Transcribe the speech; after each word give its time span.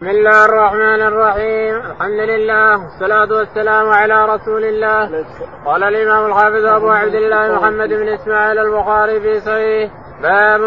بسم 0.00 0.10
الله 0.10 0.44
الرحمن 0.44 1.02
الرحيم 1.02 1.76
الحمد 1.76 2.20
لله 2.30 2.70
والصلاة 2.82 3.38
والسلام 3.38 3.88
على 3.88 4.24
رسول 4.24 4.64
الله 4.64 5.24
قال 5.66 5.82
الإمام 5.84 6.26
الحافظ 6.26 6.64
أبو 6.64 6.90
عبد 6.90 7.14
الله 7.14 7.58
محمد 7.58 7.88
بن 7.88 8.08
إسماعيل 8.08 8.58
البخاري 8.58 9.20
في 9.20 9.40
صحيح 9.40 9.90
باب 10.22 10.60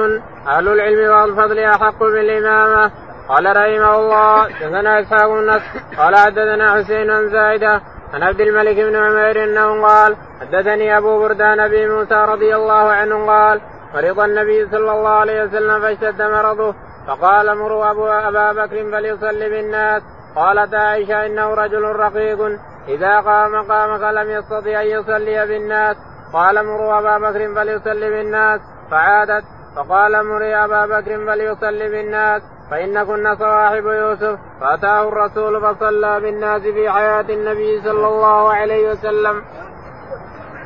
أهل 0.47 0.67
العلم 0.67 1.11
والفضل 1.13 1.59
أحق 1.59 1.99
بالإمامة 1.99 2.91
قال 3.29 3.45
رحمه 3.45 3.95
الله 3.99 4.43
حدثنا 4.43 4.99
إسحاق 5.01 5.27
بن 5.27 5.59
قال 5.97 6.15
حدثنا 6.15 6.73
حسين 6.75 7.07
بن 7.07 7.29
زايدة 7.29 7.81
عن 8.13 8.23
عبد 8.23 8.41
الملك 8.41 8.75
بن 8.75 8.95
عمير 8.95 9.43
أنه 9.43 9.87
قال 9.87 10.15
حدثني 10.41 10.97
أبو 10.97 11.19
بردان 11.19 11.59
أبي 11.59 11.87
موسى 11.87 12.15
رضي 12.15 12.55
الله 12.55 12.91
عنه 12.91 13.25
قال 13.25 13.61
مرض 13.93 14.19
النبي 14.19 14.67
صلى 14.71 14.91
الله 14.91 15.09
عليه 15.09 15.43
وسلم 15.43 15.81
فاشتد 15.81 16.21
مرضه 16.21 16.75
فقال 17.09 17.57
مروا 17.57 17.91
أبو 17.91 18.07
أبا 18.07 18.51
بكر 18.51 18.91
فليصلي 18.91 19.49
بالناس. 19.49 20.01
قالت 20.35 20.73
عائشة 20.73 21.25
إنه 21.25 21.53
رجل 21.53 21.83
رقيق. 21.83 22.59
إذا 22.87 23.19
قام 23.19 23.71
قام 23.71 23.97
فلم 23.97 24.31
يستطع 24.31 24.81
أن 24.81 24.87
يصلي 24.87 25.47
بالناس. 25.47 25.97
قال 26.33 26.65
مروا 26.65 26.99
أبا 26.99 27.17
بكر 27.17 27.55
فليصلي 27.55 28.09
بالناس. 28.09 28.61
فعادت. 28.91 29.43
فقال 29.75 30.25
مري 30.25 30.55
أبا 30.55 30.85
بكر 30.85 31.25
فليصلي 31.25 31.89
بالناس. 31.89 32.41
فإن 32.71 33.03
كنا 33.03 33.35
صواحب 33.35 33.85
يوسف. 33.85 34.39
فأتاه 34.61 35.07
الرسول 35.07 35.61
فصلى 35.61 36.19
بالناس 36.19 36.61
في 36.61 36.89
حياة 36.89 37.25
النبي 37.29 37.81
صلى 37.81 38.07
الله 38.07 38.53
عليه 38.53 38.91
وسلم. 38.91 39.41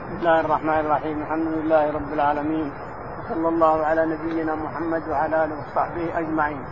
بسم 0.03 0.19
الله 0.19 0.39
الرحمن 0.39 0.79
الرحيم. 0.79 1.21
الحمد 1.21 1.47
لله 1.47 1.93
رب 1.93 2.13
العالمين. 2.13 2.92
صلى 3.33 3.49
الله 3.49 3.85
على 3.85 4.05
نبينا 4.05 4.55
محمد 4.55 5.09
وعلى 5.09 5.43
آله 5.45 5.55
وصحبه 5.59 6.19
أجمعين. 6.19 6.65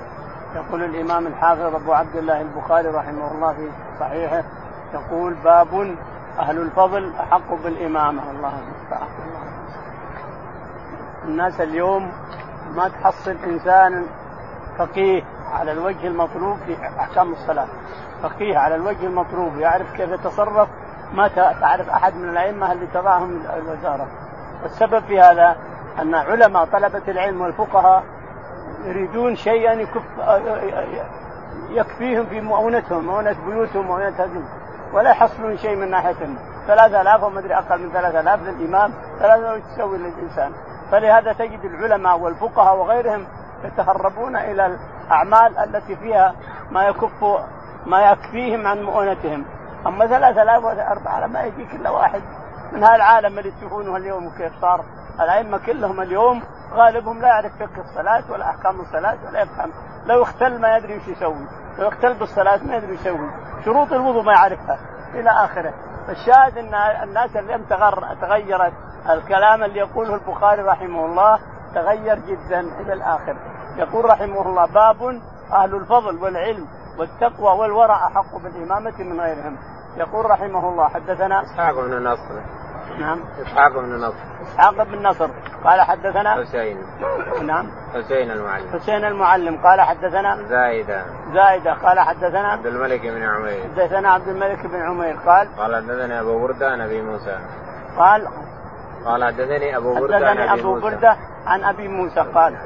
يقول 0.56 0.84
الإمام 0.84 1.28
الحافظ 1.28 1.76
أبو 1.76 1.94
عبد 1.94 2.16
الله 2.16 2.42
البخاري 2.42 2.88
رحمه 2.88 3.32
الله 3.32 3.54
في 3.54 3.70
صحيحه 4.00 4.44
يقول 4.94 5.34
باب 5.34 5.96
أهل 6.40 6.58
الفضل 6.58 7.14
أحق 7.20 7.54
بالإمامة 7.64 8.32
الله 8.32 8.54
المستعان. 8.60 9.08
الناس 11.26 11.62
اليوم 11.62 12.12
ما 12.76 12.88
تحصل 12.88 13.38
إنسان 13.48 14.06
فقيه 14.78 15.24
على 15.52 15.72
الوجه 15.72 16.08
المطلوب 16.08 16.58
في 16.58 16.78
أحكام 17.00 17.32
الصلاة. 17.32 17.68
فقيه 18.24 18.58
على 18.58 18.76
الوجه 18.76 19.06
المطلوب 19.06 19.58
يعرف 19.58 19.94
كيف 19.94 20.10
يتصرف 20.10 20.70
ما 21.14 21.28
تعرف 21.62 21.90
أحد 21.90 22.16
من 22.16 22.30
الأئمة 22.30 22.72
اللي 22.72 22.88
تضعهم 22.88 23.42
الوزارة. 23.54 24.08
والسبب 24.64 25.04
في 25.04 25.22
هذا 25.22 25.71
أن 26.00 26.16
علماء 26.16 26.66
طلبة 26.66 27.02
العلم 27.08 27.42
والفقهاء 27.42 28.04
يريدون 28.86 29.36
شيئا 29.36 29.74
يكف 29.74 30.04
يكفيهم 31.70 32.26
في 32.26 32.42
مؤونتهم 32.42 33.06
مؤونة 33.06 33.36
بيوتهم 33.46 33.86
مؤونة 33.86 34.08
هذه. 34.08 34.44
ولا 34.94 35.10
يحصلون 35.10 35.58
شيء 35.58 35.76
من 35.76 35.92
ثلاثة 36.68 37.02
آلاف 37.02 37.24
وما 37.24 37.40
أدري 37.40 37.56
أقل 37.56 37.80
من 37.80 37.92
ثلاثة 37.92 38.20
آلاف 38.20 38.40
للإمام 38.44 38.94
ثلاثة 39.20 39.54
آلاف 39.54 39.64
تسوي 39.76 39.98
للإنسان. 39.98 40.52
فلهذا 40.92 41.34
تجد 41.34 41.66
العلماء 41.66 42.20
والفقهاء 42.20 42.78
وغيرهم 42.78 43.26
يتهربون 43.64 44.36
إلى 44.36 44.78
الأعمال 45.06 45.58
التي 45.58 45.96
فيها 45.96 46.36
ما 46.72 46.88
يكف 46.88 47.24
ما 47.86 48.12
يكفيهم 48.12 48.68
عن 48.68 48.84
مؤونتهم. 48.84 49.46
أما 49.88 50.08
ثلاثة 50.08 50.42
آلاف 50.42 50.64
وأربعة 50.64 51.18
آلاف 51.18 51.32
ما 51.32 51.44
يجيك 51.44 51.76
إلا 51.76 51.90
واحد 51.90 52.22
من 52.72 52.84
هذا 52.84 52.96
العالم 52.96 53.40
اللي 53.40 53.52
تشوفونه 53.52 53.98
اليوم 53.98 54.26
وكيف 54.26 54.62
صار. 54.62 54.86
الأئمة 55.20 55.58
كلهم 55.58 56.02
اليوم 56.02 56.44
غالبهم 56.74 57.22
لا 57.22 57.28
يعرف 57.28 57.52
فقه 57.60 57.82
الصلاة 57.82 58.32
ولا 58.32 58.50
أحكام 58.50 58.80
الصلاة 58.80 59.18
ولا 59.28 59.42
يفهم. 59.42 59.72
لو 60.06 60.24
اختل 60.24 60.62
ما 60.62 60.78
يدري 60.78 60.98
وش 60.98 61.08
يسوي. 61.08 61.48
لو 61.80 61.88
اختل 61.88 62.14
بالصلاة 62.14 62.64
ما 62.64 62.76
يدري 62.76 62.94
يسوي. 62.94 63.32
شروط 63.66 63.94
الوضوء 63.94 64.24
ما 64.24 64.34
يعرفها. 64.34 64.80
إلى 65.14 65.30
آخره. 65.30 65.74
فالشاهد 66.08 66.58
أن 66.58 66.74
الناس 67.04 67.36
اليوم 67.36 67.64
تغيرت 68.22 68.74
الكلام 69.10 69.64
اللي 69.64 69.80
يقوله 69.80 70.16
البخاري 70.16 70.62
رحمه 70.62 71.06
الله 71.06 71.40
تغير 71.76 72.20
جدا 72.20 72.60
إلى 72.60 72.94
الآخر. 72.94 73.36
يقول 73.78 74.06
رحمه 74.06 74.42
الله 74.42 74.66
باب 74.66 75.22
أهل 75.54 75.76
الفضل 75.76 76.24
والعلم 76.24 76.68
والتقوى 77.00 77.60
والورع 77.60 78.08
أحق 78.08 78.38
بالإمامة 78.38 78.94
من 79.00 79.22
غيرهم. 79.22 79.58
يقول 79.98 80.26
رحمه 80.26 80.70
الله 80.70 80.90
حدثنا 80.90 81.42
إسحاق 81.42 81.76
بن 81.76 82.04
نصر 82.04 82.42
نعم. 83.00 83.20
إسحاق 83.42 83.80
بن 83.80 83.96
نصر. 83.96 84.16
إسحاق 84.42 84.84
بن 84.84 85.08
نصر. 85.08 85.30
قال 85.64 85.82
حدثنا 85.82 86.36
حسين. 86.36 86.78
نعم. 87.42 87.72
حسين 87.94 88.32
المعلم. 88.32 88.70
حسين 88.74 89.06
المعلم. 89.06 89.58
قال 89.64 89.82
حدثنا 89.82 90.38
زايدة. 90.50 91.06
زايدة. 91.34 91.74
قال 91.74 92.00
حدثنا 92.00 92.52
عبد 92.52 92.66
الملك 92.66 93.02
بن 93.02 93.24
عمير. 93.24 93.64
حدثنا 93.64 94.10
عبد 94.10 94.28
الملك 94.28 94.68
بن 94.68 94.82
عمير. 94.82 95.16
قال 95.26 95.48
قال 95.58 95.76
حدثني 95.76 96.20
أبو 96.20 96.40
بردة 96.40 96.72
عن 96.72 96.82
أبي 96.82 97.02
موسى. 97.02 97.40
قال 97.98 98.28
قال 99.06 99.24
حدثني 99.24 99.78
أبو 99.78 99.94
بردة 99.94 100.30
عن 100.30 100.50
حدثني 100.50 100.64
موسى. 100.64 100.82
بردة 100.82 101.18
عن 101.46 101.64
أبي 101.64 101.88
موسى. 101.88 102.20
قال 102.20 102.58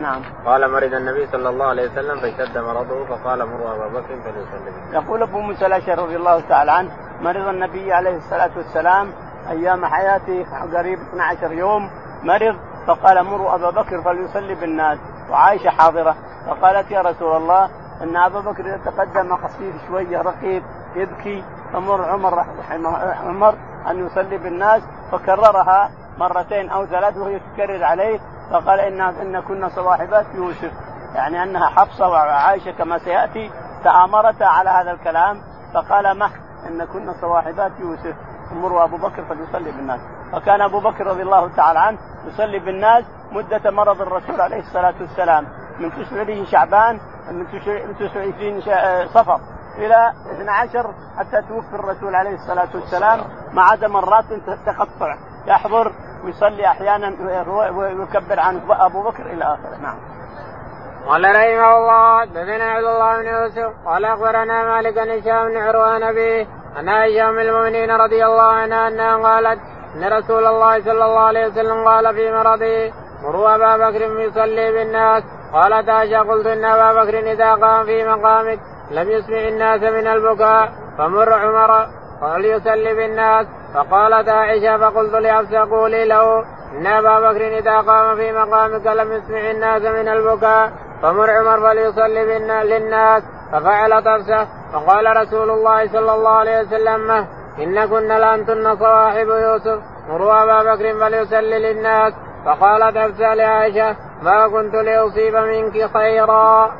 نعم 0.00 0.22
قال 0.46 0.72
مرض 0.72 0.94
النبي 0.94 1.26
صلى 1.26 1.48
الله 1.48 1.66
عليه 1.66 1.90
وسلم 1.90 2.20
فاشتد 2.20 2.58
مرضه 2.58 3.04
فقال 3.04 3.46
مروا 3.46 3.74
أبا 3.74 3.88
بكر 3.88 4.16
فليصلي. 4.24 4.92
يقول 4.92 5.22
أبو 5.22 5.40
موسى 5.40 5.66
الأشعري 5.66 6.02
رضي 6.02 6.16
الله 6.16 6.40
تعالى 6.40 6.72
عنه 6.72 6.90
مرض 7.20 7.48
النبي 7.48 7.92
عليه 7.92 8.16
الصلاة 8.16 8.50
والسلام 8.56 9.12
أيام 9.50 9.86
حياته 9.86 10.46
قريب 10.78 10.98
12 10.98 11.52
يوم 11.52 11.90
مرض 12.22 12.56
فقال 12.86 13.24
مروا 13.24 13.54
أبا 13.54 13.70
بكر 13.70 14.02
فليصلي 14.02 14.54
بالناس 14.54 14.98
وعائشة 15.30 15.70
حاضرة 15.70 16.16
فقالت 16.46 16.90
يا 16.90 17.00
رسول 17.00 17.36
الله 17.36 17.64
أن 18.02 18.16
أبا 18.16 18.40
بكر 18.40 18.66
إذا 18.66 18.80
تقدم 18.84 19.36
خفيف 19.36 19.74
شوية 19.88 20.22
رقيب 20.22 20.62
يبكي 20.96 21.44
فمر 21.72 22.04
عمر 22.04 22.34
رحمه 22.38 22.98
عمر 23.28 23.54
أن 23.90 24.06
يصلي 24.06 24.38
بالناس 24.38 24.82
فكررها 25.12 25.90
مرتين 26.18 26.70
أو 26.70 26.86
ثلاث 26.86 27.16
وهي 27.16 27.40
تكرر 27.40 27.84
عليه 27.84 28.20
فقال 28.50 28.80
إن 28.80 29.00
إن 29.00 29.40
كنا 29.40 29.68
صواحبات 29.68 30.26
يوسف. 30.34 30.72
يعني 31.14 31.42
أنها 31.42 31.68
حفصة 31.68 32.08
وعائشة 32.08 32.70
كما 32.70 32.98
سيأتي 32.98 33.50
تآمرتا 33.84 34.44
على 34.44 34.70
هذا 34.70 34.90
الكلام 34.90 35.42
فقال 35.74 36.18
مح 36.18 36.30
إن 36.68 36.84
كنا 36.84 37.12
صواحبات 37.20 37.72
يوسف. 37.80 38.16
مروا 38.52 38.84
أبو 38.84 38.96
بكر 38.96 39.24
فليصلي 39.24 39.70
بالناس. 39.70 40.00
فكان 40.32 40.60
أبو 40.60 40.80
بكر 40.80 41.06
رضي 41.06 41.22
الله 41.22 41.56
تعالى 41.56 41.78
عنه 41.78 41.98
يصلي 42.26 42.58
بالناس 42.58 43.04
مدة 43.32 43.70
مرض 43.70 44.00
الرسول 44.00 44.40
عليه 44.40 44.60
الصلاة 44.60 44.94
والسلام. 45.00 45.46
من 45.78 45.90
تسعة 45.90 46.44
شعبان 46.44 47.00
من 47.30 47.46
تسعة 47.98 49.06
صفر 49.06 49.40
إلى 49.78 50.12
12 50.32 50.94
حتى 51.18 51.42
توفي 51.48 51.74
الرسول 51.74 52.14
عليه 52.14 52.34
الصلاة 52.34 52.68
والسلام. 52.74 53.20
ما 53.52 53.62
عدا 53.62 53.88
مرات 53.88 54.24
تقطع. 54.66 55.16
يحضر 55.46 55.92
ويصلي 56.24 56.66
أحيانا 56.66 57.16
ويكبر 57.70 58.40
عن 58.40 58.60
أبو 58.70 59.02
بكر 59.02 59.26
إلى 59.26 59.44
آخره 59.44 59.76
نعم. 59.82 59.96
قال 61.06 61.24
رحمه 61.24 61.76
الله 61.76 62.20
حدثنا 62.20 62.64
عبد 62.64 62.84
الله 62.84 63.16
بن 63.22 63.26
يوسف 63.26 63.72
قال 63.86 64.04
أخبرنا 64.04 64.64
مالك 64.64 64.94
بن 64.94 65.10
هشام 65.10 65.48
بن 65.48 65.56
عروان 65.56 66.02
ابي 66.02 66.48
عن 66.76 66.88
عائشة 66.88 67.28
أم 67.28 67.38
المؤمنين 67.38 67.90
رضي 67.90 68.24
الله 68.24 68.42
عنها 68.42 68.88
أنها 68.88 69.16
قالت 69.16 69.60
إن 69.94 70.12
رسول 70.12 70.46
الله 70.46 70.80
صلى 70.80 71.04
الله 71.04 71.20
عليه 71.20 71.46
وسلم 71.46 71.88
قال 71.88 72.14
في 72.14 72.32
مرضه 72.32 72.92
مروا 73.22 73.54
أبا 73.54 73.76
بكر 73.76 74.20
يصلي 74.20 74.72
بالناس 74.72 75.22
قالت 75.52 75.88
عائشة 75.88 76.18
قلت 76.18 76.46
إن 76.46 76.64
أبا 76.64 77.04
بكر 77.04 77.18
إذا 77.32 77.54
قام 77.54 77.84
في 77.84 78.04
مقامك 78.04 78.60
لم 78.90 79.10
يسمع 79.10 79.48
الناس 79.48 79.82
من 79.82 80.06
البكاء 80.06 80.72
فمر 80.98 81.32
عمر 81.32 81.86
فليصلي 82.24 82.94
بالناس 82.94 83.46
فقالت 83.74 84.28
عائشة 84.28 84.78
فقلت 84.78 85.14
لحفصة 85.14 85.70
قولي 85.70 86.04
له 86.04 86.44
إن 86.72 86.86
أبا 86.86 87.20
بكر 87.20 87.58
إذا 87.58 87.80
قام 87.80 88.16
في 88.16 88.32
مقامك 88.32 88.86
لم 88.86 89.12
يسمع 89.12 89.50
الناس 89.50 89.82
من 89.82 90.08
البكاء 90.08 90.72
فمر 91.02 91.30
عمر 91.30 91.60
فليصلي 91.60 92.24
للناس. 92.70 93.22
ففعلت 93.52 94.08
حفصة 94.08 94.46
فقال 94.72 95.16
رسول 95.16 95.50
الله 95.50 95.92
صلى 95.92 96.14
الله 96.14 96.30
عليه 96.30 96.60
وسلم 96.60 97.10
إن 97.58 97.86
كن 97.86 98.08
لأنتن 98.08 98.76
صواحب 98.76 99.28
يوسف. 99.28 99.78
مروا 100.08 100.42
أبا 100.42 100.74
بكر 100.74 101.00
فليصلي 101.00 101.58
للناس. 101.58 102.12
فقالت 102.46 102.98
حفصة 102.98 103.34
لعائشة 103.34 103.96
ما 104.22 104.48
كنت 104.48 104.74
لأصيب 104.74 105.36
منك 105.36 105.90
خيرا. 105.94 106.70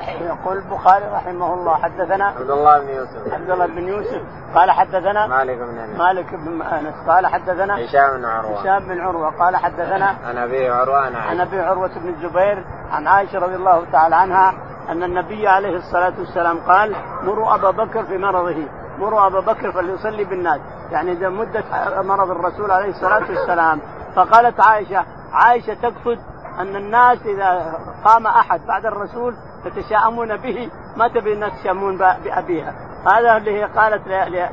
يقول 0.00 0.56
البخاري 0.56 1.04
رحمه 1.04 1.54
الله 1.54 1.74
حدثنا 1.74 2.24
عبد 2.24 2.50
الله 2.50 2.78
بن 2.78 2.88
يوسف. 2.88 3.34
عبد 3.34 3.50
الله 3.50 3.66
بن 3.66 3.88
يوسف. 3.88 4.22
قال 4.54 4.70
حدثنا 4.70 5.26
مالك 5.26 5.58
بن 5.58 5.78
أنس. 5.78 5.98
مالك 5.98 6.34
بن 6.34 6.62
أنس. 6.62 6.94
قال 7.08 7.26
حدثنا 7.26 7.84
هشام 7.84 8.16
بن 8.16 8.24
عروة. 8.24 8.60
هشام 8.60 8.88
بن 8.88 9.00
عروة. 9.00 9.38
قال 9.38 9.56
حدثنا 9.56 10.16
عن 10.24 10.38
أبي 10.38 10.68
عروة 10.68 10.98
عن 10.98 11.14
عن 11.14 11.40
عائشه 11.40 11.42
أبي 11.42 11.60
عروة 11.60 11.98
بن 11.98 12.08
الزبير 12.08 12.64
عن 12.90 13.06
عائشة 13.06 13.38
رضي 13.38 13.54
الله 13.54 13.84
تعالى 13.92 14.16
عنها 14.16 14.54
أن 14.88 15.02
النبي 15.02 15.48
عليه 15.48 15.76
الصلاة 15.76 16.12
والسلام 16.18 16.58
قال 16.58 16.96
مروا 17.22 17.54
أبا 17.54 17.70
بكر 17.70 18.04
في 18.04 18.18
مرضه 18.18 18.66
مروا 18.98 19.26
أبا 19.26 19.40
بكر 19.40 19.72
فليصلي 19.72 20.24
بالناس. 20.24 20.60
يعني 20.90 21.12
إذا 21.12 21.28
مده 21.28 21.64
مرض 22.02 22.30
الرسول 22.30 22.70
عليه 22.70 22.90
الصلاة 22.90 23.30
والسلام. 23.30 23.80
فقالت 24.16 24.60
عائشة 24.60 25.04
عائشة 25.32 25.74
تقصد 25.74 26.18
أن 26.60 26.76
الناس 26.76 27.18
إذا 27.26 27.74
قام 28.04 28.26
أحد 28.26 28.60
بعد 28.66 28.86
الرسول 28.86 29.34
تتشاءمون 29.64 30.36
به 30.36 30.70
ما 30.96 31.08
تبي 31.08 31.32
الناس 31.32 31.52
يتشاءمون 31.52 31.98
بأبيها. 31.98 32.74
هذا 33.06 33.36
اللي 33.36 33.60
هي 33.60 33.64
قالت 33.64 34.02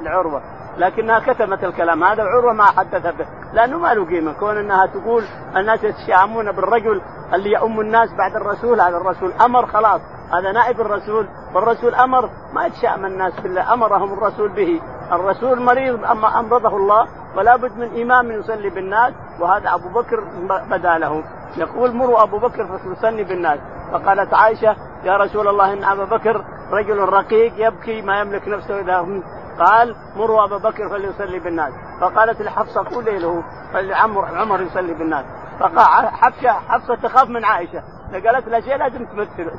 لعروة. 0.02 0.42
لكنها 0.78 1.20
كتمت 1.20 1.64
الكلام. 1.64 2.04
هذا 2.04 2.24
عروة 2.24 2.54
ما 2.54 2.66
حدث 2.66 3.16
به. 3.16 3.26
لأنه 3.54 3.78
ما 3.78 3.94
له 3.94 4.06
قيمة. 4.06 4.34
كون 4.34 4.58
أنها 4.58 4.86
تقول 4.86 5.24
الناس 5.56 5.84
يتشاءمون 5.84 6.52
بالرجل 6.52 7.02
اللي 7.34 7.52
يؤم 7.52 7.80
الناس 7.80 8.10
بعد 8.18 8.36
الرسول 8.36 8.82
هذا 8.82 8.98
الرسول 8.98 9.32
أمر 9.46 9.66
خلاص. 9.66 10.02
هذا 10.34 10.52
نائب 10.52 10.82
الرسول. 10.82 11.28
والرسول 11.56 11.96
أمر. 11.96 12.30
ما 12.54 12.66
يتشائم 12.66 13.06
الناس 13.06 13.40
بالله 13.40 13.74
أمرهم 13.74 14.14
الرسول 14.14 14.50
به. 14.50 14.82
الرسول 15.12 15.62
مريض 15.62 16.06
أما 16.06 16.40
أمرضه 16.40 16.78
الله 16.78 17.08
ولا 17.38 17.56
بد 17.56 17.78
من 17.78 18.02
إمام 18.02 18.32
يصلي 18.32 18.70
بالناس. 18.70 19.14
وهذا 19.40 19.74
أبو 19.74 19.90
بكر 19.90 20.24
بدا 20.72 20.98
له. 20.98 21.24
يقول 21.58 21.96
مروا 21.96 22.24
أبو 22.24 22.38
بكر 22.38 22.78
فليصلي 22.78 23.24
بالناس. 23.24 23.60
فقالت 23.92 24.34
عائشة 24.34 24.76
يا 25.04 25.18
رسول 25.18 25.48
الله 25.48 25.74
إن 25.74 25.84
أبا 25.84 26.06
بكر 26.06 26.31
رجل 26.72 27.00
رقيق 27.00 27.54
يبكي 27.58 28.02
ما 28.02 28.20
يملك 28.20 28.48
نفسه 28.48 28.82
هم. 29.02 29.24
قال 29.60 29.96
مروا 30.16 30.44
ابا 30.44 30.58
بكر 30.58 30.90
فليصلي 30.90 31.40
بالناس. 31.40 31.74
فقالت 32.02 32.42
لحفصه 32.42 32.84
قولي 32.84 33.20
له 33.20 33.44
عمر 33.74 34.26
عمر 34.26 34.62
يصلي 34.62 34.94
بالناس. 34.94 35.26
حفصه 35.68 36.52
حفصه 36.52 36.96
تخاف 36.96 37.30
من 37.30 37.46
عائشة. 37.46 37.84
قالت 38.14 38.48
له 38.48 38.60
شيء 38.60 38.76
لازم 38.76 39.06
تمثل 39.06 39.52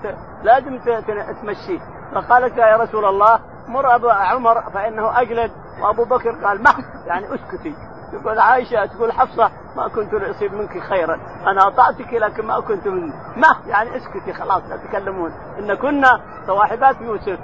لازم 0.42 0.78
تمشيه 1.42 1.80
فقالت 2.14 2.58
يا 2.58 2.76
رسول 2.76 3.04
الله 3.04 3.40
مر 3.68 3.94
أبو 3.94 4.08
عمر 4.08 4.62
فإنه 4.70 5.20
أجلد. 5.20 5.50
وأبو 5.80 6.04
بكر 6.04 6.30
قال 6.44 6.62
مح 6.62 6.76
يعني 7.06 7.34
أسكتي. 7.34 7.74
تقول 8.12 8.38
عائشة 8.38 8.86
تقول 8.86 9.12
حفصة 9.12 9.50
ما 9.76 9.88
كنت 9.88 10.12
لاصيب 10.12 10.54
منك 10.54 10.78
خيرا. 10.78 11.14
أنا 11.46 11.68
أطعتك 11.68 12.12
لكن 12.12 12.46
ما 12.46 12.60
كنت 12.60 12.88
من 12.88 13.08
ما؟ 13.36 13.56
يعني 13.66 13.96
أسكتي 13.96 14.32
خلاص 14.32 14.62
لا 14.68 14.76
تتكلمون 14.76 15.32
إن 15.58 15.74
كنا 15.74 16.20
صواحبات 16.46 17.00
يوسف. 17.00 17.38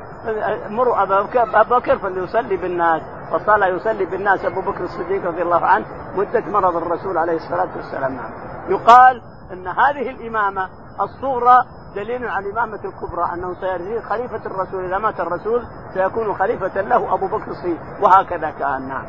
مروا 0.68 1.02
ابا 1.02 1.62
بكر 1.62 1.98
فليصلي 1.98 2.56
بالناس. 2.56 3.02
فصلى 3.32 3.66
يصلي 3.66 4.04
بالناس 4.04 4.44
أبو 4.44 4.60
بكر 4.60 4.84
الصديق 4.84 5.26
رضي 5.26 5.42
الله 5.42 5.66
عنه 5.66 5.86
مدة 6.14 6.40
مرض 6.46 6.76
الرسول 6.76 7.18
عليه 7.18 7.36
الصلاة 7.36 7.68
والسلام. 7.76 8.20
يقال 8.68 9.22
أن 9.52 9.66
هذه 9.66 10.10
الإمامة 10.10 10.68
الصغرى 11.00 11.64
دليل 11.94 12.28
على 12.28 12.46
الإمامة 12.46 12.80
الكبرى 12.84 13.24
أنه 13.34 13.54
سيصير 13.54 14.02
خليفة 14.02 14.46
الرسول 14.46 14.84
إذا 14.84 14.98
مات 14.98 15.20
الرسول 15.20 15.62
سيكون 15.94 16.34
خليفة 16.34 16.80
له 16.80 17.14
أبو 17.14 17.26
بكر 17.26 17.50
الصديق 17.50 17.78
وهكذا 18.02 18.50
كان. 18.50 18.88
نعم. 18.88 19.06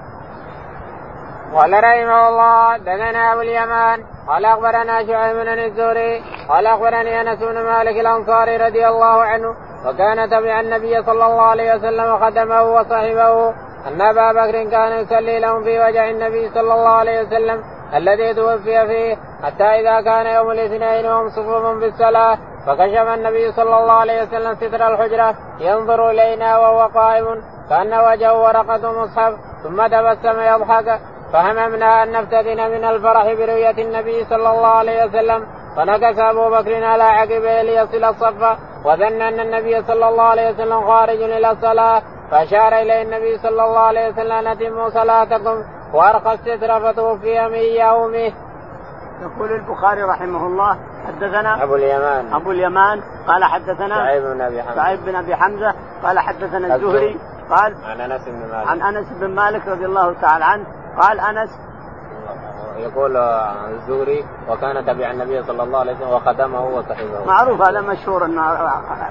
قال 1.53 1.73
رحمه 1.73 2.29
الله 2.29 2.77
دثنا 2.77 3.33
أبو 3.33 3.41
اليمان 3.41 4.03
قال 4.27 4.45
أخبرنا 4.45 5.07
شعيب 5.07 5.37
بن 5.37 5.59
الزهري 5.59 6.23
قال 6.49 6.67
أخبرني 6.67 7.21
أنس 7.21 7.39
بن 7.39 7.63
مالك 7.65 7.99
الأنصاري 7.99 8.57
رضي 8.57 8.87
الله 8.87 9.21
عنه 9.21 9.55
وكان 9.85 10.29
تبع 10.29 10.59
النبي 10.59 11.03
صلى 11.03 11.25
الله 11.25 11.41
عليه 11.41 11.75
وسلم 11.75 12.19
خدمه 12.19 12.61
وصحبه 12.61 13.53
ان 13.87 14.01
ابا 14.01 14.31
بكر 14.31 14.63
كان 14.63 14.91
يصلي 15.01 15.39
لهم 15.39 15.63
في 15.63 15.79
وجه 15.79 16.09
النبي 16.09 16.49
صلى 16.49 16.73
الله 16.73 16.89
عليه 16.89 17.21
وسلم 17.21 17.63
الذي 17.93 18.33
توفي 18.33 18.87
فيه 18.87 19.15
حتى 19.43 19.63
إذا 19.63 20.01
كان 20.01 20.25
يوم 20.25 20.51
الاثنين 20.51 21.05
وهم 21.05 21.29
صفوف 21.29 21.65
بالصلاة 21.81 22.37
فكشف 22.65 23.07
النبي 23.13 23.51
صلى 23.51 23.77
الله 23.79 23.93
عليه 23.93 24.23
وسلم 24.23 24.55
ستر 24.55 24.87
الحجرة 24.87 25.35
ينظر 25.59 26.09
إلينا 26.09 26.57
وهو 26.57 26.87
قائم 26.87 27.25
كأن 27.69 27.93
وجهه 27.93 28.43
ورقة 28.43 29.01
مصحف 29.01 29.33
ثم 29.63 29.87
تبسم 29.87 30.39
يضحك. 30.39 30.99
فهممنا 31.33 32.03
أن 32.03 32.11
نفتتن 32.11 32.71
من 32.71 32.85
الفرح 32.85 33.33
برؤية 33.33 33.77
النبي 33.85 34.25
صلى 34.25 34.49
الله 34.49 34.67
عليه 34.67 35.05
وسلم 35.05 35.47
فنكس 35.75 36.19
أبو 36.19 36.49
بكر 36.49 36.83
على 36.83 37.03
عقبه 37.03 37.61
ليصل 37.61 38.03
الصف 38.03 38.57
وظن 38.85 39.21
أن 39.21 39.39
النبي 39.39 39.83
صلى 39.83 40.09
الله 40.09 40.23
عليه 40.23 40.49
وسلم 40.49 40.87
خارج 40.87 41.21
إلى 41.21 41.51
الصلاة. 41.51 42.01
فأشار 42.31 42.73
إليه 42.81 43.01
النبي 43.01 43.37
صلى 43.37 43.49
الله 43.49 43.79
عليه 43.79 44.09
وسلم 44.09 44.47
أتموا 44.47 44.89
صلاتكم 44.89 45.63
وأرقى 45.93 46.33
الستر 46.33 46.79
فتوفي 46.79 47.49
من 47.49 47.85
يومه. 47.85 48.33
يقول 49.21 49.51
البخاري 49.51 50.03
رحمه 50.03 50.47
الله 50.47 50.79
حدثنا 51.07 51.63
أبو 51.63 51.75
اليمان. 51.75 52.33
أبو 52.33 52.51
اليمان 52.51 53.01
قال 53.27 53.43
حدثنا 53.43 53.95
سعيد 53.95 54.23
بن 54.23 54.41
أبي 54.41 54.63
حمزة. 54.63 54.75
سعيد 54.75 55.05
بن 55.05 55.15
أبي 55.15 55.35
حمزة 55.35 55.73
قال 56.03 56.19
حدثنا 56.19 56.75
الزهري. 56.75 57.19
قال 57.49 57.75
عن 57.85 58.01
أنس 58.01 58.25
بن 58.25 58.39
مالك. 58.51 58.67
عن 58.67 58.81
أنس 58.81 59.07
بن 59.21 59.35
مالك 59.35 59.67
رضي 59.67 59.85
الله 59.85 60.13
تعالى 60.21 60.45
عنه 60.45 60.65
قال 61.01 61.19
أنس 61.19 61.49
يقول 62.79 63.17
الزهري 63.17 64.25
وكان 64.49 64.85
تبع 64.85 65.11
النبي 65.11 65.43
صلى 65.43 65.63
الله 65.63 65.79
عليه 65.79 65.95
وسلم 65.95 66.09
وخدمه 66.09 66.65
وصحبه. 66.65 67.25
معروف 67.27 67.61
هذا 67.61 67.81
مشهور 67.81 68.25
أن 68.25 68.37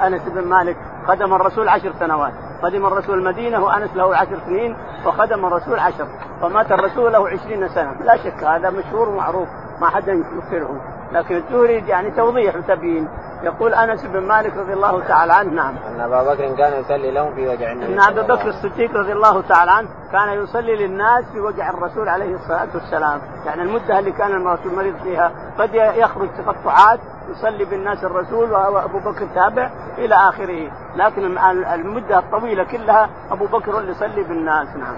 أنس 0.07 0.23
بن 0.23 0.45
مالك 0.45 0.77
خدم 1.07 1.35
الرسول 1.35 1.69
عشر 1.69 1.93
سنوات. 2.01 2.33
قدم 2.63 2.87
الرسول 2.87 3.19
المدينة 3.19 3.65
وأنس 3.65 3.97
له 3.97 4.17
عشر 4.17 4.39
سنين 4.47 4.77
وخدم 5.07 5.47
الرسول 5.47 5.79
عشر. 5.79 6.07
فمات 6.41 6.73
الرسول 6.73 7.13
له 7.13 7.29
عشرين 7.29 7.69
سنة. 7.69 7.93
لا 8.05 8.17
شك 8.17 8.45
هذا 8.45 8.71
مشهور 8.71 9.09
ومعروف 9.09 9.49
ما 9.81 9.89
حدا 9.89 10.13
ينكره. 10.13 10.81
لكن 11.13 11.37
الزهري 11.37 11.89
يعني 11.89 12.11
توضيح 12.11 12.57
وتبيين. 12.57 13.09
يقول 13.43 13.75
أنس 13.75 14.05
بن 14.05 14.21
مالك 14.21 14.57
رضي 14.57 14.73
الله 14.73 15.09
تعالى 15.09 15.33
عنه 15.33 15.53
نعم. 15.53 15.75
أن 15.77 16.01
أبا 16.01 16.23
بكر 16.23 16.57
كان 16.57 16.81
يصلي 16.81 17.11
لهم 17.11 17.35
في 17.35 17.49
وجع 17.49 17.73
النبي 17.73 17.95
أن 17.95 18.01
أبا 18.01 18.23
بكر 18.23 18.49
الصديق 18.49 18.91
رضي 18.93 19.13
الله 19.13 19.43
تعالى 19.43 19.71
عنه 19.71 19.89
كان 20.13 20.43
يصلي 20.43 20.77
للناس 20.77 21.25
في 21.33 21.41
وجع 21.41 21.71
الرسول 21.71 22.09
عليه 22.09 22.35
الصلاة 22.35 22.69
والسلام، 22.75 23.21
يعني 23.47 23.63
المدة 23.63 23.99
اللي 23.99 24.13
كان 24.13 24.33
الرسول 24.33 24.75
مريض 24.75 24.97
فيها 25.03 25.33
قد 25.59 25.75
يخرج 25.75 26.29
تقطعات 26.39 27.01
يصلي 27.31 27.65
بالناس 27.65 28.05
الرسول 28.05 28.53
وابو 28.53 28.99
بكر 28.99 29.27
تابع 29.35 29.71
إلى 29.99 30.15
آخره، 30.15 30.71
لكن 30.97 31.39
المدة 31.75 32.19
الطويلة 32.19 32.65
كلها 32.65 33.09
أبو 33.31 33.47
بكر 33.47 33.79
اللي 33.79 33.91
يصلي 33.91 34.23
بالناس 34.23 34.69
نعم. 34.77 34.97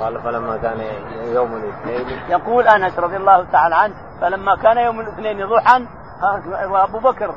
قال 0.00 0.20
فلما 0.22 0.56
كان 0.56 0.80
يوم 1.34 1.50
الاثنين 1.54 2.18
يقول 2.28 2.68
أنس 2.68 2.98
رضي 2.98 3.16
الله 3.16 3.44
تعالى 3.52 3.74
عنه 3.74 3.94
فلما 4.20 4.56
كان 4.56 4.78
يوم 4.78 5.00
الاثنين 5.00 5.46
ضحى 5.46 5.86
وابو 6.70 6.98
بكر 6.98 7.34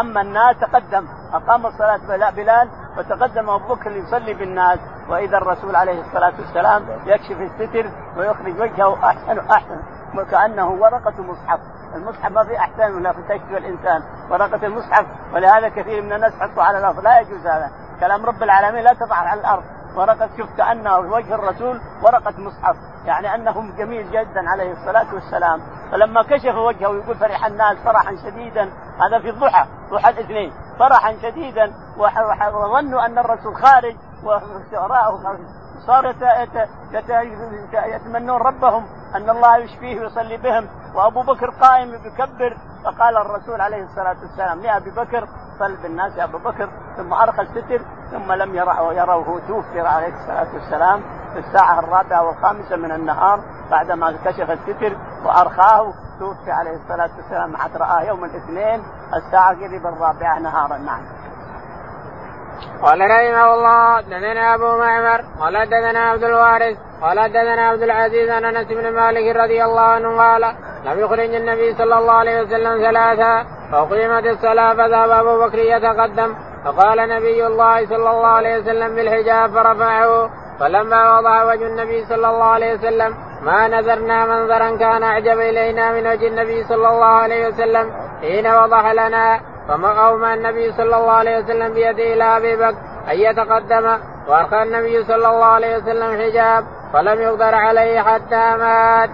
أما 0.00 0.20
الناس 0.20 0.56
تقدم. 0.60 1.08
أقام 1.32 1.66
الصلاة 1.66 2.30
بلال 2.30 2.68
وتقدم 2.98 3.50
أبو 3.50 3.74
بكر 3.74 3.90
ليصلي 3.90 4.34
بالناس. 4.34 4.78
وإذا 5.08 5.38
الرسول 5.38 5.76
عليه 5.76 6.00
الصلاة 6.00 6.32
والسلام 6.38 6.82
يكشف 7.06 7.40
الستر 7.40 7.90
ويخرج 8.16 8.60
وجهه 8.60 9.04
أحسن 9.04 9.38
احسن 9.38 9.80
وكأنه 10.16 10.68
ورقة 10.68 11.22
مصحف. 11.22 11.60
المصحف 11.94 12.30
ما 12.32 12.44
في 12.44 12.58
أحسن 12.58 12.94
ولا 12.94 13.12
في 13.12 13.56
الإنسان. 13.56 14.02
ورقة 14.30 14.66
المصحف 14.66 15.06
ولهذا 15.34 15.68
كثير 15.68 16.02
من 16.02 16.12
الناس 16.12 16.32
حطوا 16.40 16.62
على 16.62 16.78
الأرض. 16.78 17.00
لا 17.00 17.20
يجوز 17.20 17.46
هذا. 17.46 17.70
كلام 18.00 18.26
رب 18.26 18.42
العالمين 18.42 18.84
لا 18.84 18.92
تضع 18.92 19.16
على 19.16 19.40
الأرض. 19.40 19.62
ورقة 19.98 20.28
شوف 20.36 20.56
كأنه 20.56 20.98
وجه 20.98 21.34
الرسول 21.34 21.80
ورقة 22.02 22.34
مصحف 22.38 22.76
يعني 23.04 23.34
أنه 23.34 23.76
جميل 23.76 24.10
جدا 24.10 24.50
عليه 24.50 24.72
الصلاة 24.72 25.14
والسلام. 25.14 25.60
فلما 25.92 26.22
كشف 26.22 26.54
وجهه 26.54 26.94
يقول 26.94 27.16
فرح 27.16 27.46
الناس 27.46 27.78
فرحا 27.84 28.16
شديدا. 28.16 28.62
هذا 29.00 29.18
في 29.22 29.30
الضحى 29.30 29.66
ضحى 29.90 30.10
الاثنين. 30.10 30.52
فرحا 30.78 31.12
شديدا 31.22 31.72
وظنوا 32.52 33.06
أن 33.06 33.18
الرسول 33.18 33.56
خارج 33.56 33.96
وشعراءه 34.24 35.38
صاروا 35.86 36.12
يتمنون 37.72 38.40
ربهم 38.42 38.86
أن 39.14 39.30
الله 39.30 39.56
يشفيه 39.56 40.00
ويصلي 40.00 40.36
بهم. 40.36 40.66
وأبو 40.94 41.22
بكر 41.22 41.50
قائم 41.50 41.94
يكبر 41.94 42.56
فقال 42.84 43.16
الرسول 43.16 43.60
عليه 43.60 43.82
الصلاة 43.84 44.16
والسلام 44.22 44.60
لابي 44.60 44.90
بكر 44.90 45.28
صل 45.58 45.76
بالناس 45.82 46.16
يا 46.16 46.24
أبو 46.24 46.38
بكر. 46.38 46.68
ثم 46.96 47.12
ارخى 47.12 47.42
الستر 47.42 47.80
ثم 48.10 48.32
لم 48.32 48.54
يروه 48.54 48.94
يروه 48.94 49.40
توفي 49.48 49.80
عليه 49.80 50.14
الصلاة 50.14 50.54
والسلام 50.54 51.02
في 51.32 51.38
الساعة 51.38 51.78
الرابعة 51.78 52.22
والخامسة 52.26 52.76
من 52.76 52.92
النهار 52.92 53.40
بعدما 53.70 54.16
كشف 54.24 54.50
الستر 54.50 54.96
وأرخاه 55.24 55.92
توفي 56.18 56.50
عليه 56.50 56.76
الصلاة 56.76 57.10
والسلام. 57.16 57.56
حتى 57.56 57.78
رآه 57.78 58.00
يوم 58.02 58.24
الاثنين 58.24 58.82
الساعة 59.14 59.54
قريب 59.54 59.86
الرابعة 59.86 60.38
نهارا 60.38 60.78
نعم. 60.78 61.17
قال 62.82 63.00
رحمه 63.00 63.54
الله 63.54 64.00
دثنا 64.00 64.54
أبو 64.54 64.78
معمر 64.78 65.20
قال 65.40 65.66
دثنا 65.66 66.00
عبد 66.10 66.24
الوارث 66.24 66.76
قال 67.02 67.28
دثنا 67.28 67.68
عبد 67.68 67.82
العزيز 67.82 68.30
عن 68.30 68.44
أنس 68.44 68.66
بن 68.66 68.92
مالك 68.92 69.36
رضي 69.36 69.64
الله 69.64 69.80
عنه 69.80 70.16
قال 70.16 70.42
لم 70.84 71.00
يخرج 71.00 71.34
النبي 71.34 71.74
صلى 71.74 71.98
الله 71.98 72.12
عليه 72.12 72.42
وسلم 72.42 72.82
ثلاثا 72.82 73.46
فأقيمت 73.72 74.26
الصلاة 74.26 74.74
فذهب 74.74 75.10
أبو 75.10 75.46
بكر 75.46 75.58
يتقدم 75.58 76.34
فقال 76.64 77.08
نبي 77.08 77.46
الله 77.46 77.86
صلى 77.86 78.10
الله 78.10 78.28
عليه 78.28 78.58
وسلم 78.58 78.94
بالحجاب 78.94 79.50
فرفعه 79.50 80.30
فلما 80.60 81.18
وضع 81.18 81.44
وجه 81.44 81.66
النبي 81.66 82.04
صلى 82.04 82.30
الله 82.30 82.44
عليه 82.44 82.74
وسلم 82.74 83.14
ما 83.42 83.68
نذرنا 83.68 84.26
منظرا 84.26 84.76
كان 84.76 85.02
أعجب 85.02 85.40
إلينا 85.40 85.92
من 85.92 86.06
وجه 86.06 86.26
النبي 86.26 86.64
صلى 86.64 86.88
الله 86.88 87.06
عليه 87.06 87.48
وسلم 87.48 87.92
حين 88.20 88.46
وضح 88.46 88.92
لنا 88.92 89.40
فأومى 89.68 90.34
النبي 90.34 90.72
صلى 90.72 90.96
الله 90.96 91.12
عليه 91.12 91.38
وسلم 91.38 91.74
بيده 91.74 92.14
إلى 92.14 92.24
أبي 92.36 92.56
بكر 92.56 92.78
أن 93.10 93.18
يتقدم 93.18 93.98
وأرخى 94.28 94.62
النبي 94.62 95.04
صلى 95.04 95.28
الله 95.28 95.44
عليه 95.44 95.76
وسلم 95.76 96.20
حجاب 96.20 96.64
فلم 96.92 97.20
يقدر 97.20 97.54
عليه 97.54 98.00
حتى 98.00 98.56
مات. 98.56 99.10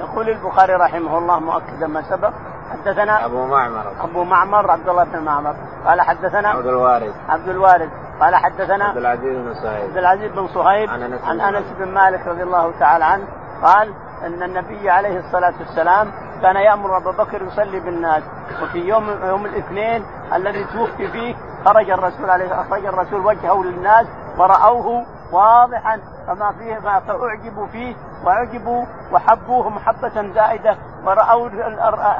يقول 0.00 0.28
البخاري 0.28 0.72
رحمه 0.72 1.18
الله 1.18 1.38
مؤكدا 1.40 1.86
ما 1.86 2.02
سبق 2.02 2.32
حدثنا 2.72 3.24
أبو 3.24 3.46
معمر. 3.46 3.84
أبو 4.00 4.24
معمر 4.24 4.70
عبد 4.70 4.88
الله 4.88 5.04
بن 5.04 5.18
معمر. 5.18 5.54
قال 5.86 6.00
حدثنا 6.00 6.48
عبد 6.48 6.66
الوارث. 6.66 7.14
عبد 7.28 7.48
الوارث. 7.48 7.90
قال 8.20 8.36
حدثنا 8.36 8.84
عبد 8.84 8.96
العزيز 8.96 9.36
بن 9.36 9.54
صهيب. 9.54 9.84
عبد 9.84 9.96
العزيز 9.96 10.32
بن 10.32 10.48
صهيب 10.48 10.90
عن 10.90 11.02
أنس 11.02 11.24
عن 11.24 11.40
أنس 11.40 11.64
بن 11.78 11.88
مالك 11.88 12.26
رضي 12.26 12.42
الله 12.42 12.72
تعالى 12.80 13.04
عنه 13.04 13.24
قال 13.62 13.94
إن 14.26 14.42
النبي 14.42 14.90
عليه 14.90 15.18
الصلاة 15.18 15.54
والسلام 15.60 16.12
كان 16.42 16.56
يأمر 16.56 16.96
ابا 16.96 17.10
بكر 17.10 17.42
يصلي 17.42 17.80
بالناس 17.80 18.22
وفي 18.62 18.78
يوم 18.78 19.08
يوم 19.22 19.46
الاثنين 19.46 20.04
الذي 20.34 20.64
توفي 20.64 21.08
فيه 21.08 21.34
خرج 21.64 21.90
الرسول 21.90 22.30
عليه 22.30 22.60
اخرج 22.60 22.86
الرسول 22.86 23.26
وجهه 23.26 23.62
للناس 23.64 24.06
ورأوه 24.38 25.06
واضحا 25.32 26.00
فما 26.26 26.52
فيه 26.58 26.78
فأعجبوا 26.78 27.66
فيه 27.66 27.94
وعجبوا 28.24 28.84
وحبوه 29.12 29.68
محبة 29.68 30.32
زائدة 30.34 30.76
ورأوا 31.04 31.48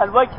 الوجه 0.02 0.38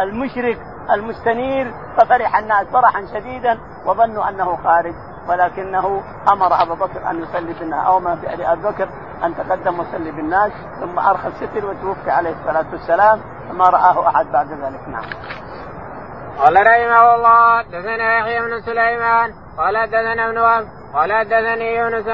المشرق 0.00 0.56
المستنير 0.90 1.74
ففرح 1.96 2.38
الناس 2.38 2.66
فرحا 2.66 3.06
شديدا 3.14 3.58
وظنوا 3.86 4.28
أنه 4.28 4.56
خارج 4.64 4.94
ولكنه 5.28 6.02
أمر 6.32 6.62
ابا 6.62 6.74
بكر 6.74 7.10
أن 7.10 7.22
يصلي 7.22 7.52
بالناس 7.52 7.86
أو 7.86 8.00
ما 8.00 8.12
ابي 8.12 8.62
بكر 8.62 8.88
أن 9.24 9.34
تقدم 9.36 9.80
وصلي 9.80 10.10
بالناس 10.10 10.52
ثم 10.80 10.98
أرخى 10.98 11.28
الستر 11.28 11.66
وتوفي 11.66 12.10
عليه 12.10 12.30
الصلاة 12.30 12.66
والسلام 12.72 13.20
فما 13.48 13.64
رآه 13.64 14.08
أحد 14.08 14.26
بعد 14.32 14.46
ذلك 14.46 14.88
نعم. 14.88 15.04
قال 16.38 16.54
رحمه 16.56 17.14
الله 17.14 17.62
دثنا 17.62 18.18
يحيى 18.18 18.40
بن 18.40 18.60
سليمان 18.60 19.34
قال 19.58 19.86
دثنا 19.86 20.28
ابن 20.28 20.38
وهب 20.38 20.66
قال 20.94 21.12
حدثني 21.12 21.76
يونس 21.76 22.08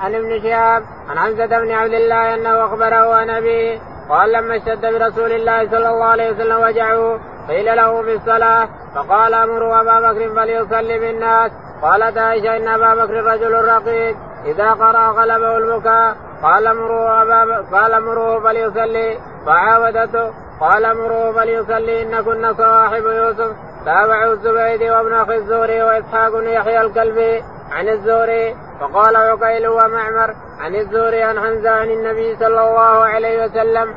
عن 0.00 0.14
ابن 0.14 0.42
شهاب 0.42 0.82
عن 1.08 1.18
حمزة 1.18 1.46
بن 1.46 1.70
عبد 1.70 1.92
الله 1.92 2.34
أنه 2.34 2.64
أخبره 2.64 3.14
عن 3.14 3.30
أبيه 3.30 3.78
قال 4.08 4.32
لما 4.32 4.56
اشتد 4.56 4.80
برسول 4.80 5.32
الله 5.32 5.70
صلى 5.70 5.88
الله 5.88 6.04
عليه 6.04 6.30
وسلم 6.30 6.62
وجعه 6.62 7.20
قيل 7.48 7.76
له 7.76 8.02
في 8.02 8.14
الصلاة 8.14 8.68
فقال 8.94 9.34
أمروا 9.34 9.80
أبا 9.80 10.00
بكر 10.00 10.34
فليصلي 10.34 10.98
بالناس 10.98 11.52
قالت 11.82 12.18
عائشة 12.18 12.56
إن 12.56 12.68
أبا 12.68 12.94
بكر 12.94 13.14
رجل 13.14 13.52
رقيق 13.52 14.16
إذا 14.44 14.70
قرأ 14.70 15.08
غلبه 15.08 15.56
البكاء 15.56 16.16
قال 16.44 16.66
أبا 16.66 17.64
قال 17.72 17.92
امروه 17.92 18.40
فليصلي. 18.40 19.18
فعاودته 19.46 20.32
قال 20.60 20.84
امروه 20.84 21.32
فليصلي. 21.32 22.02
ان 22.02 22.24
كن 22.24 22.54
صواحب 22.54 23.04
يوسف. 23.04 23.52
تابعوا 23.84 24.32
الزبيدي 24.32 24.90
وابن 24.90 25.12
أخي 25.12 25.36
الزهري 25.36 25.82
وإسحاق 25.82 26.32
بن 26.32 26.48
يحيى 26.48 26.80
الكلبي 26.80 27.42
عن 27.70 27.88
الزهري. 27.88 28.56
فقال 28.80 29.16
عقيل 29.16 29.68
ومعمر 29.68 30.34
عن 30.60 30.74
الزهري 30.74 31.22
عن 31.22 31.40
حمزة 31.40 31.70
عن 31.70 31.90
النبي 31.90 32.36
صلى 32.36 32.68
الله 32.68 33.04
عليه 33.04 33.44
وسلم. 33.44 33.94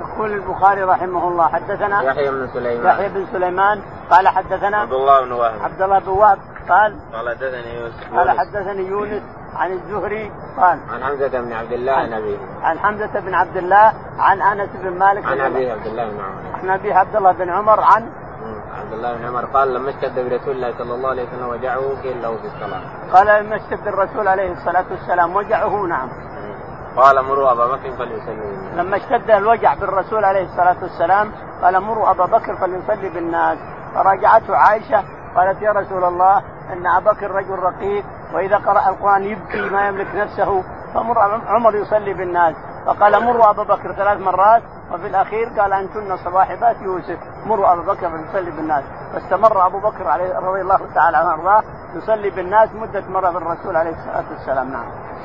يقول 0.00 0.32
البخاري 0.32 0.82
رحمه 0.82 1.28
الله 1.28 1.48
حدثنا 1.48 2.02
يحيى 2.02 2.30
بن 2.30 2.48
سليمان. 2.54 2.86
يحيى 2.86 3.08
بن 3.08 3.26
سليمان. 3.32 3.82
قال 4.10 4.28
حدثنا 4.28 4.76
عبد 4.76 4.92
الله 4.92 5.24
بن 5.24 5.32
وهب. 5.32 5.62
عبد 5.62 5.82
الله 5.82 5.98
بن 5.98 6.08
وهب 6.08 6.38
قال 6.68 6.96
قال 7.12 7.28
حدثني 7.28 7.80
يوسف. 7.80 8.16
قال 8.16 8.30
حدثني 8.30 8.86
يونس 8.86 9.22
عن 9.56 9.72
الزهري 9.72 10.32
قال. 10.56 10.78
عن 10.92 11.02
حمزة 11.02 11.40
بن 11.40 11.52
عبد 11.52 11.72
الله 11.72 11.92
عن 11.92 12.12
ابيه 12.12 12.38
عن 12.62 12.78
حمزة 12.78 13.20
بن 13.20 13.34
عبد 13.34 13.56
الله 13.56 13.92
عن 14.18 14.42
أنس 14.42 14.70
بن 14.82 14.98
مالك 14.98 15.24
عن 15.26 15.40
ابيه 15.40 15.72
عبد 15.72 15.86
الله 15.86 16.04
بن 16.08 16.20
عمر. 16.20 16.58
عن 16.62 16.70
ابيه 16.70 16.94
عبد 16.94 17.16
الله 17.16 17.32
بن 17.32 17.50
عمر 17.50 17.80
عن 17.80 18.08
عبد 18.80 18.92
الله 18.92 19.16
بن 19.16 19.24
عمر 19.24 19.44
قال 19.44 19.74
لما 19.74 19.90
اشتد 19.90 20.14
برسول 20.14 20.54
الله 20.56 20.74
صلى 20.78 20.94
الله 20.94 21.08
عليه 21.08 21.22
وسلم 21.28 21.48
وجعه 21.48 22.02
قيل 22.02 22.22
له 22.22 22.36
في 22.36 22.46
الصلاة. 22.46 22.80
قال 23.12 23.44
لما 23.44 23.56
اشتد 23.56 23.88
الرسول 23.88 24.28
عليه 24.28 24.52
الصلاة 24.52 24.84
والسلام 24.90 25.36
وجعه 25.36 25.86
نعم. 25.86 26.08
قال 26.96 27.24
مروا 27.24 27.52
أبا 27.52 27.66
بكر 27.66 27.90
فليصلي 27.98 28.56
لما 28.76 28.96
اشتد 28.96 29.30
الوجع 29.30 29.74
بالرسول 29.74 30.24
عليه 30.24 30.44
الصلاة 30.44 30.76
والسلام 30.82 31.32
قال 31.62 31.80
مروا 31.80 32.10
أبا 32.10 32.26
بكر 32.26 32.56
فليصلي 32.56 33.08
بالناس. 33.08 33.58
فراجعته 33.94 34.56
عائشة 34.56 35.04
قالت 35.36 35.62
يا 35.62 35.72
رسول 35.72 36.04
الله 36.04 36.42
إن 36.72 36.86
أبا 36.86 37.12
بكر 37.12 37.30
رجل 37.30 37.58
رقيق 37.58 38.04
وإذا 38.34 38.56
قرأ 38.56 38.88
القرآن 38.88 39.22
يبكي 39.24 39.70
ما 39.70 39.88
يملك 39.88 40.14
نفسه 40.14 40.62
فمر 40.94 41.18
عمر 41.46 41.74
يصلي 41.74 42.14
بالناس. 42.14 42.54
فقال 42.86 43.24
مروا 43.24 43.50
أبا 43.50 43.62
بكر 43.62 43.92
ثلاث 43.92 44.20
مرات 44.20 44.62
وفي 44.92 45.06
الأخير 45.06 45.48
قال 45.60 45.72
أنتن 45.72 46.16
صواحبات 46.16 46.76
يوسف. 46.82 47.18
مروا 47.46 47.72
أبا 47.72 47.82
بكر 47.92 48.10
فليصلي 48.10 48.50
بالناس. 48.50 48.84
فاستمر 49.16 49.66
أبو 49.66 49.78
بكر 49.78 50.08
عليه 50.08 50.38
رضي 50.38 50.60
الله 50.60 50.80
تعالى 50.94 51.16
عنه 51.16 51.28
وأرضاه 51.28 51.62
يصلي 51.94 52.30
بالناس 52.30 52.68
مدة 52.74 53.04
مره 53.08 53.30
بالرسول 53.30 53.76
عليه 53.76 53.90
الصلاة 53.90 54.24
والسلام. 54.30 54.72
نعم. 54.72 54.84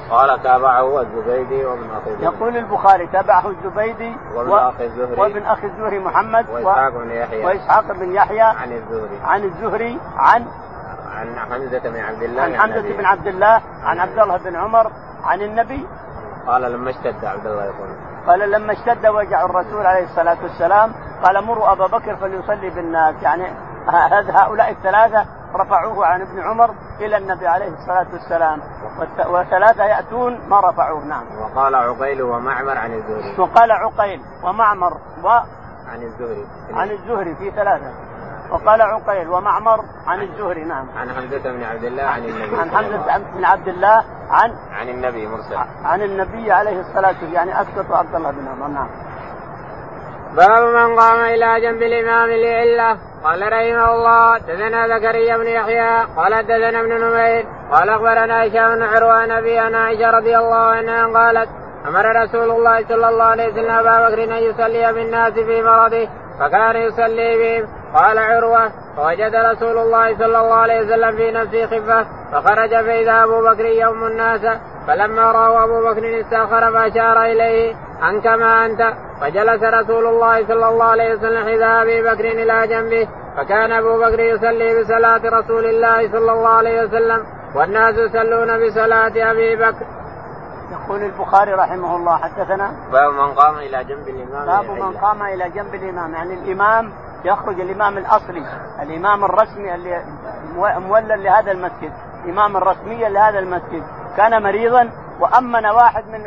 قال 0.09 0.43
تابعه 0.43 1.01
الزبيدي 1.01 1.65
وابن 1.65 1.89
أخي 1.91 2.23
يقول 2.23 2.57
البخاري 2.57 3.07
تابعه 3.07 3.49
الزبيدي 3.49 4.15
وابن 4.35 4.53
أخي 4.53 4.85
الزهري. 4.85 5.21
وابن 5.21 5.43
أخي 5.43 5.67
الزهري 5.67 5.99
محمد 5.99 6.49
وإسحاق 6.49 6.89
بن 6.89 7.11
يحيى. 7.11 7.45
وإسحاق 7.45 7.91
بن 7.91 8.11
يحيى 8.11 8.41
عن 8.41 8.71
الزهري. 8.71 9.19
عن 9.23 9.43
الزهري 9.43 9.99
عن 10.17 10.45
عن 11.15 11.35
حمزة 11.35 11.79
بن 11.79 11.99
عبد 11.99 12.23
الله 12.23 12.41
عن 12.41 12.55
حمزة 12.55 12.97
بن 12.97 13.05
عبد 13.05 13.27
الله 13.27 13.61
عن 13.83 13.99
عبد 13.99 14.19
الله 14.19 14.37
بن 14.37 14.55
عمر 14.55 14.91
عن 15.23 15.41
النبي. 15.41 15.87
قال 16.47 16.61
لما 16.61 16.89
اشتد 16.89 17.25
عبد 17.25 17.47
الله 17.47 17.63
يقول. 17.63 17.89
قال 18.27 18.51
لما 18.51 18.73
اشتد 18.73 19.07
وجع 19.07 19.45
الرسول 19.45 19.85
عليه 19.85 20.03
الصلاة 20.03 20.37
والسلام 20.43 20.91
قال 21.23 21.43
مروا 21.45 21.71
أبا 21.71 21.87
بكر 21.87 22.15
فليصلي 22.15 22.69
بالناس. 22.69 23.15
يعني 23.23 23.47
هؤلاء 24.29 24.71
الثلاثة 24.71 25.25
رفعوه 25.55 26.05
عن 26.05 26.21
ابن 26.21 26.41
عمر 26.41 26.75
إلى 26.99 27.17
النبي 27.17 27.47
عليه 27.47 27.67
الصلاة 27.67 28.07
والسلام 28.13 28.61
وثلاثه 29.27 29.83
يأتون 29.83 30.49
ما 30.49 30.59
رفعوه 30.59 31.05
نعم. 31.05 31.23
وقال 31.41 31.75
عقيل 31.75 32.21
ومعمر 32.21 32.77
عن 32.77 32.93
الزهري. 32.93 33.35
وقال 33.39 33.71
عقيل 33.71 34.21
ومعمر 34.43 34.93
و 35.23 35.27
عن 35.87 36.03
الزهري. 36.03 36.45
عن 36.73 36.91
الزهري 36.91 37.35
في 37.35 37.51
ثلاثة. 37.51 37.91
وقال 38.51 38.81
عقيل 38.81 39.29
ومعمر 39.29 39.85
عن 40.07 40.21
الزهري 40.21 40.63
نعم. 40.63 40.85
عن 40.97 41.09
حمزة 41.09 41.51
بن 41.51 41.63
عبد 41.63 41.83
الله 41.83 42.03
عن 42.03 42.23
النبي. 42.25 42.57
عن 42.57 42.69
حمزة 42.69 43.17
بن 43.17 43.45
عبد 43.45 43.67
الله 43.67 44.03
عن 44.29 44.51
عن 44.71 44.89
النبي 44.89 45.27
مرسل. 45.27 45.55
عن 45.83 46.01
النبي 46.01 46.51
عليه 46.51 46.79
الصلاة 46.79 47.07
والسلام 47.07 47.33
يعني 47.33 47.61
أسقط 47.61 47.91
عبد 47.91 48.15
الله 48.15 48.31
بن 48.31 48.47
عمر 48.47 48.67
نعم. 48.67 49.10
باب 50.35 50.63
من 50.63 50.99
قام 50.99 51.19
إلى 51.19 51.61
جنب 51.61 51.81
الإمام 51.81 52.29
لعلة. 52.29 52.97
قال 53.23 53.41
رحمه 53.41 53.95
الله 53.95 54.37
دثنا 54.37 54.87
زكريا 54.87 55.37
بن 55.37 55.47
يحيى 55.47 56.05
قال 56.17 56.43
دثنا 56.43 56.79
ابن 56.79 56.89
نمير 56.89 57.45
قال 57.71 57.89
أخبرنا 57.89 58.47
هشام 58.47 58.75
بن 58.75 58.83
عروة 58.83 59.25
نبي 59.25 59.59
عن 59.59 59.75
عائشة 59.75 60.09
رضي 60.09 60.37
الله 60.37 60.55
عنها 60.55 61.07
قالت 61.07 61.49
أمر 61.87 62.23
رسول 62.23 62.51
الله 62.51 62.87
صلى 62.87 63.09
الله 63.09 63.23
عليه 63.23 63.51
وسلم 63.51 63.71
أبا 63.71 64.09
بكر 64.09 64.23
أن 64.23 64.43
يصلي 64.43 64.93
بالناس 64.93 65.33
في 65.33 65.61
مرضه 65.61 66.07
فكان 66.39 66.75
يصلي 66.75 67.37
بهم. 67.37 67.67
قال 67.95 68.17
عروة 68.17 68.69
فوجد 68.97 69.35
رسول 69.35 69.77
الله 69.77 70.17
صلى 70.17 70.25
الله 70.25 70.53
عليه 70.53 70.81
وسلم 70.81 71.15
في 71.17 71.31
نفسه 71.31 71.65
خفة 71.65 72.05
فخرج 72.31 72.69
فإذا 72.69 73.23
أبو 73.23 73.41
بكر 73.41 73.65
يوم 73.65 74.03
الناس 74.03 74.41
فلما 74.87 75.31
راه 75.31 75.63
أبو 75.63 75.89
بكر 75.89 76.19
استأخر 76.19 76.71
فأشار 76.73 77.23
إليه. 77.23 77.75
ان 78.03 78.21
كما 78.21 78.65
انت 78.65 78.93
فجلس 79.21 79.63
رسول 79.63 80.05
الله 80.07 80.47
صلى 80.47 80.69
الله 80.69 80.85
عليه 80.85 81.15
وسلم 81.15 81.43
حذاء 81.43 81.81
أبي 81.81 82.01
بكر 82.01 82.25
إلى 82.25 82.67
جنبه 82.67 83.07
فكان 83.37 83.71
أبو 83.71 83.99
بكر 83.99 84.19
يصلي 84.19 84.81
بصلاة 84.81 85.21
رسول 85.39 85.65
الله 85.65 86.11
صلى 86.11 86.31
الله 86.31 86.49
عليه 86.49 86.83
وسلم 86.83 87.25
والناس 87.55 87.95
يصلون 87.95 88.67
بصلاة 88.67 89.31
أبي 89.31 89.55
بكر. 89.55 89.85
يقول 90.71 91.03
البخاري 91.03 91.53
رحمه 91.53 91.95
الله 91.95 92.17
حدثنا؟ 92.17 92.71
باب 92.91 93.13
من 93.13 93.33
قام 93.33 93.55
إلى 93.55 93.83
جنب 93.83 94.07
الإمام 94.07 94.45
باب 94.45 94.71
من 94.71 94.97
قام 94.97 95.23
إلى 95.23 95.49
جنب 95.49 95.75
الإمام 95.75 96.13
يعني 96.13 96.33
الإمام 96.33 96.91
يخرج 97.25 97.59
الإمام 97.59 97.97
الأصلي 97.97 98.45
الإمام 98.81 99.25
الرسمي 99.25 99.75
اللي 99.75 100.01
مولى 100.55 101.15
لهذا 101.15 101.51
المسجد 101.51 101.91
الإمام 102.25 102.57
الرسمي 102.57 103.09
لهذا 103.09 103.39
المسجد. 103.39 103.83
كان 104.17 104.43
مريضا؟ 104.43 104.89
وامن 105.21 105.65
واحد 105.65 106.03
من 106.07 106.21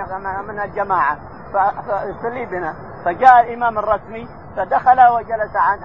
من 0.48 0.60
الجماعة 0.60 1.18
فيصلي 1.52 2.46
بنا 2.46 2.74
فجاء 3.04 3.40
الإمام 3.40 3.78
الرسمي 3.78 4.28
فدخل 4.56 5.00
وجلس 5.08 5.56
عن 5.56 5.78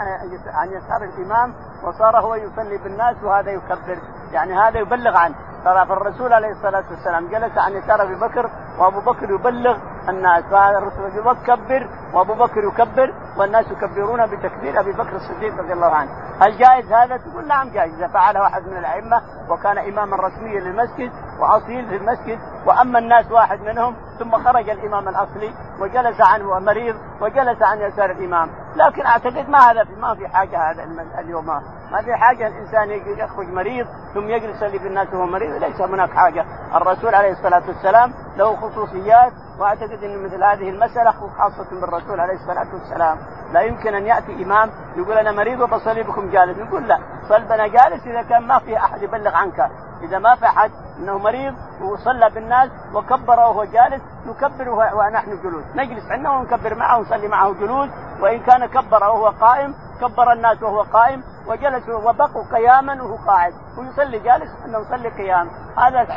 عن 0.53 0.69
يسار 0.71 1.03
الإمام 1.03 1.53
وصار 1.83 2.19
هو 2.19 2.35
يصلي 2.35 2.77
بالناس 2.77 3.15
وهذا 3.23 3.51
يكبر. 3.51 3.97
يعني 4.31 4.59
هذا 4.59 4.79
يبلغ 4.79 5.17
عنه. 5.17 5.35
فالرسول 5.65 6.33
عليه 6.33 6.51
الصلاة 6.51 6.83
والسلام 6.91 7.27
جلس 7.27 7.57
عن 7.57 7.71
يسار 7.71 8.01
أبي 8.01 8.15
بكر 8.15 8.49
وابو 8.79 8.99
بكر 8.99 9.29
يبلغ 9.31 9.77
الناس 10.09 10.43
فهذا 10.43 10.77
الرسول 10.77 11.27
يكبر 11.27 11.87
وابو 12.13 12.33
بكر 12.33 12.63
يكبر 12.63 13.13
والناس 13.37 13.65
يكبرون 13.71 14.25
بتكبير 14.25 14.79
أبي 14.79 14.91
بكر 14.91 15.15
الصديق 15.15 15.57
رضي 15.59 15.73
الله 15.73 15.95
عنه، 15.95 16.09
هل 16.41 16.57
جائز 16.57 16.93
هذا؟ 16.93 17.17
تقول 17.17 17.47
نعم 17.47 17.69
جائز 17.69 17.93
إذا 17.93 18.07
فعله 18.07 18.47
أحد 18.47 18.67
من 18.67 18.77
الأئمة 18.77 19.21
وكان 19.49 19.77
إماما 19.77 20.17
رسميا 20.17 20.59
للمسجد 20.59 21.11
وأصيل 21.39 21.89
في 21.89 21.95
المسجد 21.95 22.39
وأما 22.65 22.99
الناس 22.99 23.31
واحد 23.31 23.61
منهم 23.61 23.95
ثم 24.19 24.31
خرج 24.31 24.69
الإمام 24.69 25.09
الأصلي 25.09 25.53
وجلس 25.79 26.21
عنه 26.21 26.59
مريض 26.59 26.95
وجلس 27.21 27.61
عن 27.61 27.81
يسار 27.81 28.11
الإمام، 28.11 28.49
لكن 28.75 29.05
أعتقد 29.05 29.49
ما 29.49 29.59
هذا 29.59 29.83
ما 29.97 30.15
في 30.15 30.27
حاجة 30.27 30.71
هذا 30.71 30.83
اليوم. 31.19 31.45
ما 31.91 32.01
في 32.01 32.15
حاجة 32.15 32.47
الإنسان 32.47 32.89
يخرج 33.17 33.47
مريض 33.47 33.87
ثم 34.13 34.29
يجلس 34.29 34.55
يصلي 34.55 34.77
بالناس 34.77 35.13
وهو 35.13 35.25
مريض 35.25 35.63
ليس 35.63 35.81
هناك 35.81 36.09
حاجة. 36.09 36.45
الرسول 36.75 37.15
عليه 37.15 37.31
الصلاة 37.31 37.63
والسلام 37.67 38.13
له 38.37 38.55
خصوصيات 38.71 39.33
وأعتقد 39.59 40.03
إن 40.03 40.23
مثل 40.23 40.43
هذه 40.43 40.69
المسألة 40.69 41.11
خاصة 41.11 41.81
بالرسول 41.81 42.19
عليه 42.19 42.33
الصلاة 42.33 42.67
والسلام. 42.73 43.17
لا 43.53 43.61
يمكن 43.61 43.93
أن 43.93 44.05
يأتي 44.05 44.43
إمام 44.43 44.69
يقول 44.95 45.17
أنا 45.17 45.31
مريض 45.31 45.61
وبصلي 45.61 46.03
بكم 46.03 46.29
جالس. 46.29 46.57
نقول 46.57 46.87
لا 46.87 46.99
صل 47.29 47.43
بنا 47.43 47.67
جالس 47.67 48.07
إذا 48.07 48.21
كان 48.21 48.47
ما 48.47 48.59
في 48.59 48.77
أحد 48.77 49.03
يبلغ 49.03 49.35
عنك. 49.35 49.69
إذا 50.01 50.19
ما 50.19 50.35
في 50.35 50.45
أحد 50.45 50.71
إنه 50.99 51.17
مريض 51.17 51.53
وصلى 51.81 52.29
بالناس 52.29 52.69
وكبر 52.93 53.39
وهو 53.39 53.63
جالس 53.63 54.01
نكبر 54.25 54.69
ونحن 54.69 55.41
جلوس 55.43 55.63
نجلس 55.75 56.11
عندنا 56.11 56.31
ونكبر 56.31 56.75
معه 56.75 56.97
ونصلي 56.97 57.27
معه 57.27 57.53
جلوس 57.53 57.89
وإن 58.21 58.39
كان 58.39 58.65
كبر 58.65 59.03
وهو 59.03 59.27
قائم 59.27 59.75
كبر 60.01 60.31
الناس 60.31 60.63
وهو 60.63 60.81
قائم. 60.81 61.23
وجلسوا 61.49 62.09
وبقوا 62.09 62.43
قياما 62.51 63.03
وهو 63.03 63.15
قاعد. 63.27 63.53
ويصلي 63.77 64.19
جالس 64.19 64.51
إنه 64.65 64.79
يصلي 64.79 65.09
قيام. 65.09 65.49
هذا 65.77 66.07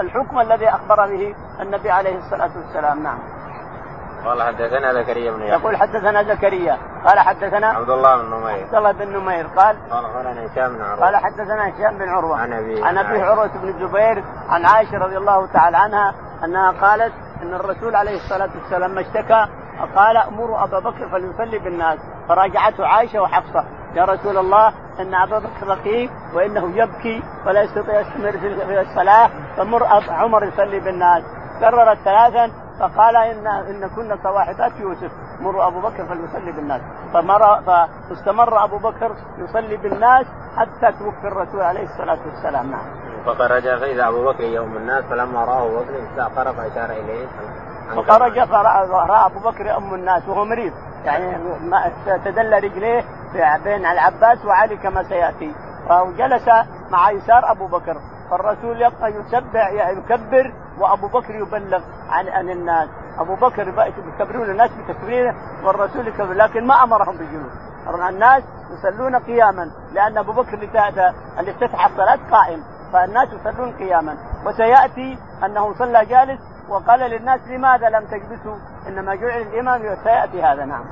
الحكم 0.00 0.40
الذي 0.40 0.68
أخبر 0.68 1.06
به 1.06 1.34
النبي 1.60 1.90
عليه 1.90 2.18
الصلاة 2.18 2.50
والسلام. 2.56 3.02
نعم. 3.02 3.18
قال 4.24 4.42
حدثنا 4.42 4.92
زكريا 4.92 5.30
بن 5.30 5.42
يحيى. 5.42 5.52
يقول 5.52 5.76
حدثنا 5.76 6.22
زكريا. 6.22 6.78
قال 7.06 7.18
حدثنا 7.18 7.66
عبد 7.66 7.90
الله 7.90 8.16
بن 8.16 8.30
نمير. 8.30 8.64
عبد 8.64 8.74
الله 8.74 8.92
بن 8.92 9.16
نمير. 9.16 9.46
قال 9.46 9.76
قال 9.90 10.04
أخبرنا 10.04 10.46
هشام 10.46 10.76
بن 10.76 10.82
عروة. 10.82 11.04
قال 11.04 11.16
حدثنا 11.16 11.68
هشام 11.68 11.98
بن 11.98 12.08
عروة. 12.08 12.36
عن 12.36 12.52
أبي 12.52 12.84
عن 12.84 12.98
أبي 12.98 13.22
عروة 13.22 13.50
بن 13.62 13.68
الزبير 13.68 14.24
عن 14.48 14.66
عائشة 14.66 14.98
رضي 14.98 15.16
الله 15.16 15.46
تعالى 15.46 15.76
عنها 15.76 16.14
أنها 16.44 16.70
قالت 16.70 17.12
إن 17.42 17.54
الرسول 17.54 17.96
عليه 17.96 18.16
الصلاة 18.16 18.50
والسلام 18.54 18.90
ما 18.94 19.00
اشتكى 19.00 19.46
قال 19.96 20.16
امروا 20.16 20.64
أبا 20.64 20.78
بكر 20.78 21.08
فليصلي 21.08 21.58
بالناس. 21.58 21.98
فراجعته 22.28 22.86
عائشة 22.86 23.22
وحفصة. 23.22 23.64
يا 23.94 24.04
رسول 24.04 24.38
الله 24.38 24.72
إن 25.00 25.14
أبا 25.14 25.38
بكر 25.38 25.66
رقيق 25.66 26.10
وإنه 26.34 26.76
يبكي 26.76 27.22
ولا 27.46 27.62
يستطيع 27.62 28.00
يستمر 28.00 28.32
في 28.32 28.80
الصلاة 28.80 29.30
فمر 29.56 29.84
عمر 30.10 30.44
يصلي 30.44 30.80
بالناس. 30.80 31.22
كررت 31.60 31.98
ثلاثا 31.98 32.52
فقال 32.80 33.16
ان 33.16 33.46
إن 33.46 33.88
كنا 33.96 34.18
صواحبات 34.22 34.72
يوسف. 34.80 35.12
مروا 35.40 35.66
أبو 35.66 35.80
بكر 35.80 36.06
فليصلي 36.06 36.52
بالناس. 36.52 36.80
فمر 37.12 37.62
فاستمر 37.62 38.64
أبو 38.64 38.78
بكر 38.78 39.16
يصلي 39.38 39.76
بالناس 39.76 40.26
حتى 40.56 40.92
توفي 40.98 41.28
الرسول 41.28 41.60
عليه 41.60 41.82
الصلاة 41.84 42.18
والسلام. 42.26 42.70
نعم. 42.70 43.04
فخرج 43.26 43.62
فإذا 43.62 44.08
أبو 44.08 44.24
بكر 44.24 44.44
يوم 44.44 44.76
الناس 44.76 45.04
فلما 45.04 45.44
رآه 45.44 45.66
أبو 45.66 45.78
بكر 45.78 45.94
استاخر 46.04 46.52
فاشار 46.52 46.90
إليه. 46.90 47.26
فخرج 47.90 48.44
فرأى 48.44 49.26
أبو 49.26 49.38
بكر 49.50 49.66
يؤم 49.66 49.94
الناس 49.94 50.28
وهو 50.28 50.44
مريض. 50.44 50.72
يعني 51.04 51.36
تدلى 52.24 52.58
رجليه 52.58 53.04
بين 53.64 53.86
العباس 53.86 54.44
وعلي 54.44 54.76
كما 54.76 55.02
سيأتي. 55.02 55.54
فجلس 55.88 56.48
مع 56.90 57.10
يسار 57.10 57.50
أبو 57.50 57.66
بكر. 57.66 57.96
فالرسول 58.30 58.82
يبقى 58.82 59.12
يسبح 59.12 59.70
يكبر 59.70 60.52
وأبو 60.78 61.08
بكر 61.08 61.34
يبلغ 61.34 61.82
عن 62.08 62.28
عن 62.28 62.50
الناس. 62.50 62.88
أبو 63.18 63.34
بكر 63.34 63.88
يكبرون 64.08 64.50
الناس 64.50 64.70
بتكبيره 64.70 65.34
والرسول 65.64 66.08
يكبر 66.08 66.32
لكن 66.32 66.66
ما 66.66 66.82
أمرهم 66.82 67.16
بالجلوس 67.16 67.52
الناس 68.08 68.42
يصلون 68.70 69.16
قياما 69.16 69.70
لأن 69.92 70.18
أبو 70.18 70.32
بكر 70.32 70.54
اللي 70.54 71.50
افتتح 71.50 71.86
الصلاة 71.86 72.18
قائم. 72.30 72.64
فالناس 72.92 73.28
يصلون 73.32 73.72
قياما. 73.72 74.16
وسيأتي 74.46 75.18
أنه 75.44 75.74
صلى 75.74 76.06
جالس 76.06 76.40
وقال 76.68 77.00
للناس 77.00 77.40
لماذا 77.48 77.88
لم 77.88 78.04
تجلسوا؟ 78.06 78.56
إنما 78.88 79.14
جعل 79.14 79.42
الإمام 79.42 79.96
سيأتي 80.04 80.42
هذا 80.42 80.64
نعم. 80.64 80.84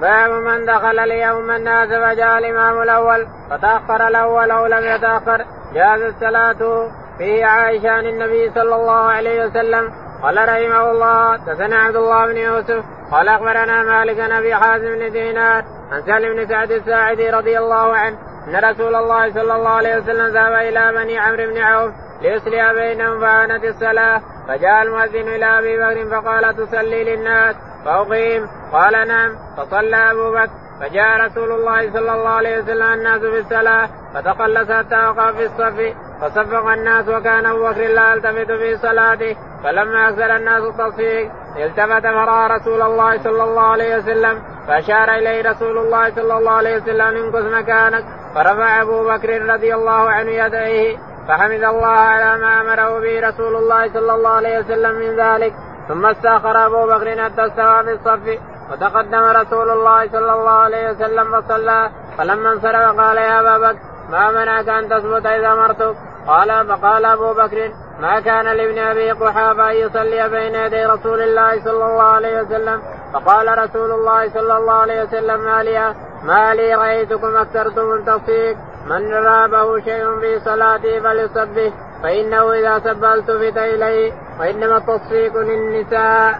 باب 0.00 0.30
من 0.30 0.66
دخل 0.66 0.98
اليوم 0.98 1.50
الناس 1.50 1.88
فجاء 1.88 2.38
الإمام 2.38 2.82
الأول 2.82 3.26
فتأخر 3.50 4.08
الأول 4.08 4.50
أو 4.50 4.66
لم 4.66 4.84
يتأخر 4.84 5.44
جاز 5.74 6.00
الصلاة 6.00 6.88
فيه 7.18 7.46
عائشة 7.46 7.90
عن 7.90 8.06
النبي 8.06 8.50
صلى 8.50 8.74
الله 8.74 9.10
عليه 9.10 9.46
وسلم. 9.46 9.92
قال 10.22 10.36
رحمه 10.36 10.90
الله 10.90 11.36
دثنا 11.36 11.76
عبد 11.76 11.96
الله 11.96 12.26
بن 12.26 12.36
يوسف 12.36 12.84
قال 13.10 13.28
أخبرنا 13.28 13.82
مالك 13.82 14.16
بن 14.16 14.32
أبي 14.32 14.54
حازم 14.54 14.98
بن 14.98 15.12
دينار 15.12 15.64
عن 15.92 16.02
سالم 16.02 16.36
بن 16.36 16.48
سعد 16.48 16.70
الساعدي 16.70 17.30
رضي 17.30 17.58
الله 17.58 17.96
عنه 17.96 18.18
أن 18.48 18.70
رسول 18.70 18.94
الله 18.94 19.32
صلى 19.32 19.54
الله 19.54 19.70
عليه 19.70 19.96
وسلم 19.96 20.26
ذهب 20.26 20.52
إلى 20.52 20.92
بني 20.92 21.18
عمرو 21.18 21.46
بن 21.46 21.58
عوف 21.58 21.92
ليصلي 22.22 22.74
بينهم 22.74 23.20
فانت 23.20 23.64
الصلاة. 23.64 24.20
فجاء 24.48 24.82
المؤذن 24.82 25.28
إلى 25.28 25.58
أبي 25.58 25.76
بكر 25.76 26.20
فقال 26.20 26.56
تصلي 26.56 27.04
للناس 27.04 27.56
فأقيم. 27.84 28.48
قال 28.72 29.08
نعم. 29.08 29.36
فصلى 29.56 29.96
أبو 29.96 30.32
بكر. 30.32 30.50
فجاء 30.80 31.26
رسول 31.26 31.52
الله 31.52 31.92
صلى 31.92 32.14
الله 32.14 32.28
عليه 32.28 32.58
وسلم 32.58 32.82
الناس 32.82 33.20
في 33.20 33.38
الصلاة 33.38 33.88
فتقلص 34.14 34.70
حتى 34.70 34.96
وقع 34.96 35.32
في 35.32 35.44
الصف 35.44 35.94
فصفق 36.20 36.66
الناس 36.66 37.08
وكان 37.08 37.46
أبو 37.46 37.68
بكر 37.68 37.80
لا 37.80 38.12
يلتفت 38.12 38.52
في 38.52 38.76
صلاته. 38.76 39.36
فلما 39.64 40.08
أكثر 40.08 40.36
الناس 40.36 40.62
التصفيق 40.62 41.30
التفت 41.56 42.02
فرأى 42.02 42.58
رسول 42.58 42.82
الله 42.82 43.22
صلى 43.22 43.44
الله 43.44 43.62
عليه 43.62 43.96
وسلم 43.96 44.42
فأشار 44.68 45.14
إليه 45.14 45.50
رسول 45.50 45.78
الله 45.78 46.14
صلى 46.14 46.38
الله 46.38 46.52
عليه 46.52 46.76
وسلم 46.76 47.00
انقذ 47.00 47.52
مكانك. 47.52 48.04
فرفع 48.34 48.82
أبو 48.82 49.04
بكر 49.04 49.42
رضي 49.42 49.74
الله 49.74 50.10
عنه 50.10 50.30
يديه. 50.30 51.11
فحمد 51.28 51.64
الله 51.64 51.86
على 51.86 52.40
ما 52.42 52.60
أمره 52.60 53.00
به 53.00 53.28
رسول 53.28 53.56
الله 53.56 53.92
صلى 53.92 54.14
الله 54.14 54.30
عليه 54.30 54.58
وسلم 54.58 54.94
من 54.94 55.16
ذلك. 55.16 55.54
ثم 55.88 56.06
استأخر 56.06 56.66
أبو 56.66 56.86
بكر 56.86 57.22
حتى 57.24 57.46
استوى 57.46 57.82
في 57.84 57.92
الصف 57.92 58.38
وتقدم 58.72 59.24
رسول 59.24 59.70
الله 59.70 60.08
صلى 60.08 60.32
الله 60.32 60.50
عليه 60.50 60.90
وسلم 60.90 61.40
فصلى 61.40 61.90
فلما 62.18 62.52
انصرف 62.52 63.00
قال 63.00 63.16
يا 63.16 63.40
أبا 63.40 63.58
بكر 63.58 63.78
ما 64.10 64.30
منعك 64.30 64.68
أن 64.68 64.88
تثبت 64.88 65.26
إذا 65.26 65.52
أمرتك؟ 65.52 65.94
قال 66.26 66.66
فقال 66.68 67.04
أبو 67.04 67.32
بكر 67.34 67.72
ما 68.00 68.20
كان 68.20 68.44
لابن 68.44 68.78
أبي 68.78 69.10
قحافة 69.10 69.70
أن 69.70 69.76
يصلي 69.76 70.28
بين 70.28 70.54
يدي 70.54 70.86
رسول 70.86 71.20
الله 71.20 71.64
صلى 71.64 71.84
الله 71.84 72.02
عليه 72.02 72.42
وسلم؟ 72.42 72.82
فقال 73.14 73.58
رسول 73.58 73.90
الله 73.90 74.28
صلى 74.28 74.56
الله 74.56 74.72
عليه 74.72 75.02
وسلم 75.02 75.40
ما 75.44 75.62
لي 75.62 75.94
ما 76.22 76.54
لي 76.54 76.74
رأيتكم 76.74 77.36
أكثرتم 77.36 77.92
التصفيق 77.92 78.56
من 78.86 79.12
رابه 79.14 79.80
شيء 79.80 80.20
في 80.20 80.40
صلاته 80.44 81.00
فليصبه 81.00 81.72
فإنه 82.02 82.52
إذا 82.52 82.78
سب 82.78 83.04
التفت 83.04 83.58
إليه 83.58 84.12
وإنما 84.40 84.76
التصفيق 84.76 85.36
للنساء. 85.36 86.38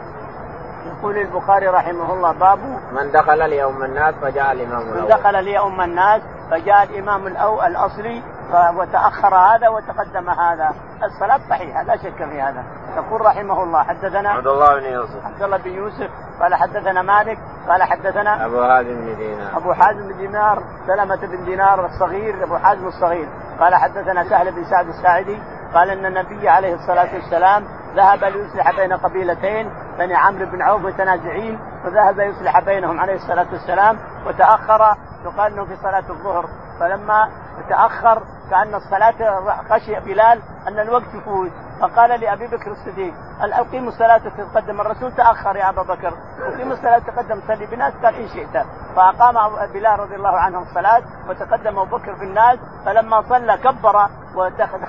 يقول 0.87 1.19
البخاري 1.19 1.67
رحمه 1.69 2.13
الله 2.13 2.33
باب 2.33 2.59
من 2.93 3.13
دخل 3.13 3.43
اليوم 3.43 3.85
الناس 3.85 4.15
فجاء 4.23 4.53
الإمام 4.53 4.83
من 4.87 5.07
دخل 5.07 5.37
اليوم 5.37 5.81
الناس 5.81 6.23
فجاء 6.51 6.83
الإمام 6.83 7.27
الأو 7.27 7.63
الأصلي 7.63 8.23
وتأخر 8.55 9.35
هذا 9.35 9.69
وتقدم 9.69 10.31
هذا. 10.31 10.75
الصلاة 11.03 11.41
صحيحة 11.51 11.83
لا 11.83 11.97
شك 11.97 12.17
في 12.17 12.43
هذا. 12.43 12.65
يقول 12.97 13.21
رحمه 13.21 13.63
الله 13.63 13.83
حدثنا 13.83 14.31
عبد 14.31 14.47
الله 14.47 14.81
بن 14.81 14.85
يوسف. 14.85 15.27
عبد 15.27 15.43
الله 15.43 15.57
بن 15.57 15.71
يوسف 15.71 16.11
قال 16.41 16.55
حدثنا 16.55 17.03
مالك 17.03 17.39
قال 17.69 17.83
حدثنا 17.83 18.47
أبو 18.47 18.63
حازم 18.63 18.95
بن 18.95 19.17
دينار. 19.17 19.57
أبو 19.57 19.73
حازم 19.73 20.09
بن 20.09 20.17
دينار 20.17 20.63
سلمة 20.87 21.17
بن 21.17 21.45
دينار 21.45 21.87
الصغير 21.87 22.45
أبو 22.45 22.57
حازم 22.57 22.87
الصغير. 22.87 23.29
قال 23.61 23.75
حدثنا 23.75 24.25
سهل 24.25 24.53
بن 24.53 24.65
سعد 24.65 24.89
الساعدي 24.89 25.43
قال 25.75 25.91
إن 25.91 26.07
النبي 26.07 26.49
عليه 26.49 26.75
الصلاة 26.75 27.15
والسلام 27.15 27.65
ذهب 27.97 28.25
ليصلح 28.25 28.77
بين 28.77 28.93
قبيلتين 28.93 29.71
بني 29.99 30.15
عمرو 30.15 30.47
بن 30.47 30.63
عوف 30.63 30.83
متنازعين 30.83 31.59
فذهب 31.85 32.19
يصلح 32.19 32.61
بينهم 32.61 33.01
عليه 33.01 33.15
الصلاة 33.15 33.47
والسلام 33.53 33.99
وتأخر 34.27 34.97
يقال 35.25 35.53
إنه 35.53 35.65
في 35.65 35.77
صلاة 35.77 36.05
الظهر. 36.11 36.45
فلما 36.83 37.29
تاخر 37.69 38.23
كأن 38.51 38.75
الصلاة 38.75 39.41
خشي 39.71 40.01
بلال 40.01 40.43
أن 40.69 40.79
الوقت 40.79 41.15
يفوت 41.15 41.51
فقال 41.81 42.21
لأبي 42.21 42.47
بكر 42.47 42.71
الصديق 42.71 43.15
هل 43.41 43.53
اقيم 43.53 43.89
الصلاة 43.89 44.19
تقدم؟ 44.19 44.81
الرسول 44.81 45.13
تأخر 45.13 45.57
يا 45.57 45.69
أبا 45.69 45.83
بكر. 45.83 46.13
اقيم 46.43 46.73
الصلاة 46.73 46.99
تقدم 46.99 47.41
صلي 47.49 47.67
بالناس 47.67 47.93
قال 48.05 48.15
ان 48.15 48.29
شئت. 48.29 48.67
فأقام 48.97 49.37
بلال 49.73 50.01
رضي 50.01 50.15
الله 50.15 50.39
عنه 50.39 50.63
الصلاة 50.63 51.03
وتقدم 51.29 51.79
أبو 51.79 51.97
بكر 51.97 52.15
في 52.15 52.25
الناس. 52.25 52.59
فلما 52.87 53.23
صلى 53.29 53.57
كبر 53.57 54.09
ودخل 54.37 54.87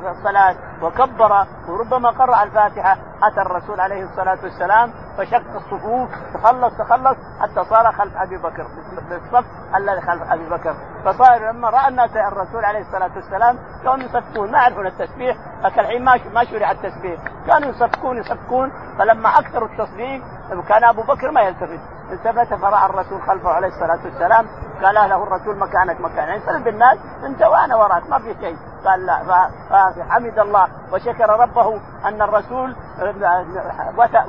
في 0.00 0.10
الصلاه 0.10 0.56
وكبر 0.82 1.46
وربما 1.68 2.10
قرأ 2.10 2.42
الفاتحة. 2.42 2.96
أتى 3.22 3.40
الرسول 3.40 3.80
عليه 3.80 4.04
الصلاة 4.04 4.38
والسلام 4.42 4.92
فشق 5.18 5.54
الصفوف. 5.54 6.10
تخلص 6.34 6.76
تخلص 6.78 7.16
حتى 7.40 7.64
صار 7.64 7.92
خلف 7.92 8.16
أبي 8.16 8.36
بكر. 8.36 8.66
بالصف 9.08 9.44
الذي 9.76 10.00
خلف 10.00 10.22
أبي 10.22 10.48
بكر. 10.48 10.74
فصار 11.04 11.50
لما 11.50 11.70
رأى 11.70 11.88
الناس 11.88 12.16
الرسول 12.16 12.64
عليه 12.64 12.80
الصلاة 12.80 13.10
والسلام 13.16 13.58
كانوا 13.84 14.04
يصفقون 14.04 14.50
ما 14.50 14.58
يعرفون 14.58 14.86
التسبيح. 14.86 15.36
لكن 15.64 15.80
الحين 15.80 16.04
ما 16.04 16.20
ما 16.34 16.44
شرع 16.44 16.70
التسبيح. 16.70 17.20
كانوا 17.46 17.68
يصفقون 17.68 18.18
يصفقون 18.18 18.72
فلما 18.98 19.28
أكثروا 19.28 19.68
التصفيق 19.68 20.22
كان 20.60 20.84
أبو 20.84 21.02
بكر 21.02 21.30
ما 21.30 21.40
يلتفت. 21.40 21.80
التفت 22.10 22.54
فرأى 22.54 22.86
الرسول 22.86 23.22
خلفه 23.22 23.50
عليه 23.50 23.68
الصلاة 23.68 23.98
والسلام. 24.04 24.46
قال 24.82 24.94
له 24.94 25.22
الرسول 25.22 25.58
مكانك 25.58 26.00
مكان. 26.00 26.28
يعني 26.28 26.40
صل 26.40 26.62
بالناس 26.62 26.98
انت 27.24 27.42
وأنا 27.42 27.76
وراك 27.76 28.10
ما 28.10 28.18
في 28.18 28.34
شيء. 28.40 28.56
قال 28.84 29.06
لا 29.06 29.48
فحمد 29.70 30.38
الله. 30.38 30.68
وشكر 30.92 31.28
ربه 31.28 31.80
أن 32.04 32.22
الرسول 32.22 32.76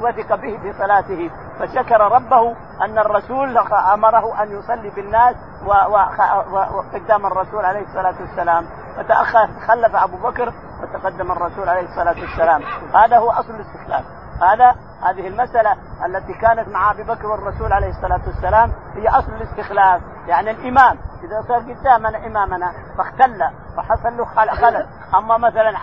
وثق 0.02 0.36
به 0.36 0.58
في 0.58 0.74
صلاته. 0.74 1.32
فشكر 1.60 2.02
ربه 2.02 2.56
أن 2.82 2.98
الرسول 2.98 3.58
أمره 3.94 4.44
أن 4.44 4.52
يصلي 4.52 4.90
بالناس 4.90 5.36
وقدام 5.66 7.26
الرسول 7.26 7.66
عليه 7.66 7.82
الصلاة 7.82 8.16
والسلام. 8.22 8.66
فتأخر 8.98 9.48
خلف 9.68 9.96
أبو 9.96 10.18
بكر 10.18 10.54
وتقدم 10.82 11.32
الرسول 11.32 11.70
عليه 11.70 11.88
الصلاة 11.90 12.16
والسلام. 12.22 12.62
هذا 12.96 13.18
هو 13.18 13.32
أصل 13.32 13.50
الاستخلاف 13.50 14.04
هذا 14.44 14.76
هذه 15.04 15.28
المسألة 15.28 15.76
التي 16.06 16.34
كانت 16.34 16.68
مع 16.68 16.92
أبي 16.92 17.04
بكر 17.04 17.28
والرسول 17.28 17.74
عليه 17.74 17.90
الصلاة 17.90 18.22
والسلام 18.28 18.72
هي 18.94 19.08
أصل 19.08 19.32
الاستخلاف 19.32 20.02
يعني 20.28 20.52
الإمام. 20.52 20.98
إذا 21.24 21.42
صار 21.48 21.60
قدامنا 21.60 22.28
إمامنا 22.28 22.74
فاختل 22.98 23.40
فحصل 23.78 24.18
له 24.18 24.26
خلل. 24.26 24.88
أما 25.18 25.38
مثلا 25.38 25.78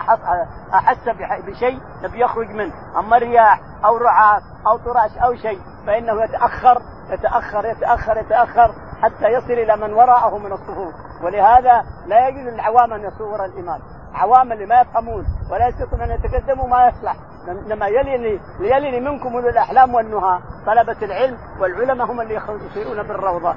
أحس 0.73 1.09
بشيء 1.47 1.81
نبي 2.03 2.21
يخرج 2.21 2.49
منه. 2.49 2.73
أما 2.99 3.17
رياح 3.17 3.59
أو 3.85 3.97
رعاة 3.97 4.41
أو 4.67 4.77
طراش 4.77 5.17
أو 5.17 5.35
شيء 5.35 5.61
فإنه 5.87 6.23
يتأخر 6.23 6.81
يتأخر 7.09 7.65
يتأخر 7.65 8.17
يتأخر 8.17 8.71
حتى 9.01 9.27
يصل 9.27 9.51
إلى 9.51 9.75
من 9.75 9.93
وراءه 9.93 10.37
من 10.37 10.51
الصفوف 10.51 10.93
ولهذا 11.23 11.83
لا 12.05 12.27
يجوز 12.27 12.53
للعوام 12.53 12.93
أن 12.93 13.01
يصور 13.01 13.45
الإمام. 13.45 13.79
عوام 14.13 14.51
اللي 14.51 14.65
ما 14.65 14.81
يفهمون 14.81 15.25
ولا 15.51 15.67
يستطيعون 15.67 16.01
أن 16.01 16.11
يتقدموا 16.11 16.67
ما 16.67 16.87
يصلح. 16.87 17.15
انما 17.49 17.87
يليني 17.87 18.39
ليلني 18.59 18.99
منكم 18.99 19.33
أولو 19.33 19.49
الأحلام 19.49 19.93
والنهى 19.93 20.39
طلبة 20.65 20.95
العلم 21.01 21.37
والعلماء 21.59 22.11
هم 22.11 22.21
اللي 22.21 22.41
يسيرون 22.71 23.03
بالروضة. 23.03 23.55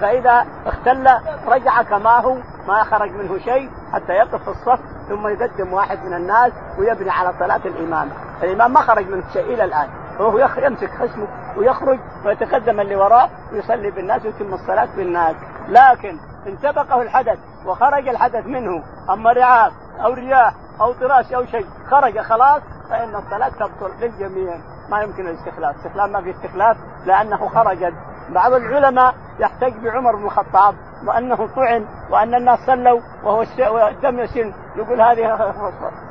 فإذا 0.00 0.46
اختل 0.66 1.08
رجع 1.48 1.82
كما 1.82 2.20
هو 2.20 2.36
ما 2.68 2.84
خرج 2.84 3.10
منه 3.10 3.38
شيء 3.38 3.70
حتى 3.92 4.12
يقف 4.12 4.42
في 4.42 4.48
الصف 4.48 4.80
ثم 5.08 5.28
يقدم 5.28 5.72
واحد 5.72 5.98
من 6.04 6.14
الناس 6.14 6.52
ويبني 6.78 7.10
على 7.10 7.32
صلاة 7.38 7.60
الإمام. 7.64 8.08
الإمام 8.42 8.72
ما 8.72 8.80
خرج 8.80 9.08
منه 9.08 9.24
شيء 9.32 9.54
إلى 9.54 9.64
الآن. 9.64 9.88
وهو 10.20 10.38
يمسك 10.38 10.90
خشمه 10.90 11.28
ويخرج 11.56 11.98
ويتقدم 12.24 12.80
اللي 12.80 12.96
وراه 12.96 13.28
ويصلي 13.52 13.90
بالناس 13.90 14.24
ويتم 14.24 14.54
الصلاة 14.54 14.88
بالناس. 14.96 15.36
لكن 15.68 16.18
ان 16.46 16.56
سبقه 16.62 17.02
الحدث 17.02 17.38
وخرج 17.66 18.08
الحدث 18.08 18.46
منه. 18.46 18.82
أما 19.10 19.32
رعاة 19.32 19.70
أو 20.04 20.12
رياح 20.12 20.54
أو 20.80 20.92
طراش 20.92 21.32
أو 21.32 21.46
شيء. 21.46 21.66
خرج 21.90 22.18
خلاص 22.18 22.62
فإن 22.90 23.14
الصلاه 23.14 23.48
تبطل 23.48 23.92
للجميع. 24.00 24.56
ما 24.90 25.02
يمكن 25.02 25.26
الاستخلاف، 25.28 25.76
الاستخلاف 25.76 26.10
ما 26.10 26.22
في 26.22 26.30
استخلاف 26.30 26.76
لأنه 27.06 27.48
خرج 27.48 27.92
بعض 28.34 28.52
العلماء 28.52 29.14
يحتج 29.38 29.72
بعمر 29.84 30.16
بن 30.16 30.24
الخطاب 30.24 30.74
وأنه 31.06 31.36
طعن 31.36 31.86
وأن 32.10 32.34
الناس 32.34 32.58
صلوا 32.66 33.00
وهو 33.24 33.42
الدم 33.88 34.18
يسن 34.18 34.52
يقول 34.76 35.00
هذه 35.00 35.54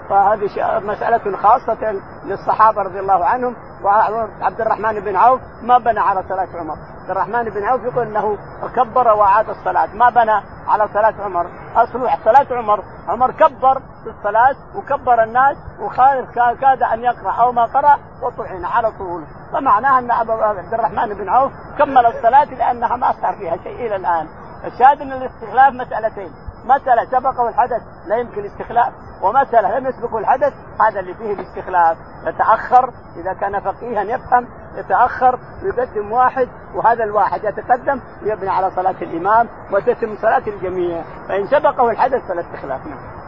فهذه 0.09 0.79
مسألة 0.79 1.37
خاصة 1.37 2.01
للصحابة 2.25 2.81
رضي 2.81 2.99
الله 2.99 3.25
عنهم 3.25 3.55
وعبد 3.83 4.61
الرحمن 4.61 4.99
بن 4.99 5.15
عوف 5.15 5.41
ما 5.61 5.77
بنى 5.77 5.99
على 5.99 6.23
صلاة 6.23 6.47
عمر. 6.59 6.75
عبد 7.01 7.09
الرحمن 7.09 7.43
بن 7.43 7.63
عوف 7.63 7.83
يقول 7.83 8.07
إنه 8.07 8.37
كبر 8.75 9.07
وأعاد 9.07 9.49
الصلاة. 9.49 9.95
ما 9.95 10.09
بنى 10.09 10.41
على 10.67 10.87
صلاة 10.93 11.13
عمر. 11.19 11.45
أصل 11.75 12.09
صلاة 12.25 12.57
عمر. 12.57 12.83
عمر 13.07 13.31
كبر 13.31 13.79
في 14.03 14.09
الصلاة 14.09 14.55
وكبر 14.75 15.23
الناس 15.23 15.57
وكاد 15.81 16.83
أن 16.83 17.03
يقرأ 17.03 17.31
أو 17.31 17.51
ما 17.51 17.65
قرأ 17.65 17.99
وطعن 18.21 18.65
على 18.65 18.91
طول. 18.91 19.23
فمعناها 19.53 19.99
أن 19.99 20.11
عبد 20.11 20.73
الرحمن 20.73 21.13
بن 21.13 21.29
عوف 21.29 21.51
كمل 21.77 22.05
الصلاة 22.05 22.43
لأنها 22.43 22.95
ما 22.95 23.11
صار 23.21 23.33
فيها 23.33 23.57
شيء 23.57 23.87
إلى 23.87 23.95
الآن. 23.95 24.27
الشاهد 24.65 25.01
أن 25.01 25.11
الاستخلاف 25.11 25.73
مسألتين. 25.73 26.31
مسألة 26.65 27.05
سبقه 27.05 27.49
الحدث 27.49 27.81
لا 28.07 28.15
يمكن 28.15 28.45
استخلاف 28.45 28.93
ومسألة 29.21 29.79
لم 29.79 29.87
يسبقه 29.87 30.17
الحدث 30.17 30.53
هذا 30.81 30.99
اللي 30.99 31.13
فيه 31.13 31.33
الاستخلاف. 31.33 31.97
يتأخر 32.25 32.89
إذا 33.15 33.33
كان 33.33 33.59
فقيها 33.59 34.01
يفهم 34.01 34.47
يتأخر 34.75 35.39
ويقدم 35.63 36.11
واحد 36.11 36.47
وهذا 36.75 37.03
الواحد 37.03 37.43
يتقدم 37.43 38.01
ويبني 38.23 38.49
على 38.49 38.71
صلاة 38.71 38.95
الإمام 39.01 39.47
وتتم 39.71 40.15
صلاة 40.21 40.43
الجميع. 40.47 41.03
فإن 41.29 41.47
سبقه 41.47 41.89
الحدث 41.89 42.27
فلا 42.27 42.41
استخلاف. 42.41 42.87
نعم. 42.87 43.18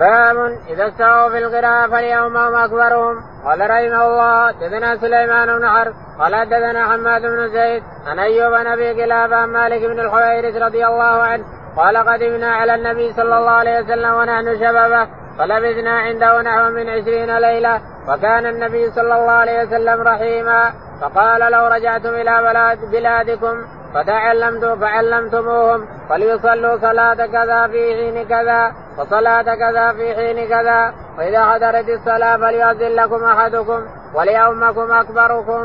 باب 0.00 0.36
إذا 0.68 0.88
استووا 0.88 1.28
في 1.28 1.90
فاليوم 1.90 2.36
هم 2.36 2.54
أكبرهم. 2.54 3.16
قال 3.44 3.60
رحمه 3.60 4.06
الله 4.06 4.50
دثنا 4.50 4.96
سليمان 4.96 5.58
بن 5.58 5.68
حرب 5.68 5.94
قال 6.18 6.48
دثنا 6.48 6.86
حماد 6.92 7.22
بن 7.22 7.48
زيد 7.48 7.82
عن 8.06 8.18
أيوب 8.18 8.52
بن 8.52 8.66
أبي 8.66 9.12
عن 9.12 9.48
مالك 9.48 9.82
بن 9.82 10.00
الحويرث 10.00 10.56
رضي 10.62 10.86
الله 10.86 11.22
عنه 11.22 11.44
قال 11.76 11.96
قدمنا 11.96 12.54
على 12.54 12.74
النبي 12.74 13.12
صلى 13.12 13.38
الله 13.38 13.50
عليه 13.50 13.80
وسلم 13.80 14.14
ونحن 14.14 14.56
شبابه 14.56 15.08
فلبثنا 15.38 15.98
عنده 15.98 16.42
نحو 16.42 16.70
من 16.70 16.88
عشرين 16.88 17.38
ليلة 17.38 17.80
وكان 18.08 18.46
النبي 18.46 18.90
صلى 18.90 19.14
الله 19.14 19.32
عليه 19.32 19.62
وسلم 19.62 20.02
رحيما 20.02 20.72
فقال 21.00 21.52
لو 21.52 21.66
رجعتم 21.66 22.08
إلى 22.08 22.42
بلاد 22.42 22.78
بلادكم. 22.90 23.64
فتعلمتم 23.96 24.80
فعلمتموهم 24.80 25.86
فليصلوا 26.08 26.76
صلاة 26.76 27.26
كذا 27.26 27.66
في 27.66 27.94
حين 27.94 28.28
كذا 28.28 28.72
وصلاة 28.98 29.42
كذا 29.42 29.92
في 29.92 30.14
حين 30.14 30.48
كذا 30.48 30.94
وإذا 31.18 31.44
حضرت 31.44 31.88
الصلاة 31.88 32.36
فليؤذن 32.36 32.96
لكم 32.96 33.24
أحدكم 33.24 33.80
وليؤمكم 34.14 34.92
أكبركم. 34.92 35.64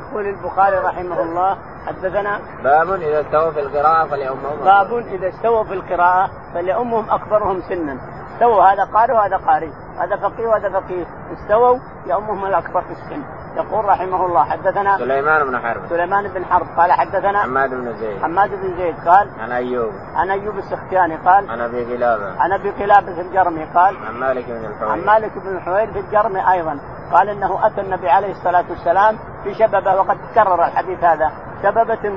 يقول 0.00 0.26
البخاري 0.26 0.76
رحمه 0.78 1.22
الله 1.22 1.58
حدثنا 1.86 2.40
باب 2.64 2.92
إذا 2.92 3.20
استووا 3.20 3.50
في 3.50 3.60
القراءة 3.60 4.08
فليؤمهم 4.08 4.64
باب 4.64 4.94
إذا 4.94 5.28
استووا 5.28 5.64
في 5.64 5.72
القراءة 5.72 6.30
فليؤمهم 6.54 7.10
أكبرهم 7.10 7.62
سنا. 7.68 7.98
استووا 8.34 8.62
هذا 8.62 8.84
قارئ 8.94 9.12
وهذا 9.12 9.36
قارئ 9.36 9.70
هذا 9.98 10.16
فقيه 10.16 10.46
وهذا 10.46 10.68
فقيه. 10.68 11.06
استووا 11.32 11.78
يؤمهم 12.06 12.44
الأكبر 12.44 12.80
في 12.80 12.92
السن. 12.92 13.22
يقول 13.56 13.84
رحمه 13.84 14.26
الله 14.26 14.44
حدثنا 14.44 14.98
سليمان 14.98 15.46
بن 15.46 15.58
حرب. 15.58 15.86
سليمان 15.88 16.28
بن 16.28 16.44
حرب 16.44 16.66
قال 16.76 16.92
حدثنا 16.92 17.42
حماد 17.42 17.70
بن 17.70 17.96
زيد. 17.96 18.22
حماد 18.22 18.50
بن 18.50 18.76
زيد 18.76 19.08
قال 19.08 19.30
عن 19.40 19.52
أيوب. 19.52 19.92
عن 20.14 20.30
أيوب 20.30 20.58
السختياني 20.58 21.16
قال 21.16 21.50
عن 21.50 21.60
أبي 21.60 21.94
قلابه 21.94 22.40
عن 22.40 22.52
أبي 22.52 22.70
قلابه 22.70 23.20
الجرمي 23.20 23.64
قال 23.64 23.96
عن 24.06 24.14
مالك 24.14 24.44
بن 24.46 24.64
الحوير 24.64 24.90
عن 24.90 25.04
مالك 25.04 25.32
بن 25.38 25.56
الحوير 25.56 25.92
في 25.92 25.98
الجرمي 25.98 26.52
أيضا 26.52 26.80
قال 27.12 27.28
إنه 27.28 27.66
أتى 27.66 27.80
النبي 27.80 28.10
عليه 28.10 28.30
الصلاة 28.30 28.64
والسلام 28.70 29.18
في 29.44 29.54
شببه 29.54 29.94
وقد 29.94 30.18
تكرر 30.32 30.64
الحديث 30.64 31.04
هذا. 31.04 31.32
شببة 31.62 32.10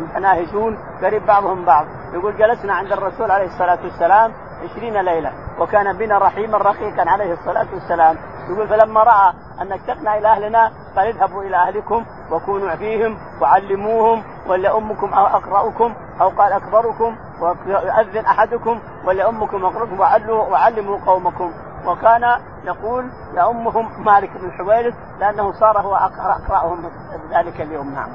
متناهشون 0.00 0.78
قريب 1.02 1.26
بعضهم 1.26 1.64
بعض. 1.64 1.86
يقول 2.12 2.36
جلسنا 2.36 2.74
عند 2.74 2.92
الرسول 2.92 3.30
عليه 3.30 3.46
الصلاة 3.46 3.78
والسلام 3.84 4.32
عشرين 4.62 4.96
ليلة 5.00 5.32
وكان 5.58 5.98
بنا 5.98 6.18
رحيما 6.18 6.58
رقيقا 6.58 7.10
عليه 7.10 7.32
الصلاة 7.32 7.66
والسلام. 7.74 8.16
يقول 8.50 8.68
فلما 8.68 9.02
رأى 9.02 9.32
أن 9.60 9.72
اشتقنا 9.72 10.18
إلى 10.18 10.28
أهلنا 10.28 10.72
قال 10.96 11.06
اذهبوا 11.06 11.42
إلى 11.42 11.56
أهلكم 11.56 12.04
وكونوا 12.30 12.76
فيهم 12.76 13.18
وعلموهم 13.40 14.22
ولأمكم 14.46 15.14
أو 15.14 15.26
أقرأكم 15.26 15.94
أو 16.20 16.28
قال 16.28 16.52
أكبركم 16.52 17.16
ويؤذن 17.40 18.24
أحدكم 18.26 18.80
ولأمكم 19.04 19.64
أقرأكم 19.64 20.00
وعلوا 20.00 20.42
وعلموا 20.48 20.98
قومكم. 21.06 21.52
وكان 21.86 22.22
يقول 22.64 23.10
يأمهم 23.34 24.04
مالك 24.04 24.30
بن 24.30 24.50
حويرث 24.52 24.94
لأنه 25.20 25.52
صار 25.52 25.78
هو 25.78 25.96
أقرأهم 25.96 26.90
ذلك 27.30 27.60
اليوم. 27.60 27.94
نعم. 27.94 28.08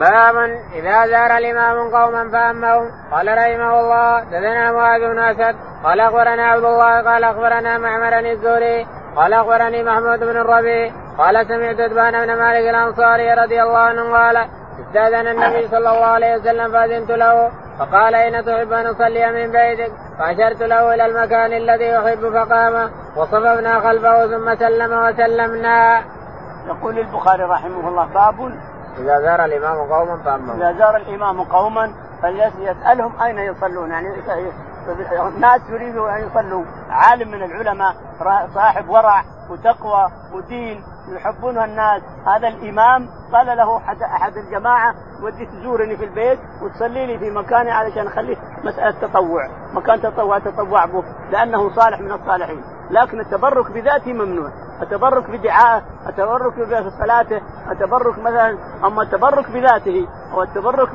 باب 0.00 0.36
إذا 0.72 1.06
زار 1.06 1.36
الإمام 1.36 1.90
قوما 1.96 2.30
فأمهم 2.30 2.90
قال 3.12 3.28
رحمه 3.38 3.80
الله 3.80 4.20
دثنا 4.24 4.72
معاذ 4.72 5.00
بن 5.00 5.18
أسد 5.18 5.56
قال 5.84 6.00
أخبرنا 6.00 6.46
عبد 6.46 6.64
الله 6.64 7.02
قال 7.02 7.24
أخبرنا 7.24 7.78
معمر 7.78 8.18
الزهري 8.18 8.86
قال 9.16 9.32
أخبرني 9.32 9.82
محمود 9.82 10.18
بن 10.18 10.36
الربيع 10.36 10.92
قال 11.18 11.46
سمعت 11.46 11.80
ادبان 11.80 12.12
بن 12.12 12.38
مالك 12.38 12.70
الأنصاري 12.70 13.34
رضي 13.34 13.62
الله 13.62 13.78
عنه 13.78 14.16
قال 14.16 14.36
استأذن 14.80 15.28
النبي 15.28 15.68
صلى 15.68 15.78
الله 15.78 16.04
عليه 16.04 16.36
وسلم 16.36 16.72
فأذنت 16.72 17.10
له 17.10 17.50
فقال 17.78 18.14
أين 18.14 18.44
تحب 18.44 18.72
أن 18.72 18.86
أصلي 18.86 19.32
من 19.32 19.52
بيتك؟ 19.52 19.92
فأشرت 20.18 20.62
له 20.62 20.94
إلى 20.94 21.06
المكان 21.06 21.52
الذي 21.52 21.84
يحب 21.84 22.32
فقام 22.32 22.90
وصففنا 23.16 23.80
خلفه 23.80 24.26
ثم 24.26 24.54
سلم 24.54 25.04
وسلمنا. 25.04 26.02
يقول 26.66 26.98
البخاري 26.98 27.42
رحمه 27.42 27.88
الله 27.88 28.06
باب 28.06 28.52
إذا 28.98 29.20
زار 29.20 29.44
الإمام 29.44 29.78
قوما 29.78 30.22
فامهم 30.24 30.62
إذا 30.62 30.78
زار 30.78 30.96
الإمام 30.96 31.42
قوما 31.42 31.92
فليسالهم 32.22 33.22
أين 33.22 33.38
يصلون 33.38 33.90
يعني 33.90 34.08
الناس 35.26 35.60
يريدوا 35.70 36.16
أن 36.16 36.26
يصلوا. 36.26 36.64
عالم 36.90 37.28
من 37.28 37.42
العلماء 37.42 37.94
صاحب 38.54 38.88
ورع 38.88 39.24
وتقوى 39.50 40.08
ودين 40.32 40.84
يحبونها 41.08 41.64
الناس. 41.64 42.02
هذا 42.26 42.48
الإمام 42.48 43.08
قال 43.32 43.46
له 43.46 43.76
احد 44.16 44.36
الجماعة 44.36 44.94
ودي 45.22 45.46
تزورني 45.46 45.96
في 45.96 46.04
البيت 46.04 46.38
وتصلي 46.62 47.06
لي 47.06 47.18
في 47.18 47.30
مكاني 47.30 47.70
علشان 47.70 48.06
اخليه 48.06 48.36
مسألة 48.64 48.90
تطوع. 48.90 49.48
مكان 49.72 50.02
تطوع 50.02 50.38
تطوع 50.38 50.84
به 50.84 51.04
لأنه 51.30 51.74
صالح 51.74 52.00
من 52.00 52.12
الصالحين. 52.12 52.64
لكن 52.90 53.20
التبرك 53.20 53.70
بذاته 53.70 54.12
ممنوع. 54.12 54.50
التبرك 54.82 55.30
بدعائه 55.30 55.82
التبرك 56.08 56.54
بصلاته 56.86 57.40
التبرك 57.70 58.18
مثلا 58.18 58.58
أما 58.84 59.02
التبرك 59.02 59.50
بذاته 59.50 60.08
أو 60.32 60.42
التبرك 60.42 60.88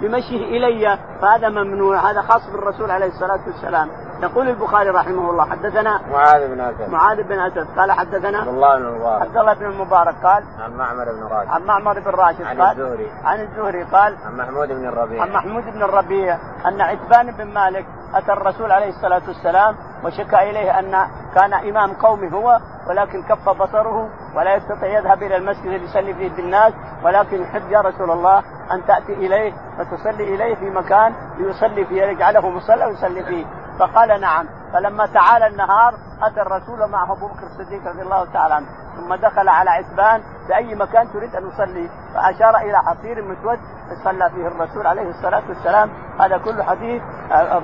بمشيه 0.00 0.56
إلي 0.56 0.98
فهذا 1.22 1.48
ممنوع 1.48 2.10
هذا 2.10 2.22
خاص 2.22 2.50
بالرسول 2.50 2.90
عليه 2.90 3.06
الصلاة 3.06 3.40
والسلام. 3.46 3.88
يقول 4.22 4.48
البخاري 4.48 4.90
رحمه 4.90 5.30
الله 5.30 5.44
حدثنا 5.44 6.00
معاذ 6.12 6.48
بن 6.48 6.60
اسد 6.60 6.90
معاذ 6.90 7.22
بن 7.22 7.38
اسد 7.38 7.66
قال 7.78 7.92
حدثنا 7.92 8.38
عبد 8.38 8.48
الله 8.48 8.78
بن 8.78 8.86
المبارك 8.86 9.22
عبد 9.22 9.36
الله 9.36 9.54
بن 9.54 9.66
المبارك 9.66 10.14
قال 10.22 10.44
عن 10.60 10.76
معمر 10.76 11.04
بن 11.04 11.22
راشد. 11.22 11.48
عن 11.50 11.62
معمر 11.62 12.00
بن 12.00 12.10
راشد 12.10 12.42
عن 12.42 12.60
قال 12.60 12.80
الزهري. 12.80 13.10
عن 13.24 13.40
الزهري 13.40 13.82
قال 13.82 14.16
عن 14.26 14.36
محمود 14.36 14.68
بن 14.68 14.86
الربيع. 14.88 15.22
عن 15.22 15.32
محمود 15.32 15.64
بن 15.64 15.82
الربيع 15.82 16.38
أن 16.66 16.80
عتبان 16.80 17.30
بن 17.30 17.54
مالك 17.54 17.86
أتى 18.14 18.32
الرسول 18.32 18.72
عليه 18.72 18.88
الصلاة 18.88 19.22
والسلام 19.28 19.76
وشكى 20.04 20.50
إليه 20.50 20.78
أن 20.78 21.06
كان 21.34 21.52
إمام 21.54 21.92
قومه 21.92 22.28
هو 22.28 22.58
ولكن 22.88 23.22
كف 23.22 23.48
بصره 23.48 24.08
ولا 24.36 24.54
يستطيع 24.56 24.98
يذهب 24.98 25.22
إلى 25.22 25.36
المسجد 25.36 25.66
ليصلي 25.66 26.14
فيه 26.14 26.28
بالناس 26.30 26.72
ولكن 27.04 27.42
يحب 27.42 27.70
يا 27.70 27.80
رسول 27.80 28.10
الله 28.10 28.38
أن 28.72 28.86
تأتي 28.86 29.12
إليه 29.12 29.52
وتصلي 29.78 30.34
إليه 30.34 30.54
في 30.54 30.70
مكان 30.70 31.14
ليصلي 31.38 31.84
فيه 31.84 32.02
يجعله 32.02 32.48
مصلى 32.50 32.86
ويصلي 32.86 33.24
فيه. 33.24 33.44
فقال 33.80 34.20
نعم. 34.20 34.46
فلما 34.72 35.06
تعالى 35.06 35.46
النهار 35.46 35.94
أتى 36.22 36.40
الرسول 36.42 36.90
معه 36.90 37.12
أبو 37.12 37.26
بكر 37.26 37.46
الصديق 37.46 37.86
رضي 37.86 38.02
الله 38.02 38.32
تعالى 38.32 38.54
عنه. 38.54 38.66
ثم 38.96 39.14
دخل 39.14 39.48
على 39.48 39.70
عتبان 39.70 40.22
في 40.46 40.56
اي 40.56 40.74
مكان 40.74 41.12
تريد 41.12 41.36
أن 41.36 41.48
يصلي؟ 41.48 41.90
فأشار 42.14 42.56
إلى 42.56 42.78
حصير 42.78 43.22
مسود 43.22 43.58
صلى 44.04 44.30
فيه 44.30 44.46
الرسول 44.46 44.86
عليه 44.86 45.10
الصلاة 45.10 45.42
والسلام. 45.48 45.90
هذا 46.20 46.38
كل 46.38 46.62
حديث 46.62 47.02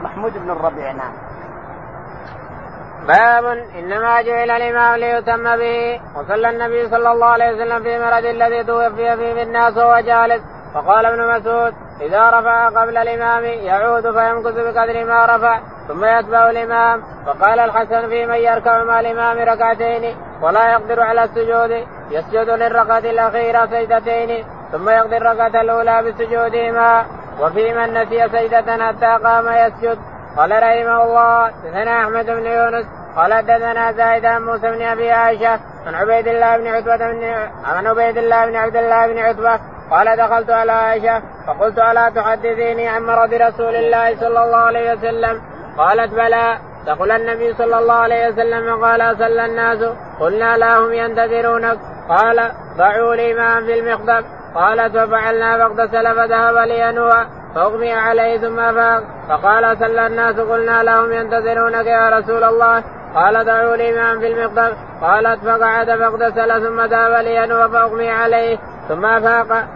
محمود 0.03 0.33
بن 0.33 0.51
الربيع. 0.51 0.93
نعم. 0.93 1.13
باب 3.07 3.45
إنما 3.79 4.23
جعل 4.23 4.51
الإمام 4.51 4.97
ليتم 4.97 5.57
به 5.57 6.01
وصلى 6.17 6.51
النبي 6.51 6.91
صلى 6.91 7.13
الله 7.13 7.27
عليه 7.27 7.55
وسلم 7.55 7.83
في 7.83 7.99
مرض 7.99 8.25
الذي 8.25 8.65
توفي 8.65 9.17
فيه 9.17 9.43
الناس 9.43 9.77
وهو 9.77 10.01
جالس 10.01 10.56
فقال 10.77 11.07
ابن 11.07 11.39
مسعود 11.39 11.75
إذا 12.01 12.31
رفع 12.31 12.69
قبل 12.69 12.97
الإمام 12.97 13.45
يعود 13.45 14.03
فيمكث 14.03 14.55
بقدر 14.55 15.05
ما 15.05 15.37
رفع 15.37 15.61
ثم 15.89 16.05
يتبع 16.05 16.51
الإمام. 16.51 17.03
فقال 17.27 17.61
الحسن 17.61 18.09
في 18.09 18.27
من 18.27 18.35
يركع 18.35 18.85
مع 18.85 19.01
الإمام 19.01 19.39
ركعتين 19.39 20.17
ولا 20.43 20.73
يقدر 20.73 21.01
على 21.01 21.25
السجود 21.25 21.87
يسجد 22.11 22.51
للركعة 22.51 22.99
الأخيرة 22.99 23.67
سجدتين 23.67 24.45
ثم 24.73 24.89
يقضي 24.89 25.17
الركعة 25.17 25.61
الأولى 25.61 26.03
بسجودهما. 26.03 27.07
وفي 27.41 27.75
من 27.75 27.95
نسي 27.95 28.29
سجدة 28.29 28.87
حتى 28.87 29.25
قام 29.25 29.49
يسجد. 29.49 29.99
قال 30.37 30.51
رحمه 30.51 31.05
الله 31.05 31.47
حدثنا 31.47 32.03
أحمد 32.03 32.27
بن 32.27 32.47
يونس 32.47 32.87
قال 33.17 33.35
حدثنا 33.35 33.93
زايد 33.93 34.25
عن 34.25 34.43
موسى 34.43 34.71
بن 34.71 34.83
أبي 34.83 35.11
عائشة 35.11 35.61
عن 35.87 35.95
عبيد 35.95 36.29
الله 36.29 36.57
بن 36.57 36.67
عتبة 36.67 36.97
بن 36.97 37.25
عن 37.65 37.87
عبيد 37.87 38.19
الله 38.19 38.47
بن 38.47 38.57
عبد 38.57 38.77
الله 38.77 39.07
بن 39.07 39.19
عتبة 39.19 39.61
قال 39.91 40.17
دخلت 40.17 40.51
على 40.51 40.73
عائشة 40.73 41.23
فقلت 41.47 41.79
ألا 41.79 42.09
تحدثيني 42.09 42.89
عن 42.89 43.03
مرض 43.03 43.35
رسول 43.35 43.77
الله 43.77 44.17
صلى 44.17 44.45
الله 44.45 44.57
عليه 44.57 44.93
وسلم؟ 44.93 45.43
قالت 45.79 46.15
بلى. 46.15 46.59
دخل 46.87 47.11
النبي 47.11 47.55
صلى 47.55 47.79
الله 47.79 47.95
عليه 47.95 48.29
وسلم 48.29 48.85
قال 48.85 49.17
صلى 49.19 49.45
الناس. 49.45 49.79
قلنا 50.21 50.57
لا 50.57 50.79
هم 50.79 50.93
ينتظرونك. 50.93 51.79
قال 52.09 52.51
ضعوا 52.77 53.15
لي 53.15 53.35
ماء 53.35 53.61
في 53.61 53.79
المخضب 53.79 54.25
قالت 54.55 54.99
ففعلنا 54.99 55.59
فاغتسل 55.59 56.17
فذهب 56.17 56.57
لينوى 56.57 57.27
فأغمي 57.55 57.93
عليه 57.93 58.39
ثم 58.39 58.57
فاق. 58.57 59.03
فقال 59.29 59.79
صلى 59.79 60.07
الناس. 60.07 60.37
قلنا 60.37 60.83
لهم 60.83 61.13
ينتظرونك 61.13 61.87
يا 61.87 62.09
رسول 62.09 62.45
الله. 62.45 62.85
قال 63.15 63.45
دعوا 63.45 63.77
لي 63.77 63.93
ماء 63.93 64.19
في 64.19 64.27
المقدم 64.27 64.77
قالت 65.01 65.45
فقعد 65.45 65.87
فاغتسل 65.87 66.63
ثم 66.67 66.81
ذهب 66.81 67.13
لينوى 67.25 67.69
فأغمي 67.69 68.11
عليه. 68.11 68.59
ثم 68.89 69.21
فاق 69.21 69.67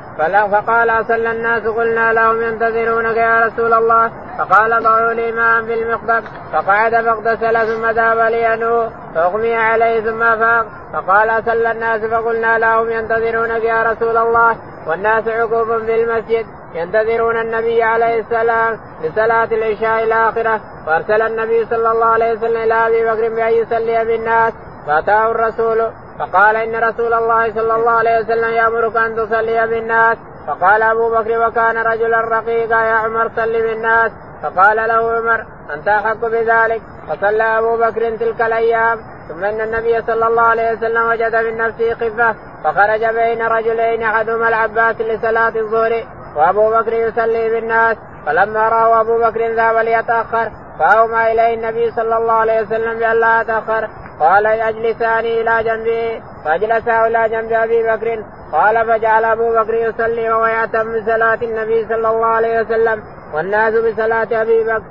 فقال 0.52 1.06
صلى 1.08 1.30
الناس 1.30 1.62
قلنا 1.66 2.12
لهم 2.12 2.42
ينتظرونك 2.42 3.16
يا 3.16 3.46
رسول 3.46 3.72
الله. 3.72 4.10
فقال 4.38 4.82
ضعوا 4.82 5.12
لي 5.12 5.32
ماء 5.32 5.62
في 5.62 5.74
المقدم 5.74 6.22
فقعد 6.52 6.94
فاغتسل 6.94 7.66
ثم 7.66 7.86
ذهب 7.86 8.18
لينوى 8.18 8.90
فأغمي 9.14 9.54
عليه 9.54 10.00
ثم 10.00 10.20
فاق 10.20 10.66
فقال 10.92 11.42
صلى 11.46 11.70
الناس 11.70 12.00
فقلنا 12.00 12.58
لهم 12.58 12.90
ينتظرونك 12.90 13.64
يا 13.64 13.82
رسول 13.82 14.16
الله. 14.16 14.56
والناس 14.86 15.28
عقوب 15.28 15.84
في 15.84 16.02
المسجد. 16.02 16.46
ينتظرون 16.74 17.36
النبي 17.40 17.82
عليه 17.82 18.20
السلام 18.20 18.78
لصلاة 19.02 19.48
العشاء 19.52 20.04
الآخرة. 20.04 20.60
فأرسل 20.86 21.22
النبي 21.22 21.66
صلى 21.66 21.90
الله 21.92 22.06
عليه 22.06 22.32
وسلم 22.32 22.56
إلى 22.56 22.74
أبي 22.74 23.04
بكر 23.04 23.34
بأن 23.34 23.52
يصلي 23.52 24.04
بالناس. 24.04 24.52
فأتاه 24.86 25.30
الرسول 25.30 25.90
فقال 26.18 26.56
إن 26.56 26.84
رسول 26.88 27.14
الله 27.14 27.54
صلى 27.54 27.74
الله 27.74 27.90
عليه 27.90 28.20
وسلم 28.20 28.50
يأمرك 28.54 28.96
أن 28.96 29.16
تصلي 29.16 29.66
بالناس. 29.66 30.18
فقال 30.46 30.82
أبو 30.82 31.10
بكر 31.10 31.48
وكان 31.48 31.78
رجلا 31.78 32.20
رقيقا 32.20 32.84
يا 32.84 32.94
عمر 32.94 33.28
صل 33.36 33.52
بالناس. 33.52 34.12
فقال 34.42 34.76
له 34.76 35.10
عمر 35.16 35.44
أنت 35.74 35.88
أحق 35.88 36.20
بذلك؟ 36.20 36.82
فصلى 37.08 37.58
أبو 37.58 37.76
بكر 37.76 38.16
تلك 38.16 38.42
الأيام. 38.42 38.98
ثم 39.28 39.44
إن 39.44 39.60
النبي 39.60 40.02
صلى 40.02 40.26
الله 40.26 40.42
عليه 40.42 40.72
وسلم 40.72 41.08
وجد 41.08 41.36
من 41.36 41.56
نفسه 41.56 41.94
خفه 41.94 42.34
فخرج 42.64 43.04
بين 43.04 43.42
رجلين 43.42 44.02
أحدهما 44.02 44.48
العباس 44.48 45.00
لصلاة 45.00 45.52
الظهر 45.56 46.04
وأبو 46.36 46.70
بكر 46.70 46.92
يصلي 46.92 47.50
بالناس. 47.50 47.96
فلما 48.26 48.68
رأوا 48.68 49.00
أبو 49.00 49.18
بكر 49.18 49.54
ذهب 49.54 49.76
ليتأخر 49.76 50.50
فأومى 50.80 51.32
إليه 51.32 51.54
النبي 51.54 51.90
صلى 51.90 52.16
الله 52.16 52.32
عليه 52.32 52.62
وسلم 52.62 52.98
بأن 52.98 53.16
لا 53.20 53.40
يتاخر 53.40 53.88
قال 54.20 54.46
أجلساني 54.46 55.40
إلى 55.40 55.64
جنبي. 55.64 56.22
فأجلسه 56.44 57.06
إلى 57.06 57.28
جنب 57.28 57.52
أبي 57.52 57.82
بكر. 57.82 58.24
قال 58.52 58.86
فجعل 58.86 59.24
أبو 59.24 59.54
بكر 59.54 59.74
يصلي 59.74 60.30
وهو 60.30 60.46
يأتم 60.46 61.00
بصلاة 61.00 61.38
النبي 61.42 61.88
صلى 61.88 62.08
الله 62.08 62.26
عليه 62.26 62.60
وسلم 62.60 63.02
والناس 63.34 63.74
بصلاة 63.74 64.42
أبي 64.42 64.64
بكر. 64.64 64.82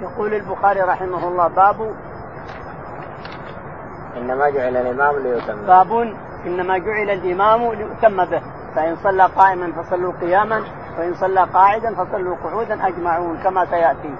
يقول 0.00 0.34
البخاري 0.34 0.80
رحمه 0.80 1.28
الله 1.28 1.48
باب 1.48 1.94
إنما 4.16 4.50
جعل 4.50 4.76
الإمام 4.76 5.18
ليتم 5.18 5.66
باب 5.66 5.92
إنما 6.46 6.78
جعل 6.78 7.10
الإمام 7.10 7.72
ليتم 7.72 8.24
به. 8.24 8.42
فإن 8.74 8.96
صلى 8.96 9.22
قائما 9.22 9.72
فصلوا 9.82 10.12
قياما 10.20 10.64
وإن 10.98 11.14
صلى 11.14 11.44
قاعدا 11.44 11.94
فصلوا 11.94 12.36
قعودا 12.44 12.86
أجمعون 12.88 13.38
كما 13.42 13.64
سيأتي. 13.64 14.14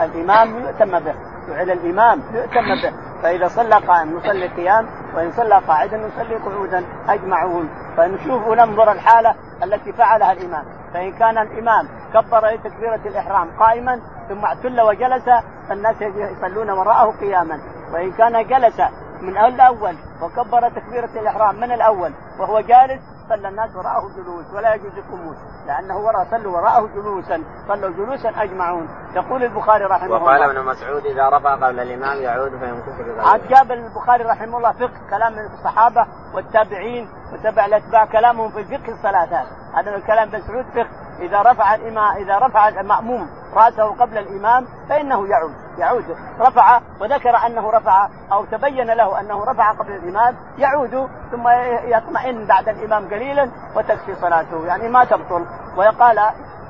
الإمام 0.00 0.56
يؤتم 0.56 0.98
به 0.98 1.14
جعل 1.48 1.70
الإمام 1.70 2.22
يؤتم 2.34 2.68
به. 2.82 2.92
فإذا 3.22 3.48
صلى 3.48 3.74
قائما 3.74 4.18
نصلي 4.18 4.46
قيام 4.46 4.86
وإن 5.14 5.32
صلى 5.32 5.60
قاعدا 5.68 5.96
نصلي 5.96 6.36
قعودا 6.36 6.84
أجمعون. 7.08 7.68
فنشوف 7.96 8.46
وننظر 8.46 8.92
الحالة 8.92 9.34
التي 9.62 9.92
فعلها 9.92 10.32
الإمام. 10.32 10.64
فإن 10.94 11.12
كان 11.12 11.38
الإمام 11.38 11.88
كبر 12.14 12.46
لتكبيرة 12.46 13.00
الإحرام 13.06 13.48
قائما 13.58 14.00
ثم 14.28 14.44
اعتل 14.44 14.80
وجلس 14.80 15.24
فالناس 15.68 16.02
يصلون 16.02 16.70
وراءه 16.70 17.10
قياما. 17.20 17.60
وإن 17.92 18.12
كان 18.12 18.46
جلس 18.46 18.80
من 19.22 19.38
الأول 19.38 19.96
وكبر 20.22 20.68
تكبيرة 20.68 21.20
الإحرام 21.20 21.56
من 21.56 21.72
الأول 21.72 22.12
وهو 22.40 22.60
جالس 22.60 23.02
صلى 23.28 23.48
الناس 23.48 23.76
وراءه 23.76 24.08
جلوس 24.16 24.46
ولا 24.54 24.74
يجوز 24.74 24.92
القموس 24.98 25.36
لأنه 25.66 25.96
وراء 25.98 26.26
صلوا 26.30 26.56
وراءه 26.56 26.86
جلوسا 26.86 27.42
صلوا 27.68 27.90
جلوسا 27.90 28.28
أجمعون. 28.42 28.88
يقول 29.16 29.44
البخاري 29.44 29.84
رحمه 29.84 30.06
الله. 30.06 30.22
وقال 30.22 30.42
ابن 30.42 30.64
مسعود 30.64 31.06
إذا 31.06 31.28
رفع 31.28 31.54
قبل 31.54 31.80
الإمام 31.80 32.22
يعود 32.22 32.50
فيمكث 32.50 33.18
عاد 33.26 33.48
جاب 33.48 33.72
البخاري 33.72 34.24
رحمه 34.24 34.56
الله 34.58 34.72
فقه 34.72 35.10
كلام 35.10 35.34
الصحابة 35.38 36.06
والتابعين 36.34 37.08
وتبع 37.32 37.66
الأتباع 37.66 38.04
كلامهم 38.04 38.50
في 38.50 38.60
الفقه 38.60 38.92
الصلاة 38.92 39.46
هذا 39.74 39.96
الكلام 39.96 40.28
ابن 40.28 40.38
مسعود 40.38 40.64
فقه. 40.64 40.88
إذا 41.18 41.42
رفع 41.42 41.74
الامام 41.74 42.16
إذا 42.16 42.38
رفع 42.38 42.68
المأموم 42.68 43.30
رأسه 43.54 43.94
قبل 44.00 44.18
الإمام 44.18 44.66
فإنه 44.88 45.28
يعود. 45.28 45.54
يعود. 45.78 46.04
رفع 46.40 46.80
وذكر 47.00 47.36
أنه 47.46 47.70
رفع 47.70 48.08
أو 48.32 48.44
تبين 48.44 48.90
له 48.90 49.20
أنه 49.20 49.44
رفع 49.44 49.72
قبل 49.72 49.92
الإمام 49.92 50.36
يعود 50.58 51.08
ثم 51.30 51.48
يطمئن 51.84 52.46
بعد 52.46 52.68
الإمام 52.68 53.08
قليلا 53.08 53.50
وتكفي 53.76 54.14
صلاته. 54.14 54.66
يعني 54.66 54.88
ما 54.88 55.04
تبطل. 55.04 55.46
وقال 55.78 56.18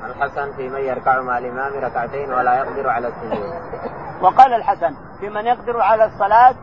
الحسن 0.05 0.51
في 0.51 0.69
من 0.69 0.79
يركع 0.79 1.21
مع 1.21 1.37
الإمام 1.37 1.73
ركعتين 1.83 2.33
ولا 2.33 2.53
يقدر 2.55 2.89
على 2.89 3.07
السجود 3.07 3.53
وقال 4.21 4.53
الحسن 4.53 4.95
في 5.19 5.29
من 5.29 5.45
يقدر 5.45 5.81
على 5.81 6.05
الصلاة 6.05 6.55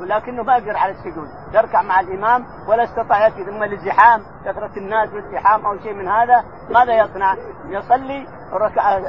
ولكنه 0.00 0.42
ما 0.42 0.56
يقدر 0.56 0.76
على 0.76 0.92
السجود 0.92 1.28
يركع 1.54 1.82
مع 1.82 2.00
الإمام 2.00 2.46
ولا 2.68 2.84
استطاع 2.84 3.26
يسجد 3.26 3.48
أما 3.48 3.64
الازدحام 3.64 4.22
كثرة 4.44 4.70
الناس 4.76 5.08
والازدحام 5.12 5.66
أو 5.66 5.78
شيء 5.78 5.94
من 5.94 6.08
هذا 6.08 6.44
ماذا 6.70 6.94
يصنع؟ 6.98 7.36
يصلي 7.68 8.26
ركعة 8.52 9.00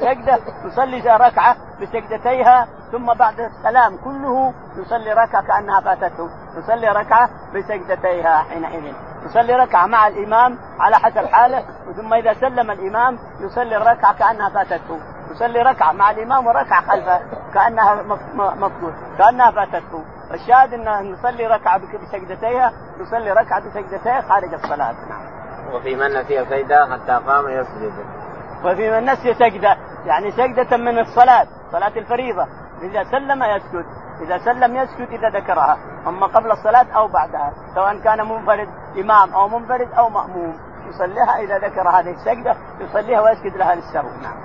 سجدة 0.00 0.38
يصلي 0.64 1.16
ركعة 1.16 1.56
بسجدتيها 1.80 2.66
ثم 2.92 3.14
بعد 3.14 3.40
السلام 3.40 3.96
كله 4.04 4.52
يصلي 4.76 5.12
ركعة 5.12 5.46
كأنها 5.46 5.80
فاتته. 5.80 6.28
يصلي 6.56 6.88
ركعة 6.88 7.28
بسجدتيها 7.54 8.36
حينئذ. 8.38 8.94
يصلي 9.24 9.52
ركعة 9.52 9.86
مع 9.86 10.06
الإمام 10.06 10.58
على 10.80 10.96
حسب 10.96 11.26
حاله 11.26 11.64
ثم 11.96 12.14
إذا 12.14 12.34
سلم 12.34 12.70
الإمام 12.70 13.18
يصلي 13.40 13.76
الركعة 13.76 14.18
كأنها 14.18 14.48
فاتته. 14.48 14.98
يصلي 15.30 15.62
ركعة 15.62 15.92
مع 15.92 16.10
الإمام 16.10 16.46
وركعة 16.46 16.86
خلفه 16.86 17.20
كأنها 17.54 18.02
مفقود 18.34 18.94
كأنها 19.18 19.50
فاتته. 19.50 20.04
الشاهد 20.34 20.74
إن 20.74 21.12
نصلي 21.12 21.46
ركعة 21.46 21.78
بسجدتيها 21.78 22.72
نصلي 23.00 23.30
ركعة 23.30 23.60
بسجدتيها 23.60 24.20
خارج 24.20 24.54
الصلاة. 24.54 24.94
نعم. 25.08 25.34
وفي 25.74 25.96
من 25.96 26.06
نسي 26.06 26.44
سجده 26.44 26.86
حتى 26.92 27.12
قام 27.26 27.48
يسجد. 27.48 28.23
وفي 28.64 28.90
من 28.90 29.04
نسي 29.04 29.34
سجدة. 29.34 29.76
يعني 30.06 30.30
سجدة 30.30 30.76
من 30.76 30.98
الصلاة 30.98 31.46
صلاة 31.72 31.92
الفريضة. 31.96 32.46
إذا 32.82 33.04
سلم 33.04 33.42
يسجد. 33.42 33.84
إذا 34.20 34.38
سلم 34.38 34.76
يسجد 34.76 35.08
إذا 35.08 35.28
ذكرها. 35.28 35.78
أما 36.06 36.26
قبل 36.26 36.50
الصلاة 36.50 36.86
أو 36.96 37.08
بعدها. 37.08 37.52
سواء 37.74 37.98
كان 37.98 38.28
منفرد 38.28 38.68
إمام 38.98 39.34
أو 39.34 39.48
منفرد 39.48 39.92
أو 39.98 40.08
مأموم. 40.08 40.58
يصليها 40.88 41.36
إذا 41.38 41.58
ذكر 41.58 41.88
هذه 41.88 42.10
السجدة 42.10 42.56
يصليها 42.80 43.20
ويسجد 43.20 43.56
لها 43.56 43.74
للسهو 43.74 44.08
نعم. 44.22 44.36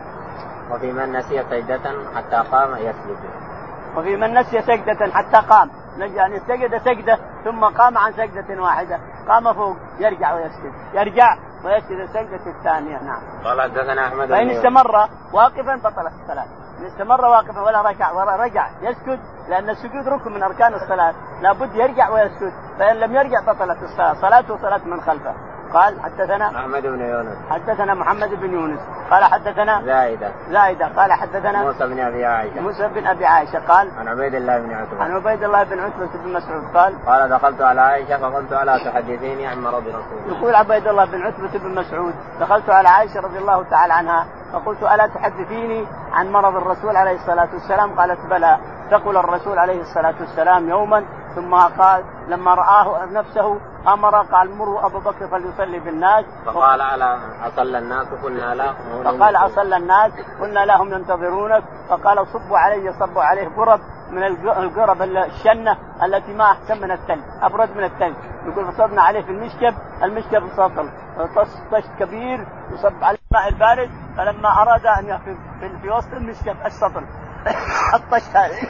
وفي 0.71 0.91
من 0.91 1.11
نسي 1.11 1.43
سجدة 1.43 1.93
حتى 2.15 2.49
قام 2.51 2.75
يسجد. 2.75 3.17
وفي 3.97 4.15
من 4.15 4.33
نسي 4.33 4.61
سجدة 4.61 5.11
حتى 5.13 5.47
قام. 5.49 5.69
يعني 5.97 6.39
سجد 6.39 6.77
سجدة 6.77 7.17
ثم 7.43 7.65
قام 7.65 7.97
عن 7.97 8.13
سجدة 8.13 8.61
واحدة. 8.61 8.99
قام 9.27 9.53
فوق 9.53 9.77
يرجع 9.99 10.33
ويسجد. 10.33 10.73
يرجع. 10.93 11.37
ويسجد 11.65 11.99
السجدة 11.99 12.51
الثانية 12.57 13.03
نعم. 13.03 13.21
قال 13.43 13.61
حدثنا 13.61 14.07
أحمد 14.07 14.29
فإن 14.29 14.49
استمر 14.49 14.95
واقفا 15.33 15.75
بطلت 15.75 16.13
الصلاة. 16.21 16.45
إن 16.79 16.85
استمر 16.85 17.21
واقفا 17.25 17.61
ولا 17.61 17.81
ركع 17.81 18.11
ولا 18.11 18.35
رجع 18.35 18.67
يسجد 18.81 19.19
لأن 19.49 19.69
السجود 19.69 20.07
ركن 20.07 20.33
من 20.33 20.43
أركان 20.43 20.73
الصلاة. 20.73 21.13
لابد 21.41 21.75
يرجع 21.75 22.09
ويسجد 22.09 22.53
فإن 22.79 22.95
لم 22.95 23.15
يرجع 23.15 23.41
بطلت 23.41 23.83
الصلاة 23.83 24.13
صلاته 24.13 24.57
صلاة 24.57 24.85
من 24.85 25.01
خلفه. 25.01 25.33
قال 25.73 26.01
حدثنا 26.01 26.49
محمد 26.49 26.81
بن 26.81 27.01
يونس. 27.01 27.37
حدثنا 27.49 27.93
محمد 27.93 28.29
بن 28.29 28.53
يونس. 28.53 28.79
قال 29.11 29.23
حدثنا 29.23 29.81
زائدة 29.85 30.31
زائدة 30.49 30.87
قال 30.87 31.11
حدثنا 31.11 31.63
موسى 31.63 31.87
بن 31.87 31.99
أبي 31.99 32.25
عائشة. 32.25 32.61
موسى 32.61 32.87
بن 32.87 33.07
أبي 33.07 33.25
عائشة. 33.25 33.59
قال 33.67 33.91
عن 33.99 34.07
عبيد 34.07 34.35
الله 34.35 34.59
بن 34.59 34.73
عتبة. 34.73 35.03
عن 35.03 35.11
عبيد 35.11 35.43
الله 35.43 35.63
بن 35.63 35.79
عتبة 35.79 36.09
بن 36.23 36.33
مسعود. 36.33 36.63
قال 36.75 37.05
قال 37.05 37.29
دخلت 37.29 37.61
على 37.61 37.81
عائشة 37.81 38.17
فقلت 38.17 38.51
ألا 38.53 38.77
تحدثيني 38.77 39.47
عن 39.47 39.61
مرض 39.61 39.87
رسول 39.87 40.19
الله. 40.25 40.37
يقول 40.37 40.55
عبيد 40.55 40.87
الله 40.87 41.05
بن 41.05 41.21
عتبة 41.21 41.59
بن 41.59 41.75
مسعود. 41.75 42.13
دخلت 42.39 42.69
على 42.69 42.89
عائشة 42.89 43.19
رضي 43.19 43.37
الله 43.37 43.63
تعالى 43.63 43.93
عنها 43.93 44.25
فقلت 44.53 44.83
ألا 44.83 45.07
تحدثيني 45.07 45.87
عن 46.13 46.31
مرض 46.31 46.55
الرسول 46.55 46.95
عليه 46.95 47.15
الصلاة 47.15 47.49
والسلام؟ 47.53 47.99
قالت 47.99 48.25
بلى. 48.25 48.57
ثقل 48.91 49.17
الرسول 49.17 49.59
عليه 49.59 49.81
الصلاة 49.81 50.13
والسلام 50.19 50.69
يوما 50.69 51.05
ثم 51.35 51.55
قال 51.55 52.03
لما 52.27 52.53
رآه 52.53 53.05
نفسه 53.05 53.59
أمر 53.87 54.21
قال 54.21 54.55
مروا 54.55 54.85
أبو 54.85 54.99
بكر 54.99 55.27
فليصلي 55.27 55.79
بالناس 55.79 56.25
فقال 56.45 56.81
على 56.81 57.19
أصلى 57.41 57.77
الناس؟ 57.77 58.07
قلنا 58.23 58.55
لا 58.55 58.73
فقال 59.03 59.35
أصلى 59.35 59.77
الناس؟ 59.77 60.11
قلنا 60.41 60.65
لهم 60.65 60.93
ينتظرونك. 60.93 61.63
فقال 61.89 62.27
صبوا 62.27 62.57
علي 62.57 62.93
صبوا 62.93 63.23
عليه 63.23 63.47
قرب 63.47 63.79
من 64.09 64.23
القرب 64.23 65.01
الشنة 65.01 65.77
التي 66.03 66.33
ما 66.33 66.43
أحسن 66.43 66.81
من 66.81 66.91
الثلج 66.91 67.23
أبرد 67.41 67.77
من 67.77 67.83
الثلج 67.83 68.15
يقول 68.45 68.71
فصبنا 68.71 69.01
عليه 69.01 69.21
في 69.21 69.31
المشكب 69.31 69.73
المشكب 70.03 70.49
سطل 70.57 70.89
طشت 71.71 71.89
كبير 71.99 72.47
يصب 72.71 73.03
عليه 73.03 73.19
الماء 73.31 73.47
البارد. 73.47 73.89
فلما 74.17 74.61
أراد 74.61 74.85
أن 74.85 75.17
في, 75.17 75.35
في 75.81 75.89
وسط 75.89 76.13
المشكب 76.13 76.55
السطل 76.65 77.03
الطش 77.95 78.35
هذه. 78.35 78.67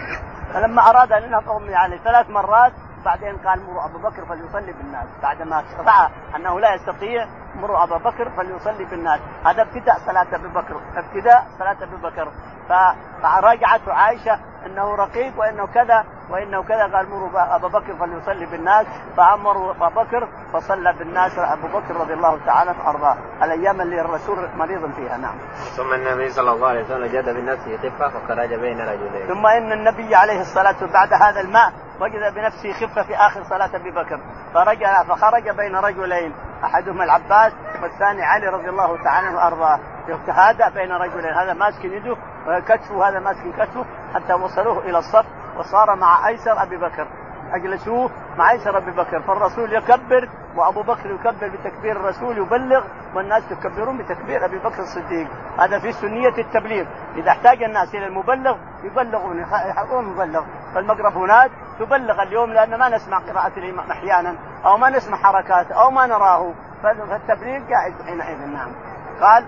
فلما 0.53 0.89
أراد 0.89 1.11
أن 1.11 1.23
ينهضهم 1.23 1.69
يعني 1.69 1.97
ثلاث 1.97 2.29
مرات 2.29 2.73
بعدين 3.05 3.37
قال 3.37 3.63
مروا 3.63 3.85
أبو 3.85 3.97
بكر 3.97 4.25
فليصلي 4.25 4.73
بالناس 4.73 5.07
بعد 5.21 5.41
ما 5.41 5.59
استطاع 5.59 6.09
أنه 6.35 6.59
لا 6.59 6.73
يستطيع 6.75 7.27
مروا 7.55 7.83
أبا 7.83 7.97
بكر 7.97 8.29
فليصلي 8.29 8.85
بالناس 8.85 9.19
هذا 9.45 9.61
ابتداء 9.61 9.97
صلاة 10.05 10.27
أبي 10.33 10.47
بكر 10.47 10.81
ابتداء 10.95 11.47
صلاة 11.59 11.77
أبي 11.83 11.95
بكر. 11.95 12.27
فراجعته 13.21 13.93
عائشة 13.93 14.39
إنه 14.65 14.95
رقيق 14.95 15.39
وإنه 15.39 15.67
كذا 15.67 16.03
وإنه 16.29 16.63
كذا. 16.63 16.83
قال 16.95 17.09
مروا 17.09 17.55
أبا 17.55 17.67
بكر 17.67 17.95
فليصلي 17.95 18.45
بالناس 18.45 18.85
فامروا 19.17 19.71
أبا 19.71 19.89
بكر 20.03 20.27
فصلى 20.53 20.93
بالناس 20.93 21.39
أبو 21.39 21.67
بكر 21.67 21.95
رضي 21.95 22.13
الله 22.13 22.45
تعالى 22.45 22.75
أرضاه. 22.87 23.17
الأيام 23.43 23.81
اللي 23.81 24.01
الرسول 24.01 24.49
مريض 24.55 24.91
فيها 24.91 25.17
نعم. 25.17 25.35
ثم 25.77 25.93
النبي 25.93 26.29
صلى 26.29 26.51
الله 26.51 26.67
عليه 26.67 26.83
وسلم 26.83 27.03
وجد 27.03 27.29
بنفسه 27.29 27.77
خفة 27.77 28.09
فخرج 28.09 28.53
بين 28.53 28.81
رجلين. 28.81 29.27
ثم 29.27 29.45
إن 29.45 29.71
النبي 29.71 30.15
عليه 30.15 30.41
الصلاة 30.41 30.67
والسلام 30.81 30.93
بعد 30.93 31.13
هذا 31.13 31.41
الماء 31.41 31.73
وجد 32.01 32.33
بنفسه 32.33 32.73
خفة 32.73 33.03
في 33.03 33.15
آخر 33.15 33.43
صلاة 33.43 33.75
أبي 33.75 33.91
بكر. 33.91 34.19
فرجع 34.53 35.03
فخرج 35.03 35.49
بين 35.49 35.75
رجلين. 35.75 36.33
أحدهما 36.63 37.03
العباس 37.03 37.48
والثاني 37.81 38.23
علي 38.23 38.47
رضي 38.47 38.69
الله 38.69 39.03
تعالى 39.03 39.27
عنه 39.27 39.37
وارضاه 39.37 39.79
يتهادى 40.07 40.75
بين 40.75 40.91
رجلين 40.91 41.33
هذا 41.33 41.53
ماسك 41.53 41.85
يده 41.85 42.15
كتفه 42.47 42.95
وهذا 42.95 43.19
ماسك 43.19 43.43
كتفه 43.57 43.85
حتى 44.13 44.33
وصلوه 44.33 44.79
إلى 44.79 44.97
الصف 44.97 45.25
وصار 45.57 45.95
مع 45.95 46.27
أيسر 46.27 46.63
أبي 46.63 46.77
بكر. 46.77 47.07
أجلسوه 47.53 48.09
مع 48.37 48.51
أيسر 48.51 48.77
أبي 48.77 48.91
بكر. 48.91 49.21
فالرسول 49.21 49.73
يكبر 49.73 50.29
وأبو 50.55 50.81
بكر 50.81 51.11
يكبر 51.11 51.47
بتكبير 51.47 51.95
الرسول 51.97 52.37
يبلغ 52.37 52.83
والناس 53.15 53.51
يكبرون 53.51 53.97
بتكبير 53.97 54.45
أبي 54.45 54.59
بكر 54.59 54.79
الصديق. 54.79 55.27
هذا 55.59 55.79
في 55.79 55.91
سنية 55.91 56.37
التبليغ. 56.37 56.85
إذا 57.15 57.31
احتاج 57.31 57.63
الناس 57.63 57.95
إلى 57.95 58.07
المبلغ 58.07 58.57
يبلغون 58.83 59.39
يحضرون 59.39 60.05
مبلغ 60.05 60.43
فالميكروفونات 60.75 61.51
تبلغ 61.79 62.21
اليوم 62.21 62.53
لأن 62.53 62.79
ما 62.79 62.89
نسمع 62.89 63.17
قراءة 63.17 63.59
الامام 63.59 63.91
أحيانا 63.91 64.35
أو 64.65 64.77
ما 64.77 64.89
نسمع 64.89 65.17
حركات 65.17 65.71
أو 65.71 65.91
ما 65.91 66.05
نراه. 66.05 66.53
فالتبليغ 66.83 67.59
جائز 67.59 68.01
حينئذ 68.05 68.47
نعم. 68.47 68.71
قال 69.21 69.45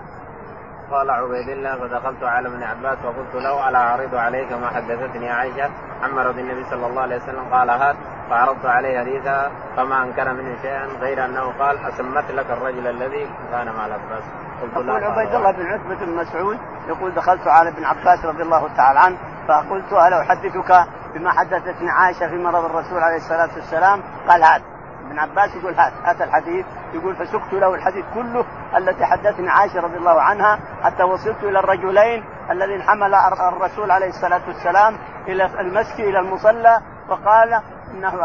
قال 0.90 1.10
عبيد 1.10 1.48
الله 1.48 1.76
فدخلت 1.78 2.22
على 2.22 2.48
ابن 2.48 2.62
عباس 2.62 2.98
وقلت 3.04 3.34
له 3.34 3.68
ألا 3.68 3.78
أعرض 3.78 4.14
عليك 4.14 4.52
ما 4.52 4.68
حدثتني 4.68 5.30
عائشة؟ 5.30 5.70
عن 6.02 6.10
مرض 6.10 6.38
النبي 6.38 6.64
صلى 6.64 6.86
الله 6.86 7.02
عليه 7.02 7.16
وسلم 7.16 7.44
قال 7.52 7.70
هات 7.70 7.96
فعرضت 8.30 8.66
عليه 8.66 9.00
حديثا 9.00 9.50
فما 9.76 10.02
أنكر 10.02 10.32
منه 10.32 10.62
شيئا 10.62 10.86
غير 10.86 11.24
أنه 11.24 11.52
قال 11.58 11.78
أسمت 11.86 12.30
لك 12.30 12.50
الرجل 12.50 12.86
الذي 12.86 13.30
كان 13.50 13.66
مع 13.74 13.86
العباس. 13.86 14.22
قلت 14.62 14.72
يقول 14.72 15.04
عبيد 15.04 15.34
الله 15.34 15.50
بن 15.52 15.66
عتبة 15.66 16.06
بن 16.06 16.16
مسعود 16.16 16.58
يقول 16.88 17.14
دخلت 17.14 17.46
على 17.46 17.68
ابن 17.68 17.84
عباس 17.84 18.24
رضي 18.24 18.42
الله 18.42 18.76
تعالى 18.76 18.98
عنه 19.00 19.16
فقلت 19.48 19.92
ألا 19.92 20.20
أحدثك 20.20 20.86
بما 21.14 21.30
حدثتني 21.30 21.90
عائشة 21.90 22.28
في 22.28 22.36
مرض 22.36 22.64
الرسول 22.64 22.98
عليه 23.02 23.16
الصلاة 23.16 23.50
والسلام؟ 23.56 24.02
قال 24.28 24.42
هات 24.42 24.71
ابن 25.12 25.20
عباس 25.20 25.56
يقول 25.56 25.74
هات 25.74 25.92
هات 26.04 26.22
الحديث 26.22 26.66
يقول 26.94 27.16
فسكت 27.16 27.52
له 27.52 27.74
الحديث 27.74 28.04
كله 28.14 28.44
التي 28.76 29.04
حدثني 29.04 29.50
عائشة 29.50 29.80
رضي 29.80 29.96
الله 29.96 30.20
عنها 30.22 30.58
حتى 30.82 31.02
وصلت 31.02 31.42
إلى 31.42 31.58
الرجلين 31.58 32.24
الذين 32.50 32.82
حمل 32.82 33.14
الرسول 33.48 33.90
عليه 33.90 34.08
الصلاة 34.08 34.40
والسلام 34.46 34.98
إلى 35.28 35.44
المسجد 35.60 36.00
إلى 36.00 36.18
المصلى 36.18 36.80
وقال 37.08 37.60
إنه 37.90 38.22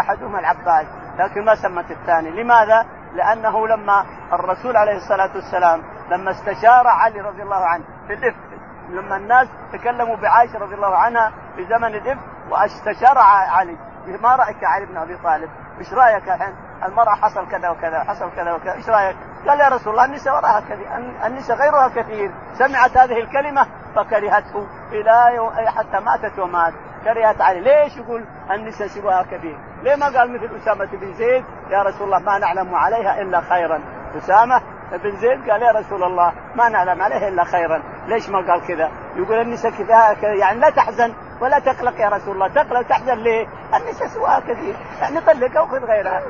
أحدهما 0.00 0.38
العباس 0.38 0.86
لكن 1.18 1.44
ما 1.44 1.54
سمت 1.54 1.90
الثاني 1.90 2.42
لماذا؟ 2.42 2.86
لأنه 3.14 3.68
لما 3.68 4.04
الرسول 4.32 4.76
عليه 4.76 4.96
الصلاة 4.96 5.30
والسلام 5.34 5.82
لما 6.10 6.30
استشار 6.30 6.86
علي 6.86 7.20
رضي 7.20 7.42
الله 7.42 7.66
عنه 7.66 7.84
في 8.06 8.14
الإفك 8.14 8.46
لما 8.90 9.16
الناس 9.16 9.48
تكلموا 9.72 10.16
بعائشة 10.16 10.58
رضي 10.58 10.74
الله 10.74 10.96
عنها 10.96 11.32
في 11.56 11.64
زمن 11.64 11.94
الإفك 11.94 12.20
واستشار 12.50 13.18
علي 13.18 13.76
ما 14.22 14.36
رأيك 14.36 14.64
علي 14.64 14.86
بن 14.86 14.96
أبي 14.96 15.16
طالب؟ 15.16 15.50
إيش 15.78 15.92
رأيك 15.92 16.28
الحين؟ 16.28 16.54
المرأة 16.84 17.14
حصل 17.14 17.48
كذا 17.48 17.68
وكذا 17.68 18.04
حصل 18.04 18.30
كذا 18.36 18.52
وكذا 18.52 18.72
إيش 18.72 18.88
رأيك؟ 18.88 19.16
قال 19.48 19.60
يا 19.60 19.68
رسول 19.68 19.92
الله 19.92 20.04
النساء 20.04 20.34
وراها 20.34 20.60
كثير 20.60 20.96
النساء 21.26 21.56
غيرها 21.56 21.88
كثير. 21.88 22.30
سمعت 22.54 22.96
هذه 22.96 23.18
الكلمة؟ 23.18 23.66
فكرهته 23.96 24.66
إلى 24.92 25.70
حتى 25.76 26.00
ماتت 26.00 26.38
ومات. 26.38 26.72
كرهت 27.04 27.40
عليه. 27.40 27.60
ليش 27.60 27.96
يقول 27.96 28.24
النساء 28.50 28.88
سواها 28.88 29.22
كثير 29.22 29.58
ليه 29.82 29.96
ما 29.96 30.06
قال 30.06 30.32
مثل 30.32 30.56
أسامة 30.56 30.86
بن 30.86 31.12
زيد؟ 31.12 31.44
يا 31.70 31.82
رسول 31.82 32.06
الله 32.06 32.18
ما 32.18 32.38
نعلم 32.38 32.74
عليها 32.74 33.20
إلا 33.20 33.40
خيرا. 33.40 33.80
أسامة 34.18 34.60
بن 34.92 35.16
زيد 35.16 35.50
قال 35.50 35.62
يا 35.62 35.72
رسول 35.72 36.04
الله 36.04 36.32
ما 36.54 36.68
نعلم 36.68 37.02
عليها 37.02 37.28
إلا 37.28 37.44
خيرا. 37.44 37.82
ليش 38.06 38.28
ما 38.28 38.38
قال 38.38 38.66
كذا؟ 38.66 38.90
يقول 39.16 39.40
النساء 39.40 39.72
كذا 39.72 40.34
يعني 40.34 40.60
لا 40.60 40.70
تحزن. 40.70 41.14
ولا 41.40 41.58
تقلق 41.58 42.00
يا 42.00 42.08
رسول 42.08 42.34
الله 42.34 42.48
تقلق 42.48 42.82
تحزن 42.82 43.14
ليه؟ 43.14 43.46
النساء 43.74 44.08
سواها 44.08 44.40
كثير 44.40 44.76
يعني 45.00 45.20
طلقها 45.20 45.60
وخذ 45.60 45.84
غيرها 45.84 46.22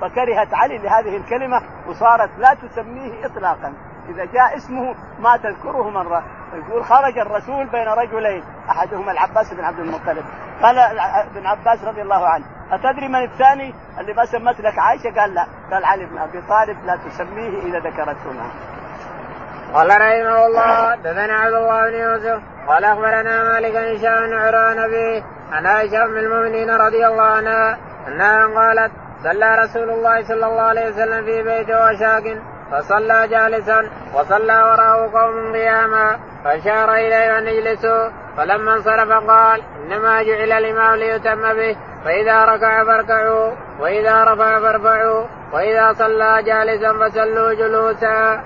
فكرهت 0.00 0.54
علي 0.54 0.78
لهذه 0.78 1.16
الكلمة 1.16 1.62
وصارت 1.86 2.30
لا 2.38 2.54
تسميه 2.54 3.26
اطلاقا. 3.26 3.72
إذا 4.08 4.24
جاء 4.24 4.56
اسمه 4.56 4.94
ما 5.20 5.36
تذكره 5.36 5.90
مرة. 5.90 6.24
يقول 6.54 6.84
خرج 6.84 7.18
الرسول 7.18 7.66
بين 7.66 7.88
رجلين 7.88 8.44
أحدهما 8.70 9.12
العباس 9.12 9.54
بن 9.54 9.64
عبد 9.64 9.78
المطلب. 9.78 10.24
قال 10.62 10.78
ابن 10.78 11.46
عباس 11.46 11.84
رضي 11.84 12.02
الله 12.02 12.28
عنه 12.28 12.44
أتدري 12.72 13.08
من 13.08 13.24
الثاني؟ 13.24 13.74
اللي 13.98 14.12
ما 14.12 14.24
سمت 14.24 14.60
لك 14.60 14.78
عائشة؟ 14.78 15.20
قال 15.20 15.34
لا. 15.34 15.46
قال 15.72 15.84
علي 15.84 16.06
بن 16.06 16.18
أبي 16.18 16.42
طالب 16.48 16.84
لا 16.84 16.96
تسميه 16.96 17.62
إذا 17.62 17.78
ذكرته 17.78 18.32
نعم 18.32 18.50
قال 19.74 19.88
رحمه 19.88 20.46
الله 20.46 20.94
دثنا 20.96 21.34
عبد 21.34 21.54
الله 21.54 21.90
بن 21.90 21.94
يوسف 21.94 22.55
قال 22.66 22.84
أخبرنا 22.84 23.44
مالك 23.44 23.76
هشام 23.76 24.26
بن 24.26 24.34
عران 24.34 24.90
به 24.90 25.24
عن 25.52 25.66
عائشة 25.66 26.04
أم 26.04 26.16
المؤمنين 26.16 26.70
رضي 26.70 27.06
الله 27.06 27.22
عنها 27.22 27.78
أنها 28.08 28.46
قالت 28.46 28.92
صلى 29.22 29.54
رسول 29.54 29.90
الله 29.90 30.22
صلى 30.22 30.46
الله 30.46 30.62
عليه 30.62 30.90
وسلم 30.90 31.24
في 31.24 31.42
بيت 31.42 31.70
وشاك 31.70 32.42
فصلى 32.72 33.28
جالسا 33.28 33.90
وصلى 34.14 34.52
وراءه 34.52 35.10
قوم 35.18 35.52
قياما 35.52 36.18
فأشار 36.44 36.94
اليه 36.94 37.38
أن 37.38 37.46
اجلسوا 37.48 38.08
فلما 38.36 38.74
انصرف 38.74 39.30
قال 39.30 39.62
إنما 39.76 40.22
جعل 40.22 40.52
الإمام 40.52 40.94
ليتم 40.94 41.42
به 41.52 41.76
فإذا 42.04 42.44
ركع 42.44 42.84
فاركعوا 42.84 43.52
وإذا 43.80 44.24
رفع 44.24 44.60
فارفعوا 44.60 45.24
وإذا 45.52 45.92
صلى 45.92 46.42
جالسا 46.42 46.92
فصلوا 46.92 47.54
جلوسا. 47.54 48.40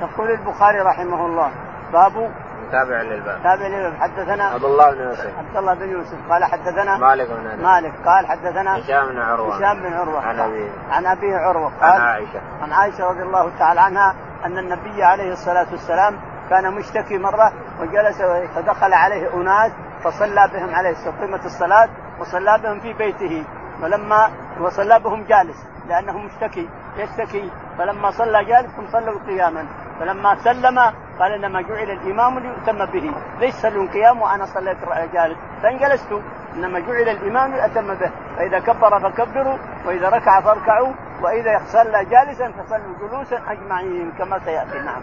يقول 0.00 0.30
البخاري 0.30 0.80
رحمه 0.80 1.26
الله 1.26 1.50
باب 1.92 2.30
تابع 2.72 3.02
للباب. 3.02 3.42
تابع 3.42 3.66
للباب. 3.66 4.00
حدثنا 4.00 4.44
عبد 4.44 4.64
الله 4.64 4.90
بن 4.90 5.00
يوسف. 5.00 5.38
عبد 5.38 5.56
الله 5.56 5.74
بن 5.74 5.88
يوسف. 5.88 6.30
قال 6.30 6.44
حدثنا 6.44 6.98
مالك 6.98 7.28
بن 7.30 7.46
انس 7.46 7.62
مالك. 7.62 7.92
قال 8.04 8.26
حدثنا 8.26 8.78
هشام 8.78 9.08
بن 9.08 9.18
عروة. 9.18 9.56
هشام 9.56 9.80
بن 9.80 9.92
عروة. 9.92 10.26
عن 10.26 10.40
ابيه 10.40 10.70
عن 10.90 11.06
ابيه 11.06 11.36
عروة. 11.36 11.72
عن 11.80 11.92
قال 11.92 12.00
عائشة. 12.00 12.40
عن 12.62 12.72
عائشة 12.72 13.04
رضي 13.10 13.22
الله 13.22 13.50
تعالى 13.58 13.80
عنها 13.80 14.14
أن 14.44 14.58
النبي 14.58 15.04
عليه 15.04 15.32
الصلاة 15.32 15.66
والسلام 15.70 16.16
كان 16.50 16.74
مشتكي 16.74 17.18
مرة 17.18 17.52
وجلس 17.80 18.22
فدخل 18.54 18.92
عليه 18.92 19.34
أناس 19.34 19.72
فصلى 20.04 20.50
بهم 20.52 20.74
عليه 20.74 20.94
قيمة 21.20 21.44
الصلاة 21.44 21.88
وصلى 22.20 22.58
بهم 22.62 22.80
في 22.80 22.92
بيته. 22.92 23.44
ولما 23.82 24.30
وصلى 24.60 25.00
بهم 25.00 25.24
جالس 25.24 25.66
لأنه 25.88 26.18
مشتكي. 26.18 26.68
يشتكي. 26.96 27.50
فلما 27.78 28.10
صلى 28.10 28.44
جالس 28.44 28.70
صلوا 28.92 29.20
قياما. 29.26 29.66
فلما 30.00 30.34
سلم 30.34 30.78
قال 31.20 31.32
إنما 31.32 31.62
جعل 31.62 31.90
الإمام 31.90 32.38
ليؤتم 32.38 32.84
به. 32.92 33.14
ليس 33.40 33.62
صلوا 33.62 33.86
قيام 33.92 34.22
وأنا 34.22 34.46
صليت 34.46 34.78
جالس. 35.12 35.38
فان 35.62 35.78
جلست 35.78 36.12
إنما 36.56 36.78
جعل 36.80 37.08
الإمام 37.08 37.54
ليؤتم 37.54 37.94
به. 37.94 38.10
فإذا 38.36 38.58
كبر 38.58 39.00
فكبروا 39.00 39.58
وإذا 39.86 40.08
ركع 40.08 40.40
فاركعوا 40.40 40.92
وإذا 41.22 41.60
صلى 41.66 42.04
جالسا 42.04 42.52
فصلوا 42.52 43.08
جلوسا 43.08 43.42
أجمعين 43.48 44.12
كما 44.18 44.38
سيأتي. 44.38 44.78
نعم. 44.78 45.02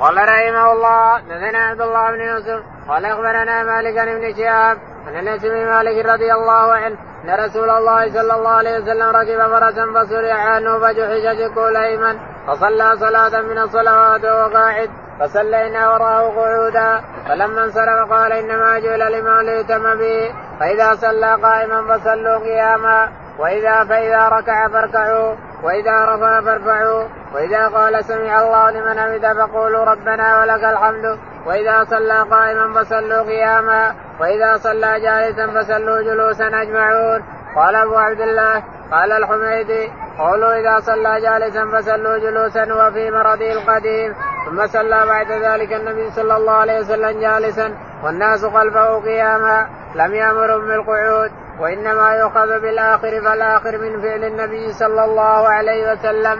قال 0.00 0.16
رحمه 0.16 0.72
الله 0.72 1.20
دثنا 1.20 1.58
عبد 1.58 1.80
الله 1.80 2.10
بن 2.10 2.20
يوسف. 2.20 2.64
قال 2.88 3.04
أخبرنا 3.04 3.62
مالك 3.62 3.94
بن 3.94 4.34
شهاب. 4.38 4.78
عن 5.06 5.26
أنس 5.26 5.42
بن 5.42 5.66
مالك 5.66 6.06
رضي 6.06 6.32
الله 6.32 6.72
عنه. 6.72 6.96
إن 7.24 7.44
رسول 7.44 7.70
الله 7.70 8.12
صلى 8.12 8.34
الله 8.34 8.50
عليه 8.50 8.78
وسلم 8.78 9.08
ركب 9.08 9.40
فرسا 9.52 9.84
فسرع 9.94 10.34
عنه 10.34 10.78
فجحش 10.78 11.24
شقه 11.38 11.68
الايمن 11.68 12.18
فصلى 12.46 12.96
صلاة 12.96 13.40
من 13.40 13.58
الصلوات 13.58 14.24
وهو 14.24 14.52
قاعد. 14.56 14.90
فصلينا 15.20 15.90
وراءه 15.90 16.28
قعودا 16.36 17.00
فلما 17.28 17.64
انصرف 17.64 18.12
قال 18.12 18.32
إنما 18.32 18.78
جعل 18.78 19.02
الامام 19.02 19.40
ليتم 19.46 19.94
به 19.94 20.34
فإذا 20.60 20.94
صلى 20.94 21.34
قائما 21.42 21.96
فصلوا 21.96 22.38
قياما 22.38 23.08
وإذا 23.38 23.84
فإذا 23.84 24.28
ركع 24.28 24.68
فاركعوا 24.68 25.34
وإذا 25.62 26.04
رفع 26.04 26.40
فارفعوا 26.40 27.04
وإذا 27.34 27.68
قال 27.68 28.04
سمع 28.04 28.42
الله 28.42 28.70
لمن 28.70 29.00
حمد 29.00 29.36
فقولوا 29.36 29.84
ربنا 29.84 30.40
ولك 30.40 30.64
الحمد 30.64 31.18
وإذا 31.46 31.84
صلى 31.84 32.18
قائما 32.30 32.82
فصلوا 32.82 33.22
قياما 33.22 33.94
وإذا 34.20 34.56
صلى 34.56 35.00
جالسا 35.00 35.46
فصلوا 35.46 36.02
جلوسا 36.02 36.46
أجمعون. 36.62 37.39
قال 37.56 37.74
أبو 37.74 37.96
عبد 37.96 38.20
الله 38.20 38.62
قال 38.92 39.12
الحميدي 39.12 39.92
قولوا 40.18 40.52
إذا 40.60 40.80
صلى 40.80 41.20
جالسا 41.20 41.64
فصلوا 41.72 42.18
جلوسا 42.18 42.74
وفي 42.74 43.10
مرضه 43.10 43.52
القديم 43.52 44.14
ثم 44.46 44.66
صلى 44.66 45.06
بعد 45.06 45.32
ذلك 45.32 45.72
النبي 45.72 46.10
صلى 46.10 46.36
الله 46.36 46.52
عليه 46.52 46.78
وسلم 46.80 47.20
جالسا 47.20 47.74
والناس 48.04 48.44
خلفه 48.44 49.00
قياما 49.00 49.68
لم 49.94 50.14
يامرهم 50.14 50.66
بالقعود 50.66 51.30
وإنما 51.60 52.14
يؤخذ 52.14 52.60
بالآخر 52.60 53.20
فالآخر 53.24 53.78
من 53.78 54.00
فعل 54.02 54.24
النبي 54.24 54.72
صلى 54.72 55.04
الله 55.04 55.48
عليه 55.48 55.92
وسلم. 55.92 56.38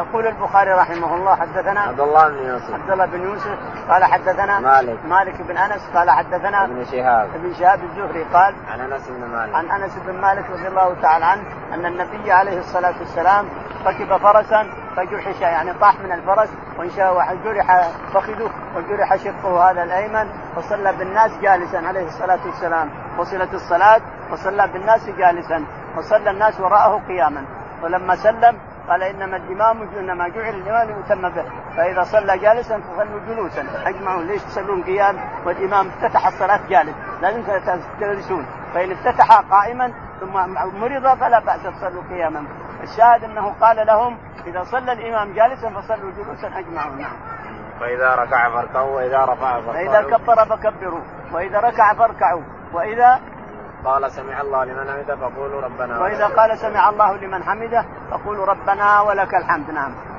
يقول 0.00 0.26
البخاري 0.26 0.72
رحمه 0.72 1.14
الله 1.14 1.36
حدثنا 1.36 1.80
عبد 1.80 2.00
الله 2.00 2.28
بن 2.28 2.46
يوسف. 2.46 2.74
عبد 2.74 2.90
الله 2.90 3.06
بن 3.06 3.22
يوسف 3.22 3.58
قال 3.90 4.04
حدثنا 4.04 4.60
مالك. 4.60 5.04
مالك 5.04 5.42
بن 5.42 5.56
أنس 5.56 5.90
قال 5.94 6.10
حدثنا 6.10 6.64
ابن 6.64 6.84
شهاب. 6.84 7.28
ابن 7.34 7.54
شهاب 7.54 7.80
الزهري 7.84 8.24
قال 8.24 8.54
عن 8.68 8.80
أنس 8.80 9.08
بن 9.08 9.24
مالك. 9.26 9.54
عن 9.54 9.70
أنس 9.70 9.98
بن 10.06 10.20
مالك 10.20 10.50
رضي 10.50 10.68
الله 10.68 11.00
تعالى 11.02 11.24
عنه 11.24 11.42
أن 11.74 11.86
النبي 11.86 12.32
عليه 12.32 12.58
الصلاة 12.58 12.94
والسلام 13.00 13.46
ركب 13.86 14.16
فرسا 14.16 14.66
فجرح 14.96 15.40
يعني 15.40 15.72
طاح 15.72 16.00
من 16.00 16.12
الفرس 16.12 16.48
وجرح 16.78 17.90
فخذه 18.14 18.50
وجرح 18.76 19.16
شقه 19.16 19.70
هذا 19.70 19.82
الأيمن 19.82 20.30
وصلى 20.56 20.92
بالناس 20.92 21.38
جالسا 21.42 21.76
عليه 21.76 22.06
الصلاة 22.06 22.40
والسلام. 22.46 22.90
وصلت 23.18 23.54
الصلاة 23.54 24.00
وصلى 24.32 24.68
بالناس 24.68 25.10
جالسا 25.10 25.64
وصلى 25.96 26.30
الناس 26.30 26.60
وراءه 26.60 27.00
قياما. 27.08 27.44
ولما 27.82 28.16
سلم 28.16 28.58
قال 28.90 29.02
إنما 29.02 29.36
الامام 29.36 29.88
إنما 29.98 30.28
جعل 30.28 30.54
الامام 30.54 30.88
ليتم 30.88 31.28
به. 31.28 31.44
فإذا 31.76 32.02
صلى 32.02 32.38
جالسا 32.38 32.80
فصلوا 32.80 33.20
جلوسا. 33.28 33.66
أجمعوا 33.86 34.22
ليش 34.22 34.42
تصلون 34.42 34.82
قيام 34.82 35.16
والإمام 35.46 35.88
افتتح 35.88 36.26
الصلاة 36.26 36.60
جالس؟ 36.68 36.94
لازم 37.22 37.42
تجلسون. 38.00 38.46
فإن 38.74 38.92
افتتح 38.92 39.40
قائما 39.40 39.92
ثم 40.20 40.32
مرض 40.80 41.18
فلا 41.18 41.38
بأس 41.38 41.62
تصلوا 41.62 42.02
قياما. 42.10 42.44
الشاهد 42.82 43.24
أنه 43.24 43.54
قال 43.60 43.86
لهم 43.86 44.18
إذا 44.46 44.62
صلى 44.62 44.92
الإمام 44.92 45.32
جالسا 45.32 45.70
فصلوا 45.70 46.10
جلوسا 46.10 46.58
أجمعوا. 46.58 46.94
نعم. 46.94 47.16
فإذا 47.80 48.14
ركع 48.14 48.50
فاركعوا 48.50 48.96
وإذا 48.96 49.24
رفع 49.24 49.60
فارفعوا 49.60 49.72
فإذا 49.72 50.02
كبر 50.02 50.44
فكبروا 50.44 51.00
وإذا 51.32 51.60
ركع 51.60 51.94
فاركعوا 51.94 52.42
وإذا 52.72 53.20
قال 53.84 54.10
سمع 54.10 54.40
الله 54.40 54.64
لمن 54.64 54.90
حمده 54.90 55.16
فقولوا 55.16 55.60
ربنا 55.60 56.00
وإذا 56.00 56.26
قال 56.26 56.58
سمع 56.58 56.88
الله 56.88 57.16
لمن 57.16 57.42
حمده 57.42 57.84
فقولوا 58.10 58.46
ربنا 58.46 59.00
ولك 59.00 59.34
الحمد. 59.34 59.70
نعم. 59.70 60.09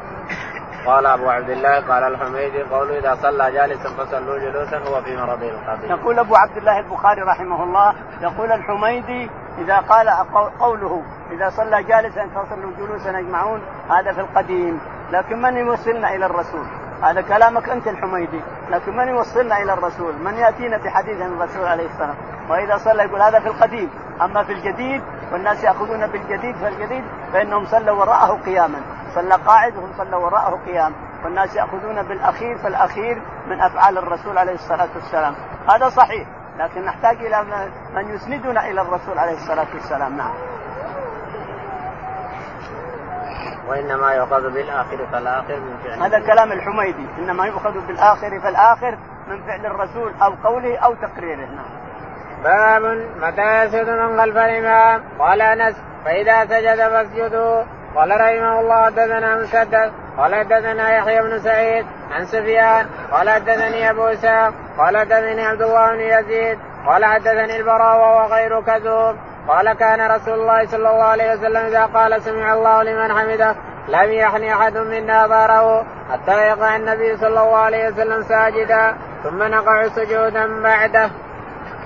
قال 0.86 1.06
أبو 1.06 1.30
عبد 1.30 1.50
الله 1.50 1.80
قال 1.80 2.04
الحميدي 2.04 2.64
قولوا 2.64 2.98
إذا 2.98 3.16
صلى 3.16 3.52
جالسا 3.52 3.90
فصلوا 3.90 4.38
جلوسا 4.40 4.78
هو 4.78 5.02
في 5.02 5.18
مرضه 5.18 5.50
القديم. 5.50 5.90
يقول 5.92 6.20
أبو 6.20 6.36
عبد 6.36 6.58
الله 6.58 6.80
البخاري 6.80 7.22
رحمه 7.22 7.64
الله 7.64 7.94
يقول 8.22 8.52
الحميدي 8.52 9.30
إذا 9.58 9.78
قال 9.78 10.10
قوله 10.60 11.04
إذا 11.32 11.50
صلى 11.50 11.84
جالسا 11.84 12.28
فصلوا 12.28 12.72
جلوسا 12.78 13.20
أجمعون 13.20 13.62
هذا 13.90 14.14
في 14.14 14.22
القديم 14.22 14.80
لكن 15.12 15.42
من 15.42 15.58
يوصلنا 15.58 16.16
إلى 16.16 16.26
الرسول؟ 16.26 16.66
هذا 17.04 17.22
كلامك 17.22 17.70
أنت 17.70 17.88
الحميدي 17.88 18.42
لكن 18.70 18.98
من 18.98 19.08
يوصلنا 19.08 19.62
إلى 19.62 19.74
الرسول؟ 19.74 20.14
من 20.16 20.34
يأتينا 20.34 20.78
بحديث 20.78 21.22
عن 21.22 21.34
الرسول 21.34 21.66
عليه 21.66 21.86
السلام 21.86 22.16
وإذا 22.50 22.78
صلى 22.78 23.04
يقول 23.04 23.22
هذا 23.22 23.40
في 23.40 23.48
القديم 23.48 23.90
أما 24.22 24.44
في 24.44 24.54
الجديد 24.54 25.02
والناس 25.32 25.64
يأخذون 25.64 26.08
بالجديد 26.08 26.56
فالجديد 26.56 27.04
فإنهم 27.34 27.66
صلوا 27.66 28.00
وراءه 28.00 28.40
قياما 28.46 28.82
صلى 29.16 29.36
قاعد 29.36 29.78
وهم 29.78 29.94
صلوا 29.98 30.26
وراءه 30.26 30.60
قيام. 30.66 30.94
والناس 31.24 31.56
يأخذون 31.56 32.04
بالأخير 32.04 32.58
فالأخير 32.58 33.22
من 33.48 33.62
أفعال 33.62 33.98
الرسول 33.98 34.38
عليه 34.38 34.54
الصلاة 34.54 34.90
والسلام. 34.96 35.36
هذا 35.70 35.90
صحيح 35.90 36.28
لكن 36.58 36.86
نحتاج 36.86 37.18
إلى 37.18 37.44
من 37.96 38.16
يسندنا 38.16 38.70
إلى 38.70 38.82
الرسول 38.82 39.20
عليه 39.20 39.34
الصلاة 39.34 39.68
والسلام. 39.74 40.18
نعم. 40.18 40.34
وإنما 43.68 44.12
يؤخذ 44.12 44.54
بالآخر 44.54 45.08
فالآخر 45.12 45.60
من 45.60 45.78
فعل 45.84 46.04
هذا 46.04 46.20
كلام 46.20 46.52
الحميدي. 46.52 47.08
إنما 47.20 47.46
يؤخذ 47.46 47.88
بالآخر 47.88 48.40
فالآخر 48.40 48.98
من 49.28 49.44
فعل 49.44 49.66
الرسول 49.66 50.14
أو 50.22 50.34
قوله 50.44 50.78
أو 50.78 50.94
تقريره. 50.94 51.46
نعم. 51.46 51.82
باب 52.44 52.82
متى 53.22 53.64
يسجد 53.64 53.90
من 53.90 54.18
خلف 54.22 54.38
الإمام؟ 54.38 55.04
قال 55.20 55.42
أنس 55.42 55.76
فإذا 56.06 56.46
سجد 56.46 56.90
فاسجدوا. 56.90 57.64
قال 57.96 58.12
رحمه 58.12 58.60
الله 58.60 58.86
حدثنا 58.86 59.36
مسدد 59.36 59.92
قال 60.18 60.36
حدثنا 60.36 60.98
يحيى 60.98 61.22
بن 61.22 61.40
سعيد 61.40 61.86
عن 62.12 62.26
سفيان 62.26 62.86
قال 63.12 63.30
حدثني 63.30 63.90
أبو 63.90 64.04
إسحاق 64.04 64.54
قال 64.78 64.98
حدثني 64.98 65.46
عبد 65.46 65.62
الله 65.62 65.92
بن 65.92 66.00
يزيد 66.00 66.60
قال 66.88 67.06
حدثني 67.06 67.58
البراء 67.58 68.00
وهو 68.00 68.34
غير 68.34 68.62
كذوب 68.62 69.16
قال 69.48 69.74
كان 69.74 70.12
رسول 70.12 70.34
الله 70.34 70.66
صلى 70.66 70.90
الله 70.90 71.04
عليه 71.04 71.34
وسلم 71.34 71.66
إذا 71.66 71.86
قال 71.86 72.22
سمع 72.22 72.54
الله 72.54 72.84
لمن 72.84 73.18
حمده 73.18 73.56
لم 73.88 74.12
يحن 74.12 74.44
أحد 74.44 74.78
منا 74.78 75.28
ظهره 75.28 75.86
حتى 76.12 76.48
يقع 76.48 76.76
النبي 76.76 77.18
صلى 77.18 77.28
الله 77.28 77.58
عليه 77.58 77.88
وسلم 77.88 78.24
ساجدا 78.24 78.96
ثم 79.24 79.44
نقع 79.44 79.88
سجودا 79.88 80.62
بعده. 80.64 81.10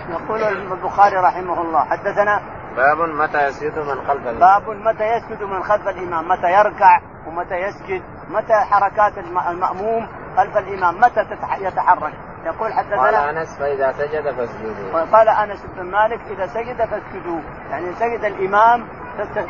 يقول 0.10 0.43
البخاري 0.43 1.16
رحمه 1.16 1.62
الله 1.62 1.86
حدثنا 1.86 2.41
باب 2.76 2.98
متى 2.98 3.48
يسجد 3.48 3.80
من 3.80 4.08
خلف 4.08 4.28
الإمام. 4.28 4.40
باب 4.40 4.70
متى 4.70 5.04
يسجد 5.04 5.44
من 5.44 5.64
خلف 5.64 5.88
الإمام؟ 5.88 6.28
متى 6.28 6.52
يركع 6.52 7.02
ومتى 7.28 7.56
يسجد؟ 7.56 8.02
متى 8.30 8.54
حركات 8.72 9.18
المأموم 9.48 10.08
خلف 10.38 10.58
الإمام؟ 10.58 10.98
متى 10.98 11.26
يتحرك؟ 11.60 12.14
يقول 12.46 12.74
حدثنا 12.74 13.02
قال 13.02 13.16
أنس 13.16 13.58
فإذا 13.60 13.92
سجد 13.92 14.32
فاسجدوا. 14.32 15.02
قال 15.12 15.30
أنس 15.30 15.66
بن 15.76 15.92
مالك 15.92 16.20
إذا 16.32 16.48
سجد 16.48 16.86
فاسجدوا. 16.86 17.40
يعني 17.70 17.94
سجد 17.94 18.26
الإمام 18.26 18.88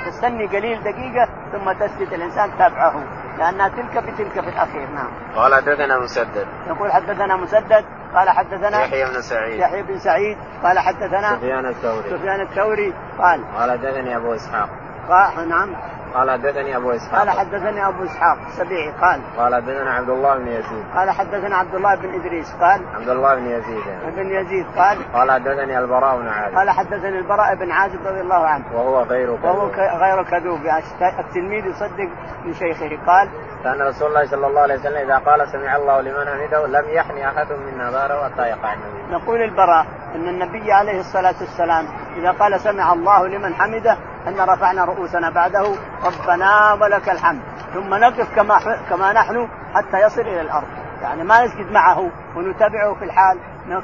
تستني 0.05 0.45
قليل 0.47 0.83
دقيقة 0.83 1.29
ثم 1.51 1.71
تسجد 1.71 2.13
الإنسان 2.13 2.57
تابعه. 2.57 3.03
لانها 3.37 3.67
تلك 3.67 4.03
بتلك 4.03 4.31
في 4.31 4.49
الأخير 4.49 4.89
نعم. 4.89 5.07
قال 5.35 5.55
حدثنا 5.55 5.99
مسدد. 5.99 6.47
يقول 6.67 6.91
حدثنا 6.91 7.35
مسدد 7.35 7.85
قال 8.15 8.29
حدثنا 8.29 8.81
يحيى 8.83 9.05
بن 9.05 9.21
سعيد. 9.21 9.59
يحيى 9.59 9.83
بن 9.83 9.99
سعيد 9.99 10.37
قال 10.63 10.79
حدثنا 10.79 11.35
سفيان 11.35 11.65
الثوري. 11.65 12.09
سفيان 12.09 12.41
الثوري 12.41 12.93
قال. 13.19 13.41
قال 13.57 13.71
حدثني 13.71 14.15
أبو 14.15 14.33
إسحاق. 14.33 14.69
قال 15.09 15.49
نعم. 15.49 15.75
قال 16.13 16.31
حدثني 16.31 16.77
أبو 16.77 16.91
إسحاق. 16.91 17.19
قال 17.19 17.29
حدثني 17.29 17.87
أبو 17.87 18.03
إسحاق 18.03 18.37
السبيعي 18.47 18.91
قال. 18.91 19.21
قال 19.37 19.55
حدثنا 19.55 19.91
عبد 19.91 20.09
الله 20.09 20.37
بن 20.37 20.47
يزيد. 20.47 20.85
قال 20.95 21.09
حدثنا 21.09 21.57
عبد 21.57 21.75
الله 21.75 21.95
بن 21.95 22.13
إدريس 22.13 22.55
قال. 22.61 22.81
عبد 22.95 23.09
الله 23.09 23.35
بن 23.35 23.45
يزيد. 23.45 23.85
يعني. 23.87 24.15
بن 24.15 24.29
يزيد 24.29 24.65
قال. 24.77 25.13
قال 25.13 25.31
حدثني 25.31 25.79
البراء 25.79 26.17
بن 26.17 26.27
عازب. 26.27 26.57
قال 26.57 26.69
حدثني 26.69 27.19
البراء 27.19 27.55
بن 27.55 27.71
عازب 27.71 28.07
رضي 28.07 28.21
الله 28.21 28.47
عنه. 28.47 28.65
وهو 28.73 29.01
غير 29.01 29.37
كذوب. 29.37 29.45
وهو 29.45 29.67
غير 29.75 30.23
كذوب. 30.23 30.65
يعني 30.65 30.83
التلميذ 31.19 31.65
يصدق 31.65 32.09
من 32.45 32.53
شيخه 32.53 33.05
قال. 33.07 33.29
كان 33.63 33.81
رسول 33.81 34.07
الله 34.07 34.25
صلى 34.25 34.47
الله 34.47 34.61
عليه 34.61 34.75
وسلم 34.75 34.97
إذا 34.97 35.17
قال 35.17 35.47
سمع 35.47 35.75
الله 35.75 36.01
لمن 36.01 36.27
حمده 36.27 36.67
لم 36.67 36.89
يحني 36.89 37.27
أحد 37.27 37.47
منا 37.51 37.89
غيره 37.89 38.29
حتى 38.29 38.41
يقع 38.41 38.73
النبي. 38.73 39.13
نقول 39.13 39.41
البراء 39.41 39.85
أن 40.15 40.27
النبي 40.27 40.71
عليه 40.71 40.99
الصلاة 40.99 41.35
والسلام 41.41 41.87
إذا 42.17 42.31
قال 42.31 42.59
سمع 42.59 42.93
الله 42.93 43.27
لمن 43.27 43.53
حمده 43.53 43.97
أن 44.27 44.39
رفعنا 44.39 44.85
رؤوسنا 44.85 45.29
بعده 45.29 45.75
ربنا 46.03 46.73
ولك 46.73 47.09
الحمد. 47.09 47.41
ثم 47.73 47.93
نقف 47.93 48.35
كما 48.35 48.59
كما 48.89 49.13
نحن 49.13 49.47
حتى 49.73 50.01
يصل 50.01 50.21
إلى 50.21 50.41
الأرض. 50.41 50.67
يعني 51.01 51.23
ما 51.23 51.45
نسجد 51.45 51.71
معه 51.71 52.11
ونتابعه 52.35 52.93
في 52.93 53.05
الحال 53.05 53.39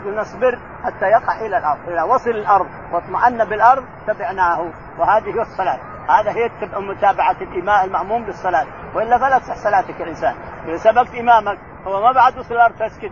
نصبر 0.06 0.60
حتى 0.84 1.06
يقع 1.06 1.46
إلى 1.46 1.58
الأرض 1.58 1.90
اذا 1.90 2.04
وصل 2.04 2.30
الأرض. 2.30 2.68
واطمأن 2.92 3.46
بالأرض 3.46 3.84
تبعناه. 4.08 4.72
وهذه 5.00 5.36
هي 5.36 5.42
الصلاة. 5.42 5.80
هذا 6.10 6.32
هي 6.32 6.50
متابعة 6.78 7.36
الامام 7.42 7.86
المأموم 7.86 8.26
بالصلاة. 8.26 8.66
وإلا 8.96 9.18
فلا 9.18 9.40
تصح 9.40 9.56
صلاتك 9.56 10.02
الانسان 10.02 10.36
إذا 10.68 10.78
سبقت 10.78 11.16
إمامك 11.16 11.58
هو 11.88 12.02
ما 12.02 12.12
بعد 12.12 12.38
وصل 12.38 12.54
الأرض 12.54 12.74
تسكت 12.74 13.12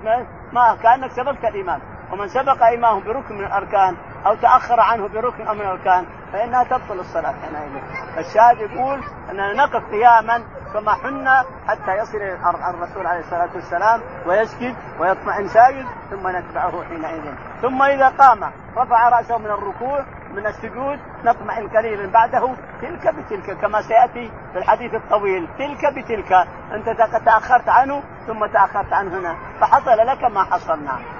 ما 0.54 0.76
كأنك 0.84 1.12
سبقت 1.12 1.46
الإمام. 1.46 1.80
ومن 2.12 2.28
سبق 2.28 2.64
إمامه 2.64 3.00
بركن 3.00 3.36
من 3.36 3.46
الأركان 3.46 3.96
أو 4.26 4.36
تأخر 4.36 4.80
عنه 4.80 5.07
بركن 5.07 5.43
من 5.43 5.61
الأركان 5.61 6.05
فإنها 6.34 6.63
تبطل 6.63 6.99
الصلاة 6.99 7.34
حينئذ. 7.41 7.82
فالشاهد 8.15 8.59
يقول 8.59 9.03
أننا 9.30 9.53
نقف 9.53 9.84
قياما 9.91 10.43
كما 10.74 10.93
حنا 10.93 11.45
حتى 11.67 11.97
يصل 11.97 12.17
إلى 12.17 12.34
الرسول 12.70 13.07
عليه 13.07 13.20
الصلاة 13.20 13.49
والسلام 13.55 14.01
ويسجد 14.28 14.76
ويطمئن 14.99 15.47
ساجد 15.47 15.86
ثم 16.09 16.28
نتبعه 16.28 16.84
حينئذ. 16.84 17.34
ثم 17.61 17.82
إذا 17.84 18.09
قام 18.09 18.51
رفع 18.78 19.09
رأسه 19.09 19.38
من 19.38 19.45
الركوع 19.45 20.05
من 20.34 20.47
السجود 20.47 20.99
نطمئن 21.24 21.67
قليلا 21.67 22.11
بعده 22.11 22.55
تلك 22.82 23.15
بتلك 23.15 23.57
كما 23.61 23.82
سيأتي 23.82 24.32
في 24.53 24.57
الحديث 24.57 24.93
الطويل 24.93 25.47
تلك 25.57 25.93
بتلك. 25.93 26.47
أنت 26.72 26.89
تأخرت 27.26 27.70
عنه 27.70 28.03
ثم 28.28 28.45
تأخرت 28.45 28.93
عنه 28.93 29.20
هنا 29.20 29.36
فحصل 29.61 29.97
لك 29.97 30.24
ما 30.24 30.43
حصل 30.43 30.84
نعم 30.84 31.18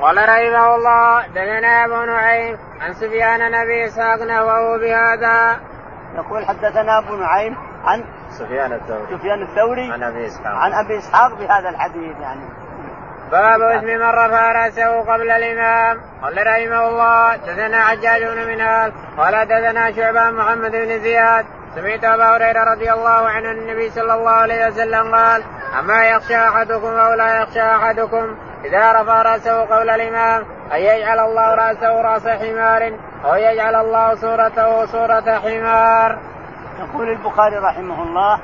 قال 0.00 0.16
رحمه 0.16 0.74
الله 0.74 1.26
دثنا 1.26 1.84
ابو 1.84 2.04
نعيم 2.04 2.58
عن 2.80 2.92
سفيان 2.94 3.50
نبي 3.50 3.84
إسحاق 3.86 4.22
نحوه 4.22 4.78
بهذا. 4.78 5.60
يقول 6.14 6.46
حدثنا 6.46 6.98
ابو 6.98 7.16
نعيم 7.16 7.56
عن 7.84 8.04
سفيان 8.30 8.72
الثوري. 8.72 9.18
سفيان 9.18 9.42
الثوري 9.42 9.92
عن 9.92 10.02
أبي 10.02 10.26
إسحاق. 10.26 10.54
عن 10.54 10.72
أبي 10.72 10.98
إسحاق 10.98 11.34
بهذا 11.34 11.68
الحديث 11.68 12.16
يعني. 12.20 12.48
باب 13.30 13.62
اسم 13.62 13.86
من 13.86 14.02
رفع 14.02 14.52
راسه 14.52 15.00
قبل 15.00 15.30
الإمام. 15.30 16.00
قال 16.22 16.46
رحمه 16.46 16.88
الله 16.88 17.36
دثنا 17.36 17.80
حجاج 17.80 18.24
بن 18.24 18.46
منهال 18.46 18.92
قال 19.16 19.48
دثنا 19.48 19.92
شعبان 19.92 20.34
محمد 20.34 20.70
بن 20.70 20.98
زياد. 20.98 21.46
سمعت 21.74 22.04
أبا 22.04 22.36
هريرة 22.36 22.64
رضي 22.64 22.92
الله 22.92 23.28
عنه 23.28 23.50
النبي 23.50 23.90
صلى 23.90 24.14
الله 24.14 24.30
عليه 24.30 24.66
وسلم 24.66 25.14
قال 25.14 25.42
أما 25.78 26.04
يخشى 26.04 26.36
أحدكم 26.36 26.86
أو 26.86 27.14
لا 27.14 27.42
يخشى 27.42 27.62
أحدكم 27.62 28.36
إذا 28.64 28.92
رفع 28.92 29.22
رأسه 29.22 29.64
قبل 29.64 29.90
الإمام 29.90 30.44
أن 30.72 30.78
يجعل 30.78 31.20
الله 31.20 31.54
رأسه 31.54 32.00
رأس 32.00 32.28
حمار 32.28 32.98
أو 33.24 33.34
يجعل 33.34 33.74
الله 33.74 34.14
صورته 34.14 34.86
صورة 34.86 35.38
حمار. 35.38 36.18
يقول 36.78 37.08
البخاري 37.08 37.56
رحمه 37.56 38.02
الله 38.02 38.40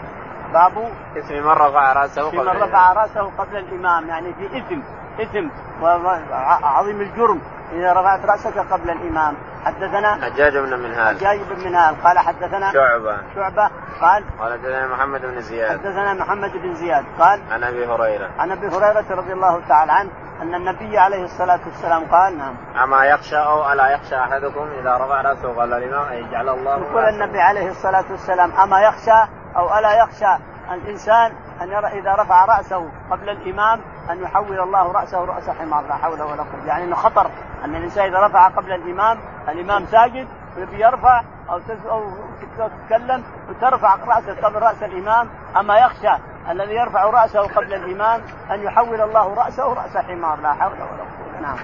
باب 0.53 0.73
اسم 1.17 1.35
من 1.35 1.49
رفع 1.51 1.93
رأسه 1.93 2.29
قبل 2.29 2.57
من 2.57 2.63
رفع 2.63 2.93
رأسه 2.93 3.31
قبل 3.39 3.57
الإمام 3.57 4.09
يعني 4.09 4.35
في 4.35 4.59
اثم 4.59 4.81
اثم 5.21 5.49
عظيم 6.63 7.01
الجرم 7.01 7.41
إذا 7.73 7.93
رفعت 7.93 8.25
رأسك 8.25 8.59
قبل 8.59 8.91
الإمام 8.91 9.37
حدثنا 9.65 10.25
حجاج 10.25 10.59
بن 10.59 10.79
منهال. 10.79 11.17
حجاج 11.17 11.41
بن 11.41 11.65
منهال. 11.65 12.03
قال 12.03 12.19
حدثنا 12.19 12.73
شعبة. 12.73 13.17
شعبة. 13.35 13.71
قال 14.01 14.25
قال 14.41 14.53
حدثنا 14.53 14.87
محمد 14.87 15.21
بن 15.21 15.41
زياد. 15.41 15.71
حدثنا 15.71 16.15
محمد 16.15 16.53
بن 16.53 16.75
زياد. 16.75 17.05
قال 17.19 17.41
عن 17.51 17.65
أبي 17.65 17.87
هريرة. 17.87 18.31
عن 18.39 18.51
أبي 18.53 18.67
هريرة 18.67 19.05
رضي 19.11 19.33
الله 19.33 19.61
تعالى 19.69 19.93
عنه 19.93 20.11
أن 20.43 20.55
النبي 20.55 20.99
عليه 20.99 21.25
الصلاة 21.25 21.61
والسلام 21.67 22.05
قال 22.05 22.39
نعم. 22.39 22.55
أما 22.83 23.05
يخشى 23.05 23.37
أو 23.37 23.73
ألا 23.73 23.89
يخشى 23.89 24.17
أحدكم 24.17 24.69
إذا 24.81 24.97
رفع 24.97 25.21
رأسه 25.21 25.57
قال 25.57 25.73
ان 25.73 25.83
يجعل 26.13 26.49
الله 26.49 26.79
يقول 26.79 27.05
النبي 27.05 27.41
عليه 27.41 27.69
الصلاة 27.69 28.05
والسلام 28.11 28.53
أما 28.53 28.81
يخشى 28.81 29.31
أو 29.57 29.79
ألا 29.79 30.03
يخشى 30.03 30.43
الإنسان 30.73 31.33
أن 31.63 31.69
يرى 31.69 31.87
إذا 31.87 32.15
رفع 32.15 32.45
رأسه 32.45 32.89
قبل 33.11 33.29
الإمام 33.29 33.81
أن 34.11 34.23
يحول 34.23 34.61
الله 34.61 34.93
رأسه 34.93 35.25
رأس 35.25 35.51
حمار 35.51 35.87
لا 35.87 35.95
حول 35.95 36.23
ولا 36.23 36.43
قوة 36.43 36.67
يعني 36.67 36.85
إنه 36.85 36.97
خطر 36.97 37.31
أن 37.65 37.77
الإنسان 37.77 38.05
إذا 38.05 38.27
رفع 38.27 38.49
قبل 38.49 38.73
الإمام 38.73 39.19
الإمام 39.49 39.87
ساجد 39.87 40.29
ويبي 40.57 40.81
يرفع 40.81 41.23
أو 41.51 41.61
تتكلم 42.59 43.25
وترفع 43.49 43.95
رأسه 43.95 44.41
قبل 44.43 44.63
رأس 44.63 44.83
الإمام. 44.83 45.29
أما 45.59 45.79
يخشى 45.79 46.23
الذي 46.51 46.75
يرفع 46.75 47.05
رأسه 47.05 47.41
قبل 47.41 47.75
الإمام 47.75 48.23
أن 48.51 48.63
يحول 48.63 49.01
الله 49.01 49.35
رأسه 49.35 49.75
رأس 49.75 49.97
حمار 49.97 50.41
لا 50.41 50.53
حول 50.53 50.73
ولا 50.73 50.83
قوة. 50.83 51.41
نعم. 51.43 51.57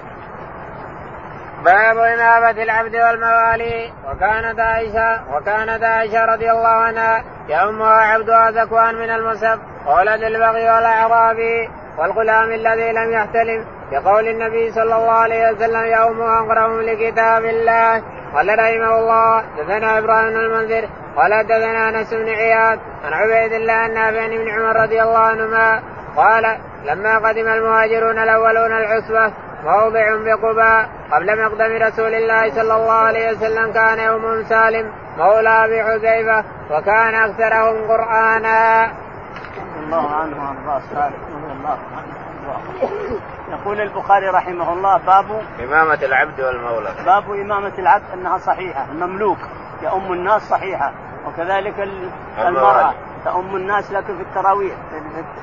باب 1.64 1.98
إنابة 1.98 2.62
العبد 2.62 2.96
والموالي. 2.96 3.92
وكانت 4.06 4.60
عائشة 4.60 5.34
وكانت 5.34 5.84
عائشة 5.84 6.24
رضي 6.24 6.50
الله 6.50 6.68
عنها 6.68 7.24
يأمها 7.48 8.00
عبدها 8.12 8.50
ذكوان 8.50 8.94
من 8.94 9.10
المسب 9.10 9.60
وولد 9.86 10.22
البغي 10.22 10.70
والأعرابي 10.70 11.70
والغلام 11.98 12.52
الذي 12.52 12.92
لم 12.92 13.12
يحتلم 13.12 13.64
بقول 13.92 14.28
النبي 14.28 14.72
صلى 14.72 14.96
الله 14.96 15.12
عليه 15.12 15.50
وسلم 15.50 15.84
يومها 15.84 16.40
أقرأهم 16.40 16.80
لكتاب 16.80 17.44
الله. 17.44 18.02
قال 18.34 18.58
رحمه 18.58 18.98
الله 18.98 19.44
دثنا 19.58 19.98
إبراهيم 19.98 20.36
المنذر 20.36 20.88
قال 21.16 21.46
دثنا 21.46 21.88
أنس 21.88 22.14
بن 22.14 22.28
عياد 22.28 22.78
عن 23.04 23.12
عبيد 23.12 23.52
الله 23.52 23.86
النافع 23.86 24.26
بن 24.26 24.48
عمر 24.50 24.82
رضي 24.82 25.02
الله 25.02 25.18
عنهما 25.18 25.82
قال 26.16 26.58
لما 26.84 27.18
قدم 27.18 27.48
المهاجرون 27.48 28.18
الأولون 28.18 28.72
العصبة 28.72 29.32
موضع 29.64 30.16
بقباء 30.16 30.88
قبل 31.12 31.44
مقدم 31.44 31.86
رسول 31.86 32.14
الله 32.14 32.50
صلى 32.50 32.76
الله 32.76 32.92
عليه 32.92 33.30
وسلم 33.30 33.72
كان 33.72 33.98
يوم 33.98 34.44
سالم 34.44 34.92
مولى 35.18 35.64
ابي 35.64 35.82
حذيفه 35.82 36.44
وكان 36.70 37.14
أكثرهم 37.14 37.88
قرآنا. 37.88 38.84
رضي 38.84 39.84
الله 39.84 40.14
عنه 40.14 40.36
وأرضاه 40.36 40.82
رضي 41.06 41.52
الله 41.52 41.78
عنه 41.96 42.18
يقول 43.48 43.80
البخاري 43.80 44.28
رحمه 44.28 44.72
الله 44.72 44.98
باب 44.98 45.42
إمامة 45.60 45.98
العبد 46.02 46.40
والمولى. 46.40 46.94
باب 47.06 47.30
إمامة 47.30 47.72
العبد 47.78 48.04
أنها 48.14 48.38
صحيحة 48.38 48.84
المملوك 48.92 49.38
يؤم 49.82 50.12
الناس 50.12 50.42
صحيحة 50.42 50.92
وكذلك 51.26 51.88
المرأة. 52.38 52.94
تؤم 53.24 53.56
الناس 53.56 53.92
لكن 53.92 54.16
في 54.16 54.22
التراويح 54.22 54.74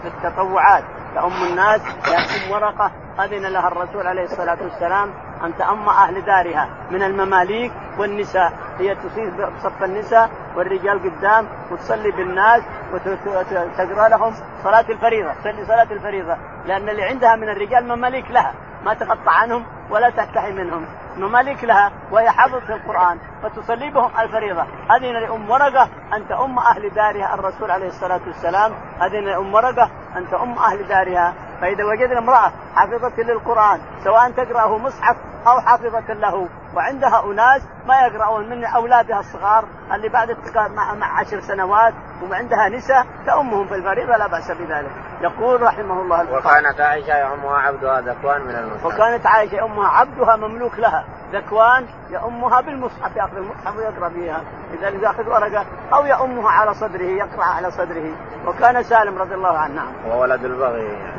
في 0.01 0.07
التطوعات. 0.07 0.83
تؤم 1.15 1.43
الناس 1.43 1.81
لكن 1.81 2.53
ورقة 2.53 2.91
أذن 3.19 3.45
لها 3.45 3.67
الرسول 3.67 4.07
عليه 4.07 4.23
الصلاة 4.23 4.57
والسلام 4.63 5.13
أن 5.43 5.57
تأم 5.57 5.89
أهل 5.89 6.21
دارها 6.21 6.69
من 6.91 7.03
المماليك 7.03 7.71
والنساء 7.99 8.53
هي 8.79 8.95
تصيب 8.95 9.49
صف 9.63 9.83
النساء 9.83 10.29
والرجال 10.55 10.99
قدام 10.99 11.47
وتصلي 11.71 12.11
بالناس 12.11 12.63
وتقرأ 12.93 14.07
لهم 14.07 14.33
صلاة 14.63 14.85
الفريضة 14.89 15.33
تصلي 15.33 15.65
صلاة 15.65 15.87
الفريضة 15.91 16.37
لأن 16.65 16.89
اللي 16.89 17.03
عندها 17.03 17.35
من 17.35 17.49
الرجال 17.49 17.87
مماليك 17.87 18.31
لها 18.31 18.53
ما 18.85 18.93
تقطع 18.93 19.31
عنهم 19.31 19.65
ولا 19.89 20.09
تستحي 20.09 20.51
منهم. 20.51 20.85
مماليك 21.17 21.63
لها 21.63 21.91
وهي 22.11 22.29
حفظت 22.29 22.69
القرآن 22.69 23.17
فتصلي 23.43 23.89
بهم 23.89 24.11
الفريضة 24.19 24.65
أذن 24.91 25.13
لأم 25.13 25.49
ورقة 25.49 25.89
أن 26.13 26.27
تأم 26.27 26.59
أهل 26.59 26.89
دارها 26.89 27.33
الرسول 27.33 27.71
عليه 27.71 27.87
الصلاة 27.87 28.21
والسلام. 28.27 28.71
أذن 29.01 29.23
لأم 29.23 29.53
ورقة 29.53 29.89
أن 30.15 30.29
تأم 30.31 30.57
أهل 30.57 30.87
دارها. 30.87 31.33
فإذا 31.65 31.83
وجدنا 31.83 32.19
امرأة 32.19 32.51
حافظة 32.75 33.23
للقرآن 33.23 33.79
سواء 34.03 34.31
تقرأه 34.31 34.77
مصحف 34.77 35.15
أو 35.47 35.61
حافظة 35.61 36.13
له 36.13 36.49
وعندها 36.75 37.25
أناس 37.25 37.61
ما 37.87 38.01
يقرؤون 38.01 38.49
من 38.49 38.65
أولادها 38.65 39.19
الصغار 39.19 39.65
اللي 39.93 40.09
بعد 40.09 40.37
مع 40.75 41.19
عشر 41.19 41.39
سنوات 41.39 41.93
وعندها 42.29 42.69
نساء 42.69 43.05
تأمهم 43.25 43.67
في 43.67 43.75
الفريضة 43.75 44.17
لا 44.17 44.27
بأس 44.27 44.51
بذلك. 44.51 44.91
يقول 45.21 45.61
رحمه 45.61 46.01
الله 46.01 46.21
البخاري. 46.21 46.65
وكانت 46.65 46.81
عائشة 46.81 47.17
يأمها 47.17 47.57
عبدها 47.57 48.01
ذكوان 48.01 48.41
من 48.41 48.55
المصحف. 48.55 48.85
وكانت 48.85 49.25
عائشة 49.25 49.55
يأمها 49.55 49.87
عبدها 49.87 50.35
مملوك 50.35 50.79
لها. 50.79 51.05
ذكوان 51.33 51.85
يأمها 52.09 52.61
بالمصحف 52.61 53.15
يأخذ 53.15 53.37
المصحف 53.37 53.77
ويقرأ 53.77 54.09
فيها. 54.09 54.41
إذا 54.73 54.89
يأخذ 54.89 55.29
ورقة 55.29 55.65
أو 55.93 56.05
يأمها 56.05 56.51
على 56.51 56.73
صدره 56.73 57.03
يقرأ 57.03 57.43
على 57.43 57.71
صدره. 57.71 58.13
وكان 58.47 58.83
سالم 58.83 59.17
رضي 59.17 59.35
الله 59.35 59.57
عنه. 59.57 59.75
نعم. 59.75 60.11
وولد 60.11 60.45
البغي. 60.45 61.14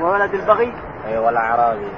وولد 0.00 0.34
البغي. 0.34 0.74
أي 1.06 1.18
والأعرابي 1.18 1.92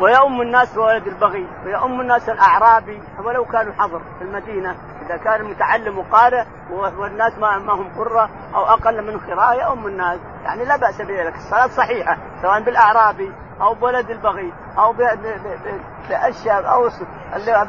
ويؤم 0.00 0.40
الناس 0.42 0.76
وولد 0.76 1.06
البغي. 1.06 1.46
ويؤم 1.64 2.00
الناس 2.00 2.28
الأعرابي. 2.28 3.02
ولو 3.24 3.44
كانوا 3.44 3.72
حضر 3.78 4.00
في 4.18 4.24
المدينة. 4.24 4.76
إذا 5.06 5.16
كان 5.16 5.40
المتعلم 5.40 5.98
وقارئ 5.98 6.44
والناس 6.70 7.38
ما 7.38 7.58
ما 7.58 7.72
هم 7.72 7.88
قرة 7.98 8.30
أو 8.54 8.64
أقل 8.64 9.02
من 9.02 9.18
قراءة 9.18 9.54
يؤم 9.54 9.86
الناس. 9.86 10.18
يعني 10.44 10.64
لا 10.64 10.76
بأس 10.76 11.02
بذلك. 11.02 11.34
الصلاة 11.34 11.66
صحيحة 11.66 12.16
سواء 12.42 12.62
بالأعرابي 12.62 13.32
أو 13.60 13.74
بولد 13.74 14.10
البغي 14.10 14.52
أو 14.78 14.92
بالشاب 14.92 16.64
أو 16.64 16.90
اللي 17.36 17.66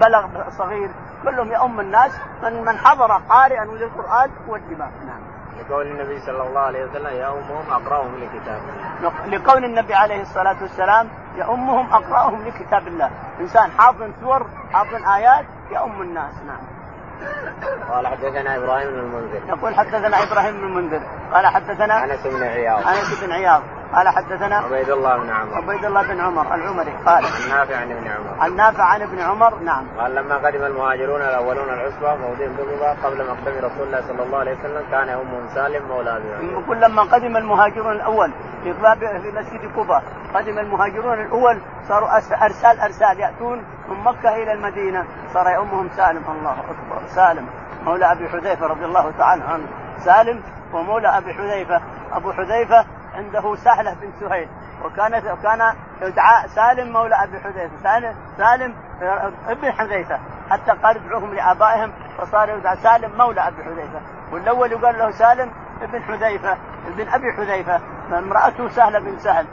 بلغ 0.00 0.50
صغير. 0.58 0.90
كلهم 1.24 1.52
يؤم 1.52 1.80
الناس. 1.80 2.20
من 2.42 2.64
من 2.64 2.78
حضر 2.78 3.12
قارئا 3.28 3.64
للقرآن 3.64 4.30
والجماع 4.48 4.88
نعم. 5.06 5.27
لقول 5.60 5.86
النبي 5.86 6.20
صلى 6.20 6.42
الله 6.42 6.60
عليه 6.60 6.84
وسلم 6.84 7.16
يؤمهم 7.16 7.70
أقرأهم 7.70 8.14
لكتاب 8.14 8.60
الله. 8.68 9.26
لقول 9.26 9.64
النبي 9.64 9.94
عليه 9.94 10.20
الصلاة 10.22 10.56
والسلام 10.62 11.08
يؤمهم 11.36 11.92
أقرأهم 11.92 12.46
لكتاب 12.46 12.86
الله، 12.86 13.10
إنسان 13.40 13.70
حافظ 13.70 14.10
سور 14.20 14.46
حافظ 14.72 15.08
آيات 15.16 15.44
يؤم 15.70 16.02
الناس 16.02 16.34
نعم. 16.46 16.60
قال 17.90 18.06
حدثنا 18.06 18.56
إبراهيم 18.56 18.90
بن 18.90 18.98
المنذر. 18.98 19.40
يقول 19.48 19.74
حدثنا 19.74 20.22
إبراهيم 20.22 20.56
بن 20.56 20.64
المنذر. 20.64 21.00
قال 21.32 21.46
حدثنا 21.46 22.04
أنس 22.04 22.26
بن 22.26 22.42
عياض. 22.42 22.88
أنس 22.88 23.24
بن 23.24 23.32
عياض. 23.32 23.62
قال 23.94 24.08
حدثنا 24.08 24.56
عبيد 24.56 24.90
الله 24.90 25.16
بن 25.16 25.30
عمر. 25.30 25.54
عبيد 25.54 25.84
الله 25.84 26.02
بن 26.02 26.20
عمر 26.20 26.54
العمري 26.54 26.92
قال 27.06 27.24
عن 27.24 27.48
نافع 27.50 27.76
عن 27.76 27.90
ابن 27.92 28.08
عمر. 28.08 28.40
عن 28.40 28.56
نافع 28.56 28.84
عن 28.84 29.02
ابن 29.02 29.18
عمر 29.18 29.58
نعم. 29.58 29.86
قال 29.98 30.14
لما 30.14 30.36
قدم 30.36 30.64
المهاجرون 30.64 31.20
الأولون 31.20 31.68
العصبة 31.68 32.14
موضعهم 32.14 32.56
بقباء 32.56 32.96
قبل 33.04 33.26
مقدم 33.26 33.64
رسول 33.64 33.86
الله 33.86 34.00
صلى 34.00 34.22
الله 34.22 34.38
عليه 34.38 34.52
وسلم 34.58 34.82
كان 34.90 35.08
امهم 35.08 35.48
سالم 35.54 35.88
مولى 35.88 36.16
أبي 36.16 36.52
يقول 36.52 36.80
لما 36.80 37.02
قدم 37.02 37.36
المهاجرون 37.36 37.92
الأول 37.92 38.32
في 38.62 38.74
في 39.22 39.32
مسجد 39.38 39.76
قباء 39.76 40.02
قدم 40.34 40.58
المهاجرون 40.58 41.20
الأول 41.20 41.60
صاروا 41.88 42.16
ارسال 42.16 42.80
أرسال 42.80 43.20
يأتون 43.20 43.64
من 43.88 44.04
مكة 44.04 44.36
إلى 44.36 44.52
المدينة. 44.52 45.04
صار 45.34 45.62
أمهم 45.62 45.88
سالم 45.96 46.22
الله 46.38 46.52
أكبر 46.52 47.06
سالم. 47.06 47.46
مولى 47.84 48.12
أبي 48.12 48.28
حذيفة 48.28 48.66
رضي 48.66 48.84
الله 48.84 49.10
تعالى 49.18 49.44
عنه. 49.44 49.66
سالم 49.98 50.42
ومولى 50.72 51.08
أبي 51.18 51.34
حذيفة. 51.34 51.80
أبو 52.12 52.32
حذيفة 52.32 52.84
عنده 53.18 53.54
سهلة 53.54 53.94
بن 53.94 54.12
سهيل. 54.20 54.48
وكانت 54.84 55.26
كان 55.42 55.74
يدعى 56.02 56.48
سالم 56.48 56.92
مولى 56.92 57.14
أبي 57.14 57.40
حذيفة. 57.40 57.76
سالم 57.82 58.14
سالم 58.36 58.74
ابن 59.48 59.72
حذيفة. 59.72 60.18
حتى 60.50 60.70
قال 60.70 60.96
ادعوهم 60.96 61.34
لآبائهم 61.34 61.92
فصار 62.18 62.48
يدعى 62.48 62.76
سالم 62.76 63.18
مولى 63.18 63.48
أبي 63.48 63.64
حذيفة. 63.64 64.00
والأول 64.32 64.72
يقال 64.72 64.98
له 64.98 65.10
سالم 65.10 65.50
ابن 65.82 66.02
حذيفة 66.02 66.56
ابن 66.86 67.08
أبي 67.08 67.32
حذيفة. 67.32 67.80
امراته 68.18 68.68
سهلة 68.68 68.98
بن 68.98 69.18
سهل. 69.18 69.46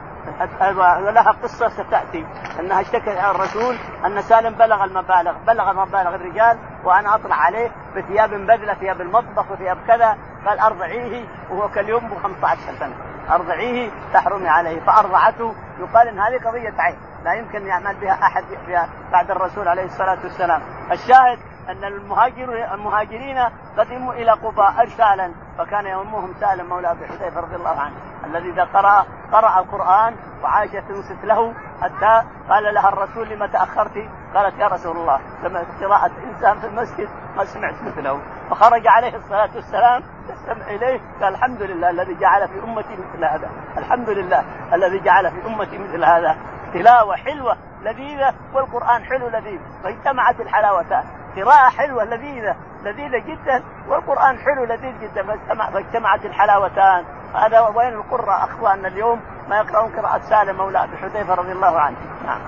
ولها 0.78 1.32
قصة 1.44 1.70
ستأتي. 1.70 2.26
أنها 2.60 2.82
اشتكت 2.82 3.18
على 3.18 3.32
الرسول 3.32 3.76
أن 4.06 4.22
سالم 4.22 4.54
بلغ 4.54 4.84
المبالغ 4.84 5.34
بلغ 5.48 5.74
مبالغ 5.74 6.16
الرجال 6.16 6.58
وأنا 6.84 7.16
أطلع 7.16 7.36
عليه 7.36 7.72
بثياب 7.96 8.30
بذلة 8.30 8.74
ثياب 8.74 9.02
المطبخ 9.02 9.52
وثياب 9.52 9.78
كذا. 9.88 10.18
قال 10.46 10.60
أرضعيه 10.60 11.26
وهو 11.50 11.68
كاليوم 11.68 12.10
ب 12.10 12.18
15 12.24 12.60
سنة. 12.80 12.96
أرضعيه 13.30 13.92
تحرمي 14.14 14.50
عليه. 14.50 14.80
فأرضعته. 14.80 15.56
يقال 15.80 16.08
إن 16.08 16.20
هذه 16.20 16.38
قضية 16.46 16.74
عين. 16.80 16.98
لا 17.24 17.34
يمكن 17.34 17.68
يعمل 17.68 17.96
بها 17.96 18.14
أحد 18.14 18.44
بها 18.68 18.90
بعد 19.12 19.32
الرسول 19.32 19.68
عليه 19.68 19.86
الصلاة 19.86 20.18
والسلام. 20.24 20.62
الشاهد 20.92 21.40
أن 21.70 21.84
المهاجر 21.84 22.74
المهاجرين 22.74 23.38
قدموا 23.78 24.14
إلى 24.14 24.32
قباء 24.32 24.82
ارسالا 24.82 25.32
فكان 25.58 25.86
يؤمهم 25.86 26.34
سالم 26.40 26.70
مولى 26.70 26.92
أبي 26.92 27.08
حذيفة 27.08 27.40
رضي 27.40 27.56
الله 27.56 27.80
عنه 27.80 27.96
الذي 28.26 28.50
إذا 28.50 28.64
قرا 28.64 29.06
قرأ 29.32 29.60
القرآن 29.60 30.16
وعائشه 30.44 30.80
تنصت 30.80 31.26
له 31.26 31.54
حتى 31.82 32.28
قال 32.50 32.74
لها 32.74 32.90
الرسول 32.90 33.30
لما 33.30 33.48
تأخرت؟ 33.48 34.10
قالت 34.36 34.60
يا 34.60 34.68
رسول 34.68 34.98
الله 34.98 35.20
سمعت 35.42 35.66
قراءة 35.82 36.12
إنسان 36.24 36.60
في 36.60 36.68
المسجد 36.68 37.10
ما 37.38 37.46
سمعت 37.46 37.76
مثله 37.84 38.22
فخرج 38.50 38.88
عليه 38.88 39.16
الصلاة 39.16 39.50
والسلام 39.56 40.04
يستمع 40.30 40.68
إليه 40.68 41.00
قال 41.22 41.34
الحمد 41.36 41.62
لله 41.62 41.90
الذي 41.90 42.16
جعل 42.16 42.48
في 42.48 42.64
أمتي 42.64 42.94
مثل 42.94 43.26
هذا 43.26 43.50
الحمد 43.78 44.10
لله 44.10 44.44
الذي 44.74 45.00
جعل 45.00 45.32
في 45.32 45.48
أمتي 45.48 45.78
مثل 45.78 46.04
هذا 46.04 46.38
تلاوة 46.80 47.16
حلوة 47.16 47.58
لذيذة 47.82 48.34
والقرآن 48.54 49.04
حلو 49.04 49.28
لذيذ. 49.28 49.60
فاجتمعت 49.84 50.40
الحلاوتان. 50.40 51.04
قراءة 51.36 51.70
حلوة 51.70 52.04
لذيذة 52.04 52.56
لذيذة 52.84 53.18
جدا 53.18 53.64
والقرآن 53.88 54.38
حلو 54.38 54.64
لذيذ 54.64 55.00
جدا. 55.00 55.24
فاجتمع 55.24 55.70
فاجتمعت 55.70 56.26
الحلاوتان. 56.26 57.06
هذا 57.36 57.60
وين 57.60 57.94
القراء 57.94 58.44
أخواننا 58.44 58.88
اليوم 58.88 59.22
ما 59.50 59.58
يقرؤون 59.58 59.92
قراءة 59.96 60.20
سالم 60.20 60.58
مولى 60.58 60.84
أبي 60.84 60.98
حذيفة 60.98 61.34
رضي 61.34 61.52
الله 61.52 61.80
عنه. 61.80 61.98
نعم. 62.26 62.42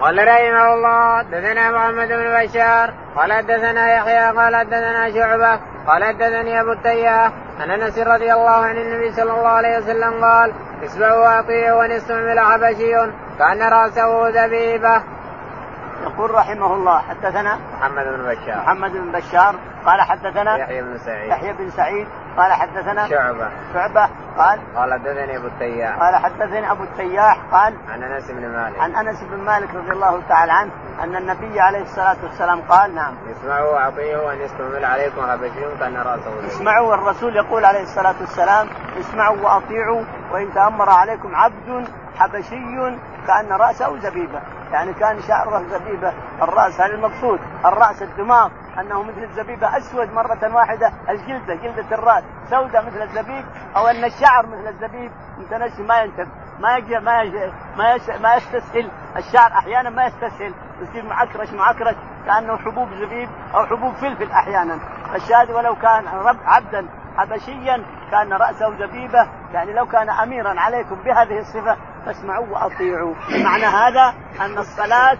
قال 0.00 0.28
رحمه 0.28 0.74
الله 0.74 1.18
حدثنا 1.18 1.70
محمد 1.70 2.08
بن 2.08 2.46
بشار 2.46 2.92
قال 3.16 3.32
حدثنا 3.32 3.92
يحيى 3.92 4.30
قال 4.30 4.56
حدثنا 4.56 5.10
شعبة 5.10 5.60
قال 5.86 6.04
حدثني 6.04 6.60
أبو 6.60 6.72
التياح 6.72 7.32
عن 7.60 7.70
أنس 7.70 7.98
رضي 7.98 8.32
الله 8.32 8.50
عن 8.50 8.76
النبي 8.76 9.12
صلى 9.12 9.30
الله 9.30 9.48
عليه 9.48 9.78
وسلم 9.78 10.24
قال 10.24 10.52
اسمعوا 10.84 11.36
وأطيعوا 11.36 11.84
ونستعمل 11.84 12.40
حبشي 12.40 12.94
كان 13.38 13.62
رأسه 13.62 14.30
زبيبه 14.30 15.02
يقول 16.02 16.30
رحمه 16.30 16.74
الله 16.74 16.98
حدثنا 16.98 17.58
محمد 17.78 18.04
بن 18.04 18.22
بشار. 18.22 18.56
محمد 18.56 18.92
بن 18.92 19.12
بشار 19.12 19.54
قال 19.86 20.00
حدثنا 20.00 20.56
يحيى 20.56 20.82
بن 20.82 20.98
سعيد. 20.98 21.30
يحيى 21.30 21.52
بن 21.52 21.70
سعيد 21.70 22.08
قال 22.36 22.52
حدثنا 22.52 23.08
شعبة. 23.08 23.48
شعبة 23.74 24.08
قال 24.38 24.60
قال 24.76 24.92
حدثني 24.92 25.36
أبو 25.36 25.46
التياح. 25.46 25.98
قال 25.98 26.16
حدثني 26.16 26.70
أبو 26.70 26.82
التياح 26.82 27.38
قال 27.52 27.74
عن 27.88 28.02
أنس 28.02 28.30
بن 28.30 28.48
مالك. 28.48 28.78
عن 28.78 28.94
أنس 28.94 29.22
بن 29.22 29.36
مالك 29.36 29.74
رضي 29.74 29.92
الله 29.92 30.22
تعالى 30.28 30.52
عنه 30.52 30.70
أن 31.00 31.16
النبي 31.16 31.60
عليه 31.60 31.82
الصلاة 31.82 32.16
والسلام 32.22 32.60
قال 32.60 32.94
نعم. 32.94 33.14
اسمعوا 33.30 33.74
وأطيعوا 33.74 34.32
ان 34.32 34.40
يستمل 34.40 34.84
عليكم 34.84 35.30
حبشي 35.30 35.76
كأن 35.80 35.96
راسه 35.96 36.46
اسمعوا 36.46 36.90
والرسول 36.90 37.36
يقول 37.36 37.64
عليه 37.64 37.82
الصلاة 37.82 38.14
والسلام 38.20 38.68
اسمعوا 39.00 39.36
وأطيعوا 39.36 40.04
وإن 40.32 40.54
تأمر 40.54 40.90
عليكم 40.90 41.34
عبد 41.34 41.88
حبشي 42.18 42.98
كأن 43.26 43.52
رأسه 43.52 43.98
زبيبة. 43.98 44.42
يعني 44.72 44.92
كان 44.92 45.22
شعره 45.22 45.62
زبيبة 45.62 46.12
الرأس 46.42 46.80
هذا 46.80 46.94
المقصود؟ 46.94 47.40
الرأس 47.64 48.02
الدماغ 48.02 48.50
أنه 48.80 49.02
مثل 49.02 49.22
الزبيبه 49.22 49.76
أسود 49.76 50.12
مرة 50.12 50.54
واحدة 50.54 50.92
الجلدة 51.08 51.54
جلدة 51.54 51.96
الرأس 51.96 52.24
سوداء 52.50 52.86
مثل 52.86 53.02
الزبيب 53.02 53.44
أو 53.76 53.86
أن 53.86 54.04
الشعر 54.04 54.46
مثل 54.46 54.68
الزبيب 54.68 55.12
متنسي 55.38 55.82
ما 55.82 55.98
ينتبه 56.02 56.28
ما 56.60 56.76
يجي 56.76 56.98
ما 56.98 57.22
يجي 57.22 57.52
ما, 57.76 57.94
يش 57.94 58.10
ما 58.22 58.34
يستسهل. 58.34 58.90
الشعر 59.16 59.52
أحيانا 59.52 59.90
ما 59.90 60.06
يستسهل 60.06 60.54
يصير 60.82 61.04
معكرش 61.04 61.50
معكرش 61.50 61.94
كأنه 62.26 62.56
حبوب 62.56 62.88
زبيب 62.94 63.28
أو 63.54 63.66
حبوب 63.66 63.94
فلفل 63.94 64.30
أحيانا. 64.30 64.78
الشاهد 65.14 65.50
ولو 65.50 65.76
كان 65.76 66.04
رب 66.08 66.38
عبدا 66.44 66.88
حبشيا 67.16 67.84
كان 68.10 68.32
رأسه 68.32 68.78
زبيبة 68.78 69.28
يعني 69.52 69.72
لو 69.72 69.86
كان 69.86 70.10
أميرا 70.10 70.60
عليكم 70.60 70.94
بهذه 70.94 71.38
الصفة 71.38 71.76
فاسمعوا 72.06 72.46
وأطيعوا. 72.46 73.14
معنى 73.44 73.64
هذا 73.64 74.14
أن 74.40 74.58
الصلاة 74.58 75.18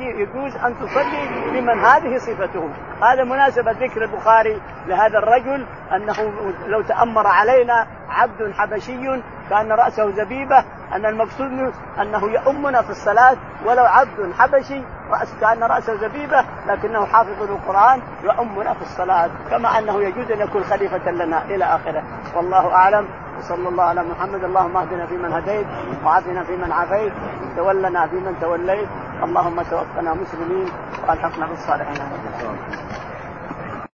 يجوز 0.00 0.56
أن 0.56 0.74
تصلي 0.78 1.60
لمن 1.60 1.78
هذه 1.78 2.16
صفته 2.16 2.70
هذا 3.02 3.24
مناسبة 3.24 3.70
ذكر 3.70 4.04
البخاري 4.04 4.60
لهذا 4.86 5.18
الرجل 5.18 5.66
أنه 5.92 6.32
لو 6.66 6.82
تأمر 6.82 7.26
علينا 7.26 7.86
عبد 8.08 8.52
حبشي 8.52 9.22
كأن 9.50 9.72
رأسه 9.72 10.10
زبيبة 10.10 10.64
أن 10.92 11.06
المقصود 11.06 11.72
أنه 12.00 12.24
يؤمنا 12.30 12.82
في 12.82 12.90
الصلاة 12.90 13.36
ولو 13.66 13.84
عبد 13.84 14.32
حبشي 14.38 14.82
رأس 15.10 15.34
كأن 15.40 15.62
رأسه 15.62 15.94
زبيبة 15.94 16.44
لكنه 16.66 17.06
حافظ 17.06 17.42
للقرآن 17.42 18.02
يؤمنا 18.22 18.74
في 18.74 18.82
الصلاة 18.82 19.30
كما 19.50 19.78
أنه 19.78 20.02
يجوز 20.02 20.30
أن 20.30 20.40
يكون 20.40 20.64
خليفة 20.64 21.10
لنا 21.10 21.44
إلى 21.44 21.64
آخره. 21.64 22.02
والله 22.36 22.74
أعلم. 22.74 23.08
وصلى 23.38 23.68
الله 23.68 23.84
على 23.84 24.02
محمد. 24.02 24.44
اللهم 24.44 24.76
اهدنا 24.76 25.06
فيمن 25.06 25.32
هديت 25.32 25.66
وعافنا 26.04 26.44
فيمن 26.44 26.72
عافيت. 26.72 27.12
وتولنا 27.54 28.06
فيمن 28.06 28.34
توليت. 28.40 28.88
اللهم 29.22 29.62
توفنا 29.62 30.14
مسلمين 30.14 30.68
وألحقنا 31.08 31.46
بالصالحين. 31.46 32.00